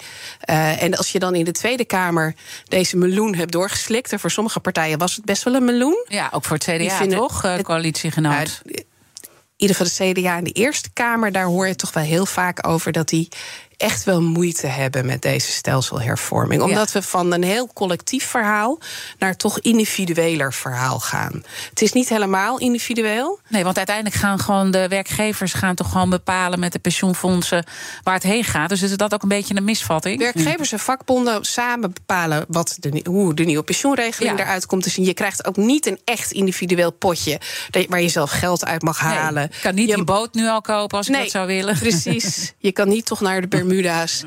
uh, 0.50 0.82
en 0.82 0.96
als 0.96 1.12
je 1.12 1.18
dan 1.18 1.34
in 1.34 1.44
de 1.44 1.52
Tweede 1.52 1.84
Kamer 1.84 2.34
deze 2.64 2.96
meloen 2.96 3.34
hebt 3.34 3.52
doorgeslikt. 3.52 4.12
En 4.12 4.20
voor 4.20 4.30
sommige 4.30 4.60
partijen 4.60 4.98
was 4.98 5.16
het 5.16 5.24
best 5.24 5.42
wel 5.42 5.54
een 5.54 5.64
meloen. 5.64 6.04
Ja, 6.08 6.28
ook 6.32 6.44
voor 6.44 6.56
het 6.56 6.64
CDA 6.64 6.96
vinden, 6.96 7.18
toch, 7.18 7.44
uh, 7.44 7.58
coalitiegenoot? 7.58 8.62
in 9.58 9.66
ieder 9.66 9.76
geval 9.76 10.06
de 10.06 10.20
CDA 10.20 10.36
in 10.36 10.44
de 10.44 10.52
Eerste 10.52 10.90
Kamer, 10.92 11.32
daar 11.32 11.44
hoor 11.44 11.66
je 11.66 11.76
toch 11.76 11.92
wel 11.92 12.04
heel 12.04 12.26
vaak 12.26 12.66
over 12.66 12.92
dat 12.92 13.08
die 13.08 13.28
echt 13.78 14.04
wel 14.04 14.22
moeite 14.22 14.66
hebben 14.66 15.06
met 15.06 15.22
deze 15.22 15.50
stelselhervorming. 15.50 16.62
Omdat 16.62 16.92
ja. 16.92 17.00
we 17.00 17.06
van 17.06 17.32
een 17.32 17.42
heel 17.42 17.70
collectief 17.72 18.24
verhaal 18.24 18.78
naar 19.18 19.36
toch 19.36 19.60
individueler 19.60 20.52
verhaal 20.52 21.00
gaan. 21.00 21.42
Het 21.70 21.82
is 21.82 21.92
niet 21.92 22.08
helemaal 22.08 22.58
individueel. 22.58 23.40
Nee, 23.48 23.64
want 23.64 23.76
uiteindelijk 23.76 24.16
gaan 24.16 24.38
gewoon 24.38 24.70
de 24.70 24.88
werkgevers 24.88 25.52
gaan 25.52 25.74
toch 25.74 25.90
gewoon 25.90 26.10
bepalen 26.10 26.60
met 26.60 26.72
de 26.72 26.78
pensioenfondsen 26.78 27.64
waar 28.02 28.14
het 28.14 28.22
heen 28.22 28.44
gaat. 28.44 28.68
Dus 28.68 28.82
is 28.82 28.96
dat 28.96 29.14
ook 29.14 29.22
een 29.22 29.28
beetje 29.28 29.56
een 29.56 29.64
misvatting? 29.64 30.18
Werkgevers 30.18 30.72
en 30.72 30.78
vakbonden 30.78 31.44
samen 31.44 31.92
bepalen 31.92 32.44
wat 32.48 32.76
de, 32.80 33.00
hoe 33.08 33.34
de 33.34 33.44
nieuwe 33.44 33.62
pensioenregeling 33.62 34.38
ja. 34.38 34.44
eruit 34.44 34.66
komt. 34.66 34.84
Dus 34.84 34.94
je 34.94 35.14
krijgt 35.14 35.46
ook 35.46 35.56
niet 35.56 35.86
een 35.86 36.00
echt 36.04 36.32
individueel 36.32 36.92
potje 36.92 37.40
waar 37.88 38.02
je 38.02 38.08
zelf 38.08 38.30
geld 38.30 38.64
uit 38.64 38.82
mag 38.82 38.98
halen. 38.98 39.34
Nee, 39.34 39.44
ik 39.44 39.60
kan 39.62 39.74
niet 39.74 39.88
je, 39.88 39.94
die 39.94 40.04
boot 40.04 40.34
nu 40.34 40.48
al 40.48 40.60
kopen 40.60 40.98
als 40.98 41.08
nee, 41.08 41.16
ik 41.16 41.22
dat 41.22 41.32
zou 41.32 41.46
willen. 41.46 41.78
Precies. 41.78 42.36
Je 42.58 42.72
kan 42.72 42.88
niet 42.88 43.06
toch 43.06 43.20
naar 43.20 43.48
de 43.48 43.48
Bermuda's. 43.68 44.24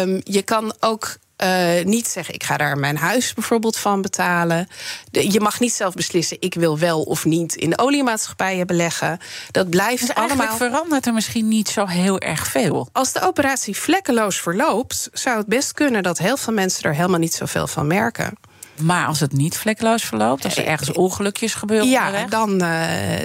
Um, 0.00 0.20
je 0.24 0.42
kan 0.42 0.74
ook 0.80 1.16
uh, 1.44 1.84
niet 1.84 2.08
zeggen, 2.08 2.34
ik 2.34 2.44
ga 2.44 2.56
daar 2.56 2.78
mijn 2.78 2.96
huis 2.96 3.34
bijvoorbeeld 3.34 3.76
van 3.76 4.02
betalen. 4.02 4.68
De, 5.10 5.32
je 5.32 5.40
mag 5.40 5.60
niet 5.60 5.72
zelf 5.72 5.94
beslissen, 5.94 6.36
ik 6.40 6.54
wil 6.54 6.78
wel 6.78 7.02
of 7.02 7.24
niet 7.24 7.54
in 7.54 7.70
de 7.70 7.78
oliemaatschappijen 7.78 8.66
beleggen. 8.66 9.18
Dat 9.50 9.70
blijft 9.70 10.06
dus 10.06 10.16
allemaal. 10.16 10.56
verandert 10.56 11.06
er 11.06 11.12
misschien 11.12 11.48
niet 11.48 11.68
zo 11.68 11.86
heel 11.86 12.18
erg 12.18 12.46
veel. 12.46 12.88
Als 12.92 13.12
de 13.12 13.20
operatie 13.20 13.76
vlekkeloos 13.76 14.40
verloopt, 14.40 15.08
zou 15.12 15.36
het 15.36 15.46
best 15.46 15.72
kunnen 15.72 16.02
dat 16.02 16.18
heel 16.18 16.36
veel 16.36 16.52
mensen 16.52 16.82
er 16.82 16.94
helemaal 16.94 17.18
niet 17.18 17.34
zoveel 17.34 17.66
van 17.66 17.86
merken. 17.86 18.38
Maar 18.80 19.06
als 19.06 19.20
het 19.20 19.32
niet 19.32 19.56
vlekkeloos 19.56 20.04
verloopt, 20.04 20.44
als 20.44 20.56
er 20.56 20.66
ergens 20.66 20.92
ongelukjes 20.92 21.54
gebeuren. 21.54 21.88
Ja, 21.88 22.26
dan, 22.26 22.62
uh, 22.62 22.78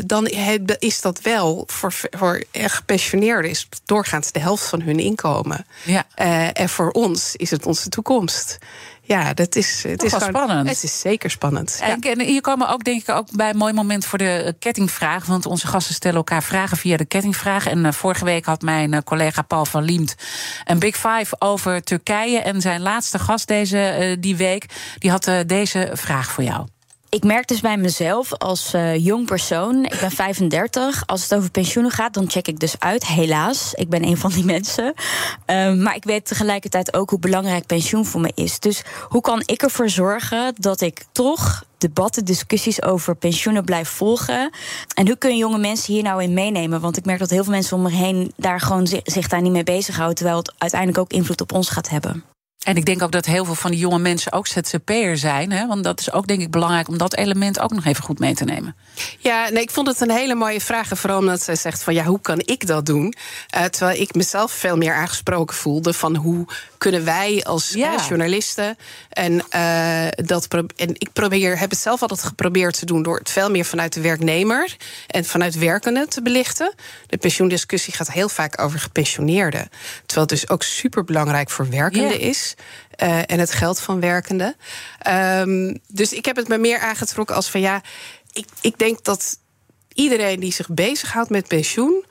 dan 0.06 0.28
is 0.80 1.02
dat 1.02 1.22
wel 1.22 1.64
voor, 1.68 1.94
voor 2.12 2.44
gepensioneerden 2.52 3.52
is 3.52 3.68
doorgaans 3.86 4.32
de 4.32 4.40
helft 4.40 4.66
van 4.66 4.82
hun 4.82 5.00
inkomen. 5.00 5.66
Ja. 5.86 6.06
Uh, 6.22 6.60
en 6.60 6.70
voor 6.70 6.92
ons 6.92 7.36
is 7.36 7.52
het 7.52 7.66
onze 7.66 7.90
toekomst. 7.90 8.58
Ja, 9.10 9.34
dat 9.34 9.56
is, 9.56 9.84
het 9.88 10.04
is 10.04 10.14
gewoon, 10.14 10.28
spannend. 10.30 10.70
Het 10.70 10.84
is 10.84 11.00
zeker 11.00 11.30
spannend. 11.30 11.78
Ja. 11.82 11.98
En, 12.00 12.22
hier 12.22 12.42
komen 12.42 12.68
we 12.68 12.74
ook, 12.74 12.84
denk 12.84 13.02
ik, 13.02 13.10
ook 13.10 13.32
bij 13.32 13.50
een 13.50 13.58
mooi 13.58 13.74
moment 13.74 14.06
voor 14.06 14.18
de 14.18 14.56
kettingvraag. 14.60 15.26
Want 15.26 15.46
onze 15.46 15.68
gasten 15.68 15.94
stellen 15.94 16.18
elkaar 16.18 16.44
vragen 16.44 16.78
via 16.78 16.98
de 16.98 17.06
kettingvraag. 17.06 17.68
En 17.68 17.86
eh, 17.86 17.92
vorige 17.92 18.26
week 18.26 18.46
had 18.46 18.62
mijn 18.62 18.94
eh, 18.94 19.02
collega 19.04 19.42
Paul 19.42 19.66
van 19.66 19.84
Liemt 19.84 20.16
een 20.66 20.80
Big 20.80 20.96
Five 20.96 21.36
over 21.40 21.84
Turkije. 21.84 22.40
En 22.40 22.62
zijn 22.62 22.82
laatste 22.82 23.20
gast 23.20 23.48
deze 23.48 23.78
eh, 23.78 24.18
die 24.20 24.36
week, 24.36 24.66
die 24.98 25.12
had 25.12 25.28
eh, 25.28 25.40
deze 25.46 25.90
vraag 25.94 26.32
voor 26.32 26.44
jou. 26.44 26.68
Ik 27.10 27.24
merk 27.24 27.48
dus 27.48 27.62
bij 27.62 27.78
mezelf 27.78 28.34
als 28.34 28.74
eh, 28.74 29.06
jong 29.06 29.26
persoon, 29.26 29.86
ik 29.86 30.00
ben 30.00 30.12
35, 30.12 31.04
als 31.06 31.24
het 31.24 31.36
over 31.36 31.52
pensioenen 31.52 31.92
gaat, 31.92 32.14
dan 32.14 32.30
check 32.30 32.48
ik 32.48 32.60
dus 32.60 32.80
uit, 32.80 33.08
helaas. 33.08 33.74
Ik 33.74 33.90
ben 33.90 34.04
een 34.04 34.18
van 34.18 34.32
die 34.32 34.46
mensen. 34.56 34.94
Ehm, 35.46 35.82
maar 35.82 35.96
ik 35.96 36.04
weet 36.04 36.26
tegelijkertijd 36.26 36.94
ook 36.94 37.10
hoe 37.10 37.20
belangrijk 37.20 37.66
pensioen 37.66 38.06
voor 38.06 38.22
me 38.22 38.32
is. 38.36 38.60
Dus 38.60 38.84
hoe 39.08 39.22
kan 39.22 39.44
ik 39.46 39.62
ervoor 39.62 39.90
zorgen 39.90 40.54
dat 40.58 40.82
ik 40.82 41.06
toch 41.12 41.64
debatten, 41.78 42.26
discussies 42.26 42.82
over 42.84 43.16
pensioenen 43.16 43.66
blijf 43.66 43.90
volgen? 43.90 44.52
En 44.94 45.08
hoe 45.08 45.18
kunnen 45.18 45.38
jonge 45.38 45.58
mensen 45.58 45.94
hier 45.94 46.04
nou 46.04 46.24
in 46.24 46.34
meenemen? 46.34 46.82
Want 46.82 46.98
ik 46.98 47.06
merk 47.06 47.20
dat 47.20 47.30
heel 47.30 47.44
veel 47.44 47.54
mensen 47.54 47.78
om 47.78 47.84
me 47.84 47.92
heen 47.92 48.32
daar 48.36 48.60
gewoon 48.60 48.88
zich, 48.88 49.28
daar 49.28 49.42
niet 49.42 49.52
mee 49.52 49.64
bezighouden, 49.64 50.16
terwijl 50.16 50.38
het 50.38 50.54
uiteindelijk 50.58 51.00
ook 51.00 51.12
invloed 51.12 51.42
op 51.42 51.54
ons 51.54 51.70
gaat 51.70 51.90
hebben. 51.90 52.29
En 52.60 52.76
ik 52.76 52.86
denk 52.86 53.04
ook 53.04 53.12
dat 53.12 53.26
heel 53.26 53.46
veel 53.46 53.56
van 53.56 53.72
die 53.72 53.80
jonge 53.80 54.00
mensen 54.00 54.32
ook 54.32 54.48
ZZP'er 54.48 55.18
zijn. 55.18 55.52
Hè? 55.52 55.68
Want 55.68 55.84
dat 55.84 56.00
is 56.00 56.12
ook 56.12 56.28
denk 56.28 56.42
ik 56.42 56.52
belangrijk 56.52 56.88
om 56.88 56.98
dat 56.98 57.16
element 57.16 57.60
ook 57.60 57.72
nog 57.72 57.86
even 57.86 58.04
goed 58.04 58.20
mee 58.20 58.34
te 58.34 58.44
nemen. 58.44 58.76
Ja, 59.18 59.50
nee, 59.50 59.62
ik 59.62 59.72
vond 59.72 59.88
het 59.88 60.02
een 60.02 60.12
hele 60.12 60.36
mooie 60.36 60.62
vraag. 60.62 60.92
En 60.92 60.98
vooral 60.98 61.20
omdat 61.20 61.42
zij 61.42 61.56
zegt 61.56 61.84
van 61.84 61.94
ja, 61.94 62.04
hoe 62.04 62.22
kan 62.22 62.40
ik 62.46 62.68
dat 62.68 62.86
doen? 62.86 63.14
Uh, 63.56 63.64
terwijl 63.64 64.02
ik 64.02 64.14
mezelf 64.16 64.52
veel 64.52 64.78
meer 64.78 64.94
aangesproken 64.94 65.56
voelde 65.56 65.94
van 65.94 66.16
hoe 66.16 66.46
kunnen 66.78 67.06
wij 67.06 67.44
als 67.44 67.70
Ja. 67.74 67.96
eh, 67.98 68.08
journalisten 68.08 68.78
en 69.10 69.34
uh, 69.56 70.08
dat 70.26 70.48
en 70.76 70.90
ik 70.94 71.10
probeer 71.14 71.60
heb 71.60 71.70
het 71.70 71.80
zelf 71.80 72.02
altijd 72.02 72.24
geprobeerd 72.24 72.80
te 72.80 72.86
doen 72.86 73.04
door 73.04 73.18
het 73.18 73.30
veel 73.30 73.50
meer 73.52 73.66
vanuit 73.66 73.94
de 73.94 74.02
werknemer 74.02 74.76
en 75.08 75.26
vanuit 75.26 75.56
werkenden 75.58 76.10
te 76.10 76.22
belichten. 76.22 76.74
De 77.08 77.18
pensioendiscussie 77.18 77.94
gaat 77.94 78.12
heel 78.12 78.30
vaak 78.30 78.62
over 78.62 78.80
gepensioneerden, 78.80 79.70
terwijl 80.06 80.28
het 80.28 80.30
dus 80.40 80.50
ook 80.50 80.64
super 80.64 81.04
belangrijk 81.04 81.50
voor 81.50 81.70
werkenden 81.70 82.20
Ja. 82.20 82.28
is. 82.28 82.49
Uh, 83.04 83.18
en 83.26 83.40
het 83.40 83.52
geld 83.52 83.80
van 83.80 84.00
werkenden. 84.00 84.56
Um, 85.08 85.80
dus 85.88 86.14
ik 86.14 86.26
heb 86.26 86.36
het 86.36 86.48
me 86.48 86.58
meer 86.58 86.80
aangetrokken 86.80 87.36
als 87.36 87.50
van 87.50 87.62
ja, 87.62 87.82
ik, 88.32 88.46
ik 88.62 88.78
denk 88.78 89.04
dat 89.04 89.40
iedereen 89.94 90.40
die 90.40 90.54
zich 90.54 90.70
bezighoudt 90.70 91.30
met 91.30 91.48
pensioen. 91.48 92.06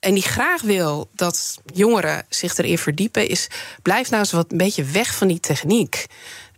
En 0.00 0.14
die 0.14 0.22
graag 0.22 0.62
wil 0.62 1.08
dat 1.14 1.58
jongeren 1.74 2.24
zich 2.28 2.56
erin 2.56 2.78
verdiepen, 2.78 3.28
is 3.28 3.48
blijf 3.82 4.10
nou 4.10 4.22
eens 4.22 4.32
wat 4.32 4.52
een 4.52 4.58
beetje 4.58 4.84
weg 4.84 5.14
van 5.14 5.28
die 5.28 5.40
techniek. 5.40 6.06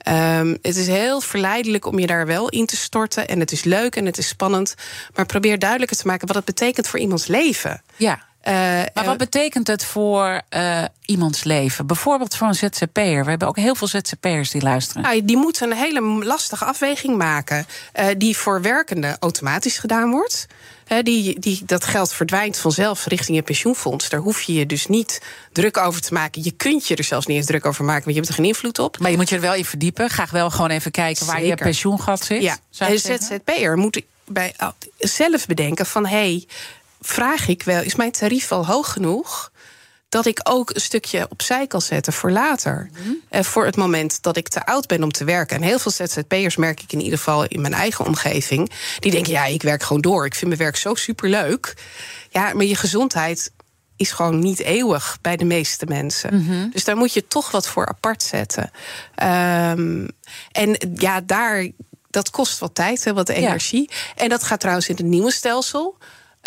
Um, 0.09 0.59
het 0.63 0.77
is 0.77 0.87
heel 0.87 1.21
verleidelijk 1.21 1.87
om 1.87 1.99
je 1.99 2.07
daar 2.07 2.27
wel 2.27 2.49
in 2.49 2.67
te 2.67 2.77
storten. 2.77 3.29
En 3.29 3.41
het 3.41 3.53
is 3.53 3.65
leuk 3.65 3.97
en 3.97 4.07
het 4.07 4.19
is 4.19 4.29
spannend. 4.29 4.75
Maar 5.15 5.27
probeer 5.27 5.59
duidelijker 5.59 5.97
te 5.97 6.07
maken 6.07 6.27
wat 6.27 6.37
het 6.37 6.45
betekent 6.45 6.89
voor 6.89 6.99
iemands 6.99 7.27
leven. 7.27 7.83
Ja. 7.97 8.27
Uh, 8.49 8.53
Maar 8.95 9.05
wat 9.05 9.17
betekent 9.17 9.67
het 9.67 9.85
voor 9.85 10.43
uh, 10.51 10.85
iemands 11.05 11.45
leven? 11.45 11.87
Bijvoorbeeld 11.87 12.37
voor 12.37 12.49
een 12.49 12.55
ZZP'er. 12.55 13.25
We 13.25 13.31
hebben 13.31 13.49
ook 13.49 13.57
heel 13.57 13.75
veel 13.75 13.89
ZZP'ers 13.89 14.51
die 14.51 14.63
luisteren. 14.63 15.03
Nou, 15.03 15.25
die 15.25 15.37
moeten 15.37 15.71
een 15.71 15.77
hele 15.77 16.25
lastige 16.25 16.65
afweging 16.65 17.17
maken. 17.17 17.67
Uh, 18.01 18.07
die 18.19 18.37
voor 18.37 18.63
werkenden 18.63 19.17
automatisch 19.21 19.79
gedaan 19.79 20.11
wordt. 20.11 20.47
He, 20.85 21.03
die, 21.03 21.39
die, 21.41 21.63
dat 21.67 21.85
geld 21.85 22.13
verdwijnt 22.13 22.59
vanzelf 22.59 23.07
richting 23.07 23.37
je 23.37 23.43
pensioenfonds. 23.43 24.09
Daar 24.09 24.21
hoef 24.21 24.43
je 24.43 24.53
je 24.53 24.67
dus 24.67 24.87
niet 24.87 25.23
druk 25.53 25.77
over 25.77 26.01
te 26.01 26.13
maken. 26.13 26.45
Je 26.45 26.51
kunt 26.51 26.89
je 26.89 26.97
er 26.97 27.05
zelfs 27.05 27.27
niet 27.27 27.37
eens 27.37 27.47
druk 27.47 27.67
over 27.67 27.85
maken, 27.85 28.05
want 28.05 28.17
je 28.17 28.23
hebt 28.23 28.29
er 28.29 28.43
geen 28.43 28.53
invloed 28.53 28.79
op. 28.79 28.99
Maar 28.99 29.11
je 29.11 29.17
moet 29.17 29.29
je 29.29 29.35
er 29.35 29.41
wel 29.41 29.55
in 29.55 29.65
verdiepen. 29.65 30.11
Graag 30.11 30.31
wel 30.31 30.51
gewoon 30.51 30.71
even 30.71 30.91
kijken 30.91 31.27
waar 31.27 31.45
je 31.45 31.55
pensioengat 31.55 32.25
zit. 32.25 32.43
Ja, 32.43 32.57
de 32.71 32.99
ZZP'er 32.99 33.77
moet 33.77 34.03
bij, 34.27 34.55
zelf 34.99 35.47
bedenken 35.47 35.87
van... 35.87 36.07
hé, 36.07 36.17
hey, 36.17 36.47
vraag 37.05 37.49
ik 37.49 37.63
wel, 37.63 37.83
is 37.83 37.95
mijn 37.95 38.13
tarief 38.13 38.49
wel 38.49 38.67
hoog 38.67 38.93
genoeg 38.93 39.53
dat 40.09 40.27
ik 40.27 40.41
ook 40.43 40.71
een 40.75 40.81
stukje 40.81 41.27
opzij 41.29 41.67
kan 41.67 41.81
zetten 41.81 42.13
voor 42.13 42.31
later. 42.31 42.89
Mm-hmm. 42.91 43.21
En 43.29 43.45
voor 43.45 43.65
het 43.65 43.77
moment 43.77 44.23
dat 44.23 44.37
ik 44.37 44.49
te 44.49 44.67
oud 44.67 44.87
ben 44.87 45.03
om 45.03 45.13
te 45.13 45.25
werken. 45.25 45.57
En 45.57 45.63
heel 45.63 45.79
veel 45.79 45.93
ZZP'ers 45.93 46.57
merk 46.57 46.83
ik 46.83 46.93
in 46.93 47.01
ieder 47.01 47.19
geval 47.19 47.45
in 47.45 47.61
mijn 47.61 47.75
eigen 47.75 48.05
omgeving. 48.05 48.71
Die 48.99 49.11
denken, 49.11 49.33
ja, 49.33 49.45
ik 49.45 49.63
werk 49.63 49.83
gewoon 49.83 50.03
door. 50.03 50.27
Ik 50.27 50.35
vind 50.35 50.47
mijn 50.47 50.63
werk 50.63 50.77
zo 50.77 50.95
superleuk. 50.95 51.75
Ja, 52.31 52.55
maar 52.55 52.65
je 52.65 52.77
gezondheid 52.77 53.53
is 53.97 54.13
gewoon 54.13 54.39
niet 54.39 54.61
eeuwig 54.61 55.19
bij 55.21 55.37
de 55.37 55.45
meeste 55.45 55.87
mensen. 55.87 56.35
Mm-hmm. 56.35 56.71
Dus 56.71 56.85
daar 56.85 56.97
moet 56.97 57.13
je 57.13 57.27
toch 57.27 57.51
wat 57.51 57.69
voor 57.69 57.87
apart 57.87 58.23
zetten. 58.23 58.71
Um, 59.23 60.09
en 60.53 60.77
ja, 60.95 61.21
daar, 61.21 61.69
dat 62.11 62.31
kost 62.31 62.59
wat 62.59 62.75
tijd, 62.75 63.05
hè, 63.05 63.13
wat 63.13 63.29
energie. 63.29 63.91
Ja. 63.91 64.23
En 64.23 64.29
dat 64.29 64.43
gaat 64.43 64.61
trouwens 64.61 64.89
in 64.89 64.97
het 64.97 65.07
nieuwe 65.07 65.33
stelsel 65.33 65.99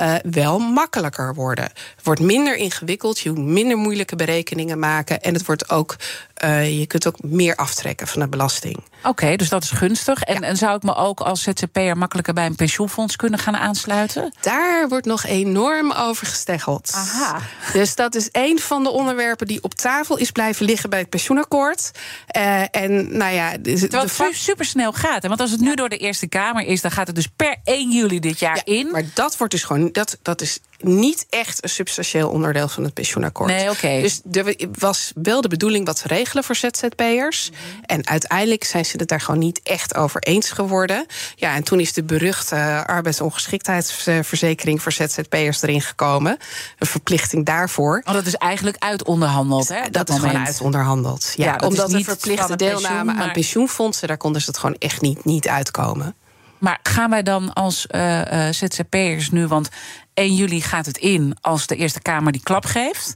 uh, 0.01 0.15
wel 0.31 0.59
makkelijker 0.59 1.33
worden. 1.33 1.63
Het 1.63 2.03
wordt 2.03 2.21
minder 2.21 2.55
ingewikkeld, 2.55 3.19
je 3.19 3.31
moet 3.31 3.45
minder 3.45 3.77
moeilijke 3.77 4.15
berekeningen 4.15 4.79
maken. 4.79 5.21
En 5.21 5.33
het 5.33 5.45
wordt 5.45 5.69
ook, 5.69 5.95
uh, 6.43 6.79
je 6.79 6.88
kunt 6.88 7.07
ook 7.07 7.23
meer 7.23 7.55
aftrekken 7.55 8.07
van 8.07 8.21
de 8.21 8.27
belasting. 8.27 8.75
Oké, 8.75 9.07
okay, 9.07 9.38
dus 9.38 9.49
dat 9.49 9.63
is 9.63 9.69
gunstig. 9.69 10.21
En, 10.21 10.41
ja. 10.41 10.47
en, 10.47 10.57
zou 10.57 10.75
ik 10.75 10.83
me 10.83 10.95
ook 10.95 11.19
als 11.19 11.41
ZZP'er 11.41 11.97
makkelijker 11.97 12.33
bij 12.33 12.45
een 12.45 12.55
pensioenfonds 12.55 13.15
kunnen 13.15 13.39
gaan 13.39 13.55
aansluiten? 13.55 14.33
Daar 14.41 14.89
wordt 14.89 15.05
nog 15.05 15.25
enorm 15.25 15.91
over 15.91 16.27
gesteggeld. 16.27 16.91
Aha. 16.95 17.39
Dus 17.73 17.95
dat 17.95 18.15
is 18.15 18.29
een 18.31 18.59
van 18.59 18.83
de 18.83 18.89
onderwerpen 18.89 19.47
die 19.47 19.63
op 19.63 19.73
tafel 19.73 20.17
is 20.17 20.31
blijven 20.31 20.65
liggen 20.65 20.89
bij 20.89 20.99
het 20.99 21.09
pensioenakkoord. 21.09 21.91
Uh, 22.38 22.61
en 22.71 23.17
nou 23.17 23.33
ja, 23.33 23.51
de, 23.57 23.73
Terwijl 23.79 24.03
het 24.03 24.11
vak... 24.11 24.33
super 24.33 24.65
snel 24.65 24.93
gaat. 24.93 25.21
Hè? 25.21 25.27
Want 25.27 25.41
als 25.41 25.51
het 25.51 25.59
nu 25.59 25.75
door 25.75 25.89
de 25.89 25.97
Eerste 25.97 26.27
Kamer 26.27 26.65
is, 26.65 26.81
dan 26.81 26.91
gaat 26.91 27.07
het 27.07 27.15
dus 27.15 27.27
per 27.35 27.55
1 27.63 27.91
juli 27.91 28.19
dit 28.19 28.39
jaar 28.39 28.61
ja, 28.65 28.73
in. 28.73 28.91
Maar 28.91 29.03
dat 29.13 29.38
wordt 29.38 29.53
dus 29.53 29.63
gewoon 29.63 29.89
dat, 29.91 30.17
dat 30.21 30.41
is 30.41 30.59
niet 30.80 31.25
echt 31.30 31.63
een 31.63 31.69
substantieel 31.69 32.30
onderdeel 32.30 32.67
van 32.67 32.84
het 32.84 32.93
pensioenakkoord. 32.93 33.49
Nee, 33.49 33.69
oké. 33.69 33.71
Okay. 33.71 34.01
Dus 34.01 34.21
er 34.32 34.55
was 34.80 35.11
wel 35.15 35.41
de 35.41 35.47
bedoeling 35.47 35.86
wat 35.86 36.01
te 36.01 36.07
regelen 36.07 36.43
voor 36.43 36.55
ZZP'ers. 36.55 37.49
Mm 37.49 37.57
-hmm. 37.57 37.84
En 37.86 38.07
uiteindelijk 38.07 38.63
zijn 38.63 38.86
ze 38.86 38.97
het 38.97 39.07
daar 39.07 39.21
gewoon 39.21 39.39
niet 39.39 39.59
echt 39.63 39.95
over 39.95 40.21
eens 40.21 40.49
geworden. 40.49 41.05
Ja, 41.36 41.55
en 41.55 41.63
toen 41.63 41.80
is 41.80 41.93
de 41.93 42.03
beruchte 42.03 42.84
arbeidsongeschiktheidsverzekering 42.88 44.82
voor 44.82 44.91
ZZP'ers 44.91 45.61
erin 45.61 45.82
gekomen. 45.82 46.38
Een 46.80 46.88
verplichting 46.88 47.45
daarvoor. 47.45 48.01
Oh, 48.05 48.13
dat 48.13 48.25
is 48.25 48.36
eigenlijk 48.36 48.78
uitonderhandeld, 48.80 49.69
hè? 49.69 49.82
Dat, 49.82 49.93
dat 49.93 50.09
is 50.09 50.15
moment. 50.15 50.32
gewoon 50.32 50.47
uitonderhandeld. 50.47 51.34
Ja, 51.36 51.45
ja 51.45 51.67
omdat 51.67 51.89
de 51.89 52.03
verplichte 52.03 52.55
deelname 52.55 52.88
pensioen, 52.88 53.05
maar... 53.05 53.25
aan 53.25 53.32
pensioenfondsen, 53.32 54.07
daar 54.07 54.17
konden 54.17 54.41
ze 54.41 54.47
het 54.47 54.57
gewoon 54.57 54.75
echt 54.80 55.01
niet, 55.01 55.25
niet 55.25 55.47
uitkomen. 55.47 56.15
Maar 56.57 56.80
gaan 56.84 57.09
wij 57.09 57.23
dan 57.23 57.53
als 57.53 57.88
uh, 57.91 58.21
uh, 58.21 58.47
ZZP'ers 58.51 59.30
nu, 59.30 59.47
want 59.47 59.69
1 60.18 60.36
juli 60.36 60.61
gaat 60.61 60.86
het 60.86 60.97
in 60.97 61.38
als 61.41 61.68
de 61.68 61.76
Eerste 61.76 62.01
Kamer 62.01 62.32
die 62.32 62.43
klap 62.43 62.65
geeft. 62.65 63.13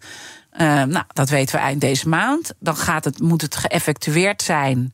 Uh, 0.54 0.60
nou, 0.84 1.04
dat 1.08 1.30
weten 1.30 1.56
we 1.56 1.62
eind 1.62 1.82
deze 1.82 2.10
maand. 2.10 2.54
Dan 2.60 2.76
gaat 2.76 3.04
het, 3.04 3.20
moet 3.20 3.42
het 3.42 3.56
geëffectueerd 3.56 4.42
zijn 4.42 4.94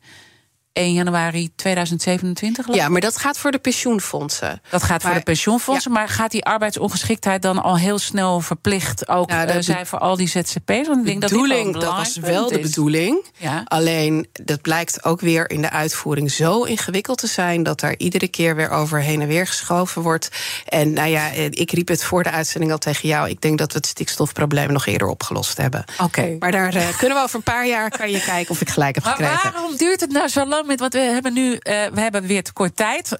1 0.78 0.94
januari 0.94 1.50
2027? 1.56 2.74
Ja, 2.74 2.90
maar 2.90 3.02
dat 3.02 3.18
gaat 3.18 3.38
voor 3.38 3.52
de 3.52 3.60
pensioenfondsen. 3.60 4.62
Dat 4.70 4.84
gaat 4.84 4.90
maar, 4.90 5.12
voor 5.12 5.20
de 5.20 5.26
pensioenfondsen, 5.26 5.92
ja. 5.92 6.00
maar 6.00 6.10
gaat 6.10 6.32
die 6.32 6.46
arbeidsongeschiktheid 6.46 7.42
dan 7.42 7.64
al 7.64 7.78
heel 7.78 7.98
snel 7.98 8.40
verplicht 8.40 9.08
ook 9.10 9.30
nou, 9.30 9.48
uh, 9.48 9.56
zijn 9.60 9.86
voor 9.86 10.00
al 10.00 10.16
die 10.16 10.28
ZZP'ers? 10.28 10.88
Want 10.88 11.00
ik 11.00 11.06
denk 11.06 11.20
bedoeling, 11.20 11.74
dat, 11.74 11.82
dat 11.82 11.96
was 11.96 12.18
wel 12.18 12.50
de 12.50 12.60
bedoeling. 12.60 13.26
Ja. 13.38 13.62
Alleen 13.66 14.28
dat 14.32 14.62
blijkt 14.62 15.04
ook 15.04 15.22
weer 15.22 15.50
in 15.50 15.62
de 15.62 15.70
uitvoering 15.70 16.32
zo 16.32 16.64
ingewikkeld 16.64 17.18
te 17.18 17.28
zijn 17.28 17.64
dat 17.64 17.80
daar 17.80 17.96
iedere 17.98 18.28
keer 18.28 18.56
weer 18.56 18.70
over 18.70 19.02
heen 19.02 19.22
en 19.22 19.28
weer 19.28 19.48
geschoven 19.48 20.02
wordt. 20.02 20.30
En 20.68 20.94
nou 20.94 21.10
ja, 21.10 21.30
ik 21.50 21.72
riep 21.72 21.88
het 21.88 22.04
voor 22.04 22.24
de 22.24 22.32
uitzending 22.32 22.72
al 22.72 22.78
tegen 22.78 23.08
jou. 23.08 23.30
Ik 23.30 23.42
denk 23.42 23.58
dat 23.58 23.72
we 23.72 23.78
het 23.78 23.88
stikstofprobleem 23.88 24.72
nog 24.72 24.86
eerder 24.86 25.08
opgelost 25.08 25.58
hebben. 25.58 25.86
Oké. 25.94 26.04
Okay. 26.04 26.36
Maar 26.40 26.52
daar 26.52 26.76
uh, 26.76 26.98
kunnen 26.98 27.18
we 27.18 27.24
over 27.24 27.36
een 27.36 27.44
paar 27.44 27.68
jaar 27.68 27.90
kan 27.90 28.12
je 28.12 28.22
kijken 28.22 28.52
of 28.52 28.62
ik 28.62 28.70
gelijk 28.70 28.96
heb 28.96 29.04
maar 29.04 29.16
gekregen. 29.16 29.52
Waarom 29.52 29.76
duurt 29.76 30.02
het 30.02 30.12
nou 30.12 30.28
zo 30.28 30.46
lang? 30.46 30.67
Met, 30.68 30.80
want 30.80 30.94
we 30.94 31.00
hebben 31.00 31.34
nu 31.34 31.52
uh, 31.52 31.60
we 31.64 32.02
hebben 32.02 32.22
weer 32.22 32.44
te 32.44 32.54
kort 32.54 32.76
tijd. 32.76 33.12
Uh, 33.12 33.18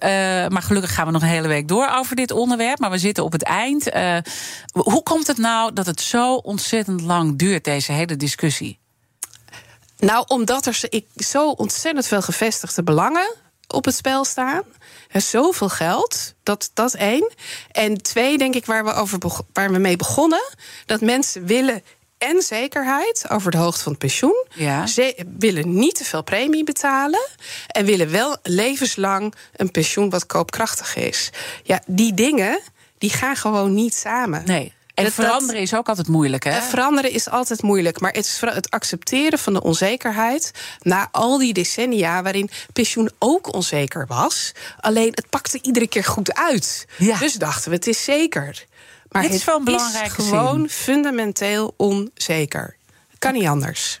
maar 0.48 0.62
gelukkig 0.62 0.94
gaan 0.94 1.06
we 1.06 1.12
nog 1.12 1.22
een 1.22 1.28
hele 1.28 1.48
week 1.48 1.68
door 1.68 1.88
over 1.94 2.16
dit 2.16 2.30
onderwerp. 2.30 2.78
Maar 2.78 2.90
we 2.90 2.98
zitten 2.98 3.24
op 3.24 3.32
het 3.32 3.42
eind. 3.42 3.94
Uh, 3.94 4.16
hoe 4.72 5.02
komt 5.02 5.26
het 5.26 5.38
nou 5.38 5.72
dat 5.72 5.86
het 5.86 6.00
zo 6.00 6.34
ontzettend 6.34 7.00
lang 7.00 7.38
duurt, 7.38 7.64
deze 7.64 7.92
hele 7.92 8.16
discussie? 8.16 8.78
Nou, 9.98 10.24
omdat 10.26 10.66
er 10.66 10.80
zo 11.16 11.50
ontzettend 11.50 12.06
veel 12.06 12.22
gevestigde 12.22 12.82
belangen 12.82 13.34
op 13.68 13.84
het 13.84 13.94
spel 13.94 14.24
staan. 14.24 14.62
Er 15.08 15.20
zoveel 15.20 15.68
geld, 15.68 16.34
dat, 16.42 16.70
dat 16.74 16.94
één. 16.94 17.32
En 17.72 18.02
twee, 18.02 18.38
denk 18.38 18.54
ik, 18.54 18.66
waar 18.66 18.84
we, 18.84 18.92
over 18.92 19.18
waar 19.52 19.72
we 19.72 19.78
mee 19.78 19.96
begonnen... 19.96 20.52
dat 20.86 21.00
mensen 21.00 21.46
willen 21.46 21.82
en 22.18 22.42
zekerheid 22.42 23.24
over 23.28 23.50
de 23.50 23.56
hoogte 23.56 23.82
van 23.82 23.92
het 23.92 24.00
pensioen. 24.00 24.46
Ja. 24.54 24.86
Ze 24.86 25.24
willen 25.38 25.78
niet 25.78 25.94
te 25.94 26.04
veel 26.04 26.22
premie 26.22 26.64
betalen. 26.64 27.26
En 27.66 27.84
willen 27.84 28.10
wel 28.10 28.36
levenslang 28.42 29.34
een 29.56 29.70
pensioen 29.70 30.10
wat 30.10 30.26
koopkrachtig 30.26 30.96
is. 30.96 31.30
Ja, 31.62 31.80
die 31.86 32.14
dingen 32.14 32.60
die 32.98 33.10
gaan 33.10 33.36
gewoon 33.36 33.74
niet 33.74 33.94
samen. 33.94 34.42
Nee. 34.46 34.76
En 34.94 35.04
Dat- 35.04 35.12
veranderen 35.12 35.60
is 35.60 35.74
ook 35.74 35.88
altijd 35.88 36.08
moeilijk, 36.08 36.44
hè? 36.44 36.62
Veranderen 36.62 37.10
is 37.10 37.28
altijd 37.28 37.62
moeilijk, 37.62 38.00
maar 38.00 38.12
het 38.12 38.24
is 38.24 38.40
het 38.40 38.70
accepteren 38.70 39.38
van 39.38 39.52
de 39.52 39.62
onzekerheid 39.62 40.50
na 40.80 41.08
al 41.12 41.38
die 41.38 41.52
decennia 41.52 42.22
waarin 42.22 42.50
pensioen 42.72 43.10
ook 43.18 43.54
onzeker 43.54 44.06
was. 44.06 44.52
Alleen 44.80 45.10
het 45.14 45.28
pakte 45.30 45.58
iedere 45.62 45.88
keer 45.88 46.04
goed 46.04 46.34
uit. 46.34 46.86
Ja. 46.96 47.18
Dus 47.18 47.34
dachten 47.34 47.70
we, 47.70 47.76
het 47.76 47.86
is 47.86 48.04
zeker. 48.04 48.66
Maar 49.10 49.22
Dit 49.22 49.34
is 49.34 49.44
wel 49.44 49.58
een 49.58 49.64
belangrijke 49.64 50.22
gewoon 50.22 50.58
zin. 50.58 50.68
fundamenteel 50.68 51.74
onzeker. 51.76 52.76
Kan 53.18 53.32
niet 53.32 53.46
anders. 53.46 54.00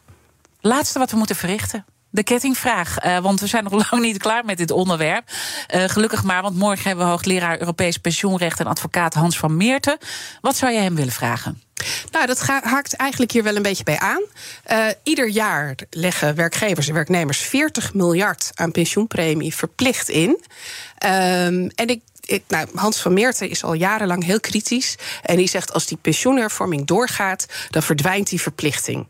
Laatste 0.60 0.98
wat 0.98 1.10
we 1.10 1.16
moeten 1.16 1.36
verrichten. 1.36 1.84
De 2.10 2.22
kettingvraag. 2.22 2.98
Eh, 2.98 3.18
want 3.18 3.40
we 3.40 3.46
zijn 3.46 3.64
nog 3.64 3.72
lang 3.90 4.02
niet 4.02 4.18
klaar 4.18 4.44
met 4.44 4.58
dit 4.58 4.70
onderwerp. 4.70 5.30
Eh, 5.66 5.84
gelukkig 5.84 6.22
maar, 6.24 6.42
want 6.42 6.56
morgen 6.56 6.86
hebben 6.86 7.04
we 7.04 7.10
hoogleraar 7.10 7.58
Europees 7.60 7.98
pensioenrecht 7.98 8.60
en 8.60 8.66
advocaat 8.66 9.14
Hans 9.14 9.38
van 9.38 9.56
Meerten. 9.56 9.98
Wat 10.40 10.56
zou 10.56 10.72
je 10.72 10.78
hem 10.78 10.94
willen 10.94 11.12
vragen? 11.12 11.62
Nou, 12.10 12.26
dat 12.26 12.40
haakt 12.46 12.92
eigenlijk 12.96 13.32
hier 13.32 13.42
wel 13.42 13.56
een 13.56 13.62
beetje 13.62 13.84
bij 13.84 13.98
aan. 13.98 14.22
Eh, 14.64 14.86
ieder 15.02 15.28
jaar 15.28 15.74
leggen 15.90 16.34
werkgevers 16.34 16.88
en 16.88 16.94
werknemers 16.94 17.38
40 17.38 17.94
miljard 17.94 18.50
aan 18.54 18.70
pensioenpremie 18.70 19.54
verplicht 19.54 20.08
in. 20.08 20.44
Ehm, 20.98 21.68
en 21.74 21.86
ik. 21.86 22.02
Ik- 22.28 22.44
nou, 22.48 22.66
Hans 22.74 23.00
van 23.00 23.12
Meerten 23.12 23.50
is 23.50 23.64
al 23.64 23.72
jarenlang 23.72 24.24
heel 24.24 24.40
kritisch. 24.40 24.96
En 25.22 25.36
die 25.36 25.48
zegt: 25.48 25.72
als 25.72 25.86
die 25.86 25.98
pensioenhervorming 26.00 26.86
doorgaat, 26.86 27.46
dan 27.70 27.82
verdwijnt 27.82 28.28
die 28.28 28.40
verplichting. 28.40 29.06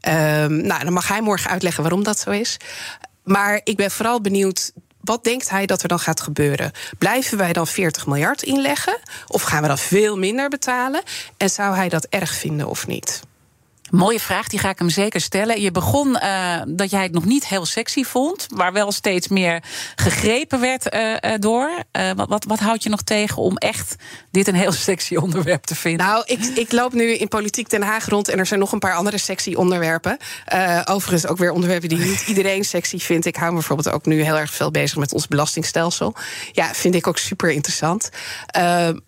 Ehm, 0.00 0.56
nou, 0.66 0.84
dan 0.84 0.92
mag 0.92 1.08
hij 1.08 1.20
morgen 1.20 1.50
uitleggen 1.50 1.82
waarom 1.82 2.02
dat 2.04 2.18
zo 2.18 2.30
is. 2.30 2.56
Maar 3.24 3.60
ik 3.64 3.76
ben 3.76 3.90
vooral 3.90 4.20
benieuwd. 4.20 4.72
Wat 5.00 5.24
denkt 5.24 5.50
hij 5.50 5.66
dat 5.66 5.82
er 5.82 5.88
dan 5.88 5.98
gaat 6.00 6.20
gebeuren? 6.20 6.72
Blijven 6.98 7.38
wij 7.38 7.52
dan 7.52 7.66
40 7.66 8.06
miljard 8.06 8.42
inleggen? 8.42 8.98
Of 9.26 9.42
gaan 9.42 9.62
we 9.62 9.68
dan 9.68 9.78
veel 9.78 10.18
minder 10.18 10.48
betalen? 10.48 11.02
En 11.36 11.50
zou 11.50 11.74
hij 11.74 11.88
dat 11.88 12.04
erg 12.10 12.34
vinden 12.34 12.68
of 12.68 12.86
niet? 12.86 13.20
Mooie 13.94 14.20
vraag, 14.20 14.48
die 14.48 14.58
ga 14.58 14.68
ik 14.68 14.78
hem 14.78 14.90
zeker 14.90 15.20
stellen. 15.20 15.60
Je 15.60 15.70
begon 15.70 16.16
eh, 16.16 16.60
dat 16.66 16.90
jij 16.90 17.02
het 17.02 17.12
nog 17.12 17.24
niet 17.24 17.48
heel 17.48 17.66
sexy 17.66 18.04
vond, 18.04 18.46
maar 18.54 18.72
wel 18.72 18.92
steeds 18.92 19.28
meer 19.28 19.62
gegrepen 19.96 20.60
werd 20.60 20.88
eh, 20.88 21.32
eh, 21.32 21.40
door. 21.40 21.70
Wat, 22.16 22.28
wat, 22.28 22.44
wat 22.44 22.58
houdt 22.58 22.82
je 22.82 22.88
nog 22.88 23.02
tegen 23.02 23.42
om 23.42 23.56
echt 23.56 23.96
dit 24.30 24.48
een 24.48 24.54
heel 24.54 24.72
sexy 24.88 25.14
onderwerp 25.14 25.64
te 25.64 25.74
vinden? 25.74 26.06
Nou, 26.06 26.22
ik, 26.26 26.44
ik 26.44 26.72
loop 26.72 26.92
nu 26.92 27.14
in 27.14 27.28
Politiek 27.28 27.70
Den 27.70 27.82
Haag 27.82 28.08
rond 28.08 28.28
en 28.28 28.38
er 28.38 28.46
zijn 28.46 28.60
nog 28.60 28.72
een 28.72 28.78
paar 28.78 28.94
andere 28.94 29.18
sexy 29.18 29.54
onderwerpen. 29.54 30.16
Overigens 30.84 31.26
ook 31.26 31.38
weer 31.38 31.50
onderwerpen 31.50 31.88
die 31.88 31.98
niet 31.98 32.24
iedereen 32.26 32.64
sexy 32.64 32.98
vindt. 32.98 33.26
Ik 33.26 33.36
hou 33.36 33.48
me 33.48 33.54
bijvoorbeeld 33.54 33.90
ook 33.90 34.06
nu 34.06 34.22
heel 34.22 34.38
erg 34.38 34.54
veel 34.54 34.70
bezig 34.70 34.98
met 34.98 35.12
ons 35.12 35.28
belastingstelsel. 35.28 36.14
Ja, 36.52 36.74
vind 36.74 36.94
ik 36.94 37.06
ook 37.06 37.18
super 37.18 37.50
interessant. 37.50 38.10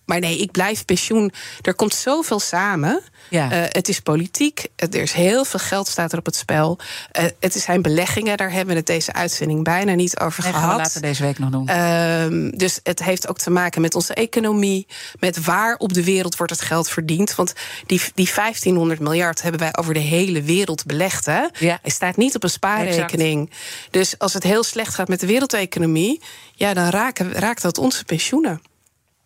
Maar 0.04 0.20
nee, 0.20 0.38
ik 0.38 0.50
blijf 0.50 0.84
pensioen. 0.84 1.32
Er 1.62 1.74
komt 1.74 1.94
zoveel 1.94 2.40
samen. 2.40 3.02
Ja. 3.28 3.50
Eh, 3.50 3.62
het 3.68 3.88
is 3.88 4.00
politiek. 4.00 4.66
Er 4.76 4.94
is 4.94 5.12
heel 5.12 5.44
veel 5.44 5.58
geld 5.60 5.88
staat 5.88 6.12
er 6.12 6.18
op 6.18 6.24
het 6.26 6.36
spel. 6.36 6.78
Eh, 7.12 7.24
het 7.40 7.54
zijn 7.54 7.82
beleggingen. 7.82 8.36
Daar 8.36 8.50
hebben 8.50 8.68
we 8.68 8.74
het 8.74 8.86
deze 8.86 9.12
uitzending 9.12 9.64
bijna 9.64 9.94
niet 9.94 10.18
over 10.18 10.42
Nee, 10.42 10.52
gaan 10.52 10.60
we 10.60 10.66
gehad. 10.66 10.82
later 10.82 11.00
deze 11.00 11.22
week 11.22 11.38
nog 11.38 11.50
doen. 11.50 11.68
Ehm, 11.68 12.50
dus 12.50 12.80
het 12.82 13.02
heeft 13.02 13.28
ook 13.28 13.38
te 13.38 13.50
maken 13.50 13.80
met 13.80 13.94
onze 13.94 14.14
economie, 14.14 14.86
met 15.20 15.44
waar 15.44 15.76
op 15.76 15.92
de 15.92 16.04
wereld 16.04 16.36
wordt 16.36 16.52
het 16.52 16.60
geld 16.60 16.88
verdiend. 16.88 17.34
Want 17.34 17.52
die, 17.86 18.00
die 18.14 18.30
1500 18.34 19.00
miljard 19.00 19.42
hebben 19.42 19.60
wij 19.60 19.76
over 19.78 19.94
de 19.94 20.00
hele 20.00 20.42
wereld 20.42 20.84
belegd. 20.86 21.26
Hè? 21.26 21.42
Ja. 21.58 21.78
Hij 21.82 21.90
staat 21.90 22.16
niet 22.16 22.34
op 22.34 22.42
een 22.42 22.50
spaarrekening. 22.50 23.50
Dus 23.90 24.18
als 24.18 24.32
het 24.32 24.42
heel 24.42 24.62
slecht 24.62 24.94
gaat 24.94 25.08
met 25.08 25.20
de 25.20 25.26
wereldeconomie, 25.26 26.20
ja, 26.54 26.74
dan 26.74 26.88
raken, 26.88 27.32
raakt 27.32 27.62
dat 27.62 27.78
onze 27.78 28.04
pensioenen. 28.04 28.60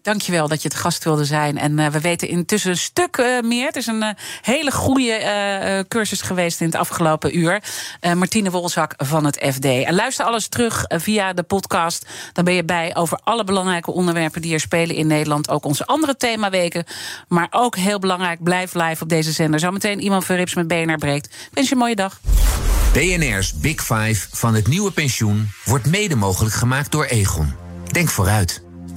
Dankjewel 0.03 0.49
dat 0.49 0.63
je 0.63 0.69
het 0.69 0.77
gast 0.77 1.05
wilde 1.05 1.25
zijn. 1.25 1.59
En 1.59 1.79
eh, 1.79 1.87
we 1.87 2.01
weten 2.01 2.29
intussen 2.29 2.71
een 2.71 2.77
stuk 2.77 3.17
eh, 3.17 3.41
meer. 3.41 3.67
Het 3.67 3.77
is 3.77 3.87
een 3.87 4.03
eh, 4.03 4.11
hele 4.43 4.73
goede 4.73 5.85
cursus 5.89 6.21
geweest 6.21 6.61
in 6.61 6.67
het 6.67 6.75
afgelopen 6.75 7.39
uur. 7.39 7.63
Martine 8.15 8.51
Wolzak 8.51 8.95
van 8.97 9.25
het 9.25 9.45
FD. 9.53 9.65
En 9.65 9.95
luister 9.95 10.25
alles 10.25 10.49
terug 10.49 10.85
via 10.87 11.33
de 11.33 11.43
podcast. 11.43 12.07
Dan 12.33 12.45
ben 12.45 12.55
je 12.55 12.65
bij 12.65 12.97
over 12.97 13.21
alle 13.25 13.45
belangrijke 13.45 13.91
onderwerpen 13.91 14.43
die 14.43 14.53
er 14.53 14.61
spelen 14.61 14.97
in 14.97 15.07
Nederland. 15.07 15.49
Ook 15.49 15.65
onze 15.65 15.87
andere 15.87 16.17
themaweken. 16.17 16.85
Maar 17.29 17.47
ook 17.51 17.77
heel 17.77 17.99
belangrijk, 17.99 18.43
blijf 18.43 18.75
live 18.75 19.03
op 19.03 19.09
deze 19.09 19.33
zender. 19.33 19.61
Zometeen 19.61 20.01
iemand 20.01 20.25
van 20.25 20.37
Rips 20.37 20.55
met 20.55 20.69
BNR 20.69 20.99
breekt. 20.99 21.35
Wens 21.53 21.69
je 21.69 21.75
een 21.75 21.81
mooie 21.81 21.97
dag. 21.97 22.21
BNR's 22.93 23.55
Big 23.55 23.85
Five 23.85 24.29
van 24.31 24.55
het 24.55 24.67
nieuwe 24.67 24.91
pensioen 24.91 25.51
wordt 25.65 25.87
mede 25.87 26.17
mogelijk 26.17 26.55
gemaakt 26.55 26.93
door 26.93 27.05
Egon. 27.05 27.55
Denk 27.93 28.09
vooruit. 28.09 28.70